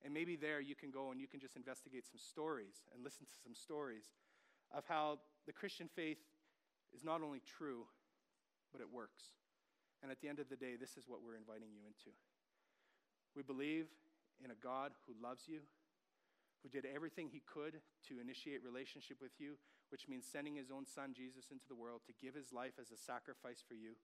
And 0.05 0.15
maybe 0.15 0.37
there 0.37 0.61
you 0.61 0.79
can 0.79 0.95
go 0.95 1.11
and 1.11 1.21
you 1.21 1.27
can 1.27 1.41
just 1.41 1.57
investigate 1.57 2.07
some 2.07 2.23
stories 2.23 2.87
and 2.95 3.03
listen 3.03 3.27
to 3.27 3.39
some 3.43 3.55
stories 3.55 4.15
of 4.71 4.85
how 4.87 5.19
the 5.47 5.53
Christian 5.53 5.91
faith 5.91 6.23
is 6.95 7.03
not 7.03 7.21
only 7.21 7.43
true, 7.43 7.85
but 8.71 8.81
it 8.81 8.87
works. 8.87 9.35
And 10.03 10.13
at 10.13 10.21
the 10.21 10.29
end 10.29 10.39
of 10.39 10.49
the 10.49 10.57
day, 10.57 10.77
this 10.79 10.97
is 10.97 11.05
what 11.09 11.19
we're 11.27 11.37
inviting 11.37 11.75
you 11.75 11.83
into. 11.83 12.15
We 13.35 13.43
believe 13.43 13.91
in 14.45 14.51
a 14.51 14.59
God 14.59 14.93
who 15.07 15.15
loves 15.19 15.49
you, 15.49 15.61
who 16.63 16.69
did 16.69 16.87
everything 16.87 17.29
he 17.31 17.43
could 17.47 17.81
to 18.09 18.21
initiate 18.21 18.65
relationship 18.65 19.19
with 19.21 19.33
you, 19.39 19.55
which 19.91 20.09
means 20.09 20.27
sending 20.27 20.57
his 20.57 20.71
own 20.71 20.87
son 20.87 21.15
Jesus 21.15 21.51
into 21.51 21.65
the 21.69 21.79
world 21.79 22.03
to 22.07 22.17
give 22.21 22.35
his 22.35 22.53
life 22.53 22.77
as 22.81 22.91
a 22.91 22.99
sacrifice 22.99 23.63
for 23.67 23.75
you 23.75 23.95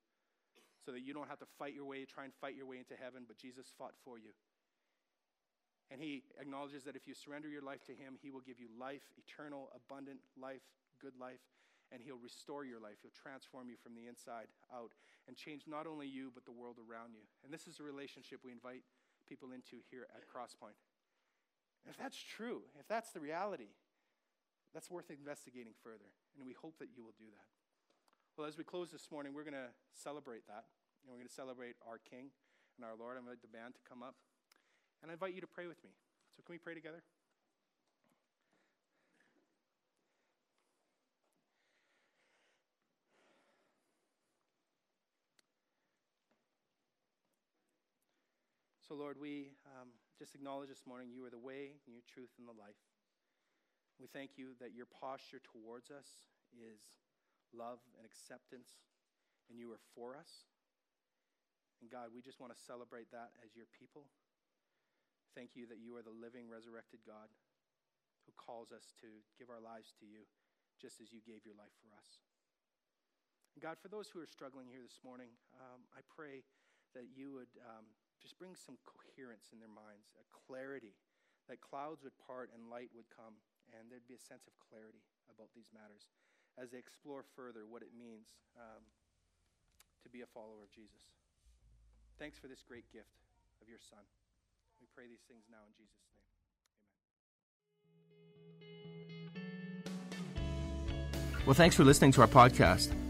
so 0.84 0.92
that 0.92 1.00
you 1.00 1.14
don't 1.14 1.28
have 1.28 1.40
to 1.40 1.48
fight 1.58 1.74
your 1.74 1.84
way, 1.84 2.04
try 2.04 2.24
and 2.24 2.34
fight 2.40 2.56
your 2.56 2.66
way 2.66 2.78
into 2.78 2.94
heaven, 2.94 3.24
but 3.26 3.38
Jesus 3.38 3.72
fought 3.76 3.96
for 4.04 4.18
you. 4.18 4.36
And 5.90 6.00
he 6.00 6.24
acknowledges 6.40 6.84
that 6.84 6.96
if 6.96 7.06
you 7.06 7.14
surrender 7.14 7.48
your 7.48 7.62
life 7.62 7.84
to 7.86 7.92
him, 7.92 8.16
he 8.20 8.30
will 8.30 8.44
give 8.44 8.60
you 8.60 8.68
life, 8.78 9.04
eternal, 9.16 9.68
abundant 9.72 10.20
life, 10.40 10.64
good 11.00 11.16
life, 11.20 11.40
and 11.92 12.00
he'll 12.00 12.20
restore 12.20 12.64
your 12.64 12.80
life. 12.80 13.00
He'll 13.02 13.14
transform 13.14 13.68
you 13.68 13.76
from 13.76 13.94
the 13.94 14.08
inside 14.08 14.48
out 14.72 14.92
and 15.28 15.36
change 15.36 15.64
not 15.68 15.86
only 15.86 16.08
you, 16.08 16.32
but 16.32 16.44
the 16.44 16.56
world 16.56 16.80
around 16.80 17.12
you. 17.12 17.24
And 17.44 17.52
this 17.52 17.68
is 17.68 17.80
a 17.80 17.84
relationship 17.84 18.40
we 18.44 18.52
invite 18.52 18.82
people 19.28 19.52
into 19.52 19.82
here 19.90 20.06
at 20.14 20.22
Crosspoint. 20.28 20.78
if 21.88 21.96
that's 21.96 22.16
true, 22.16 22.62
if 22.78 22.86
that's 22.88 23.10
the 23.10 23.20
reality, 23.20 23.72
that's 24.72 24.90
worth 24.90 25.10
investigating 25.10 25.72
further. 25.82 26.10
And 26.36 26.46
we 26.46 26.52
hope 26.52 26.78
that 26.78 26.88
you 26.94 27.04
will 27.04 27.14
do 27.18 27.30
that. 27.30 27.48
Well, 28.36 28.46
as 28.46 28.58
we 28.58 28.64
close 28.64 28.90
this 28.90 29.10
morning, 29.10 29.32
we're 29.32 29.46
going 29.46 29.54
to 29.54 29.70
celebrate 29.94 30.46
that. 30.48 30.66
And 31.02 31.12
we're 31.12 31.18
going 31.22 31.28
to 31.28 31.34
celebrate 31.34 31.76
our 31.86 32.02
King 32.02 32.34
and 32.76 32.82
our 32.84 32.98
Lord. 32.98 33.16
I 33.16 33.20
invite 33.20 33.42
the 33.42 33.52
band 33.52 33.74
to 33.78 33.82
come 33.86 34.02
up. 34.02 34.16
And 35.02 35.10
I 35.10 35.14
invite 35.14 35.34
you 35.34 35.40
to 35.40 35.46
pray 35.46 35.66
with 35.66 35.78
me. 35.84 35.90
So, 36.34 36.42
can 36.42 36.52
we 36.52 36.58
pray 36.58 36.74
together? 36.74 37.04
So, 48.84 48.92
Lord, 48.92 49.16
we 49.16 49.56
um, 49.80 49.96
just 50.20 50.36
acknowledge 50.36 50.68
this 50.68 50.84
morning 50.84 51.08
you 51.08 51.24
are 51.24 51.32
the 51.32 51.40
way, 51.40 51.80
and 51.88 51.96
your 51.96 52.04
truth, 52.04 52.36
and 52.36 52.44
the 52.44 52.52
life. 52.52 52.76
We 53.96 54.12
thank 54.12 54.36
you 54.36 54.52
that 54.60 54.76
your 54.76 54.84
posture 54.84 55.40
towards 55.40 55.88
us 55.88 56.28
is 56.52 56.84
love 57.56 57.80
and 57.96 58.04
acceptance, 58.04 58.84
and 59.48 59.56
you 59.56 59.72
are 59.72 59.80
for 59.96 60.20
us. 60.20 60.44
And 61.80 61.88
God, 61.88 62.12
we 62.12 62.20
just 62.20 62.44
want 62.44 62.52
to 62.52 62.60
celebrate 62.60 63.08
that 63.08 63.32
as 63.40 63.56
your 63.56 63.64
people. 63.72 64.04
Thank 65.32 65.56
you 65.56 65.64
that 65.72 65.80
you 65.80 65.96
are 65.96 66.04
the 66.04 66.12
living, 66.12 66.52
resurrected 66.52 67.00
God 67.08 67.32
who 68.28 68.36
calls 68.36 68.68
us 68.68 68.92
to 69.00 69.08
give 69.40 69.48
our 69.48 69.64
lives 69.64 69.96
to 70.00 70.04
you 70.04 70.28
just 70.76 71.00
as 71.00 71.08
you 71.08 71.24
gave 71.24 71.40
your 71.48 71.56
life 71.56 71.72
for 71.80 71.88
us. 71.96 72.20
And 73.56 73.64
God, 73.64 73.80
for 73.80 73.88
those 73.88 74.12
who 74.12 74.20
are 74.20 74.28
struggling 74.28 74.68
here 74.68 74.84
this 74.84 75.00
morning, 75.00 75.32
um, 75.56 75.88
I 75.96 76.04
pray 76.04 76.44
that 76.92 77.08
you 77.16 77.32
would 77.40 77.52
um, 77.64 77.88
just 78.24 78.40
bring 78.40 78.56
some 78.56 78.80
coherence 78.88 79.52
in 79.52 79.60
their 79.60 79.68
minds, 79.68 80.08
a 80.16 80.24
clarity, 80.32 80.96
that 81.52 81.60
clouds 81.60 82.00
would 82.00 82.16
part 82.16 82.48
and 82.56 82.72
light 82.72 82.88
would 82.96 83.04
come, 83.12 83.36
and 83.76 83.92
there'd 83.92 84.08
be 84.08 84.16
a 84.16 84.24
sense 84.32 84.48
of 84.48 84.56
clarity 84.56 85.04
about 85.28 85.52
these 85.52 85.68
matters 85.76 86.08
as 86.56 86.72
they 86.72 86.80
explore 86.80 87.20
further 87.36 87.68
what 87.68 87.84
it 87.84 87.92
means 87.92 88.32
um, 88.56 88.80
to 90.00 90.08
be 90.08 90.24
a 90.24 90.30
follower 90.32 90.64
of 90.64 90.72
Jesus. 90.72 91.12
Thanks 92.16 92.40
for 92.40 92.48
this 92.48 92.64
great 92.64 92.88
gift 92.88 93.12
of 93.60 93.68
your 93.68 93.78
Son. 93.78 94.00
We 94.80 94.88
pray 94.96 95.04
these 95.04 95.28
things 95.28 95.44
now 95.52 95.60
in 95.68 95.76
Jesus' 95.76 96.08
name. 96.08 96.24
Well, 101.44 101.54
thanks 101.54 101.76
for 101.76 101.84
listening 101.84 102.12
to 102.12 102.22
our 102.22 102.28
podcast. 102.28 102.88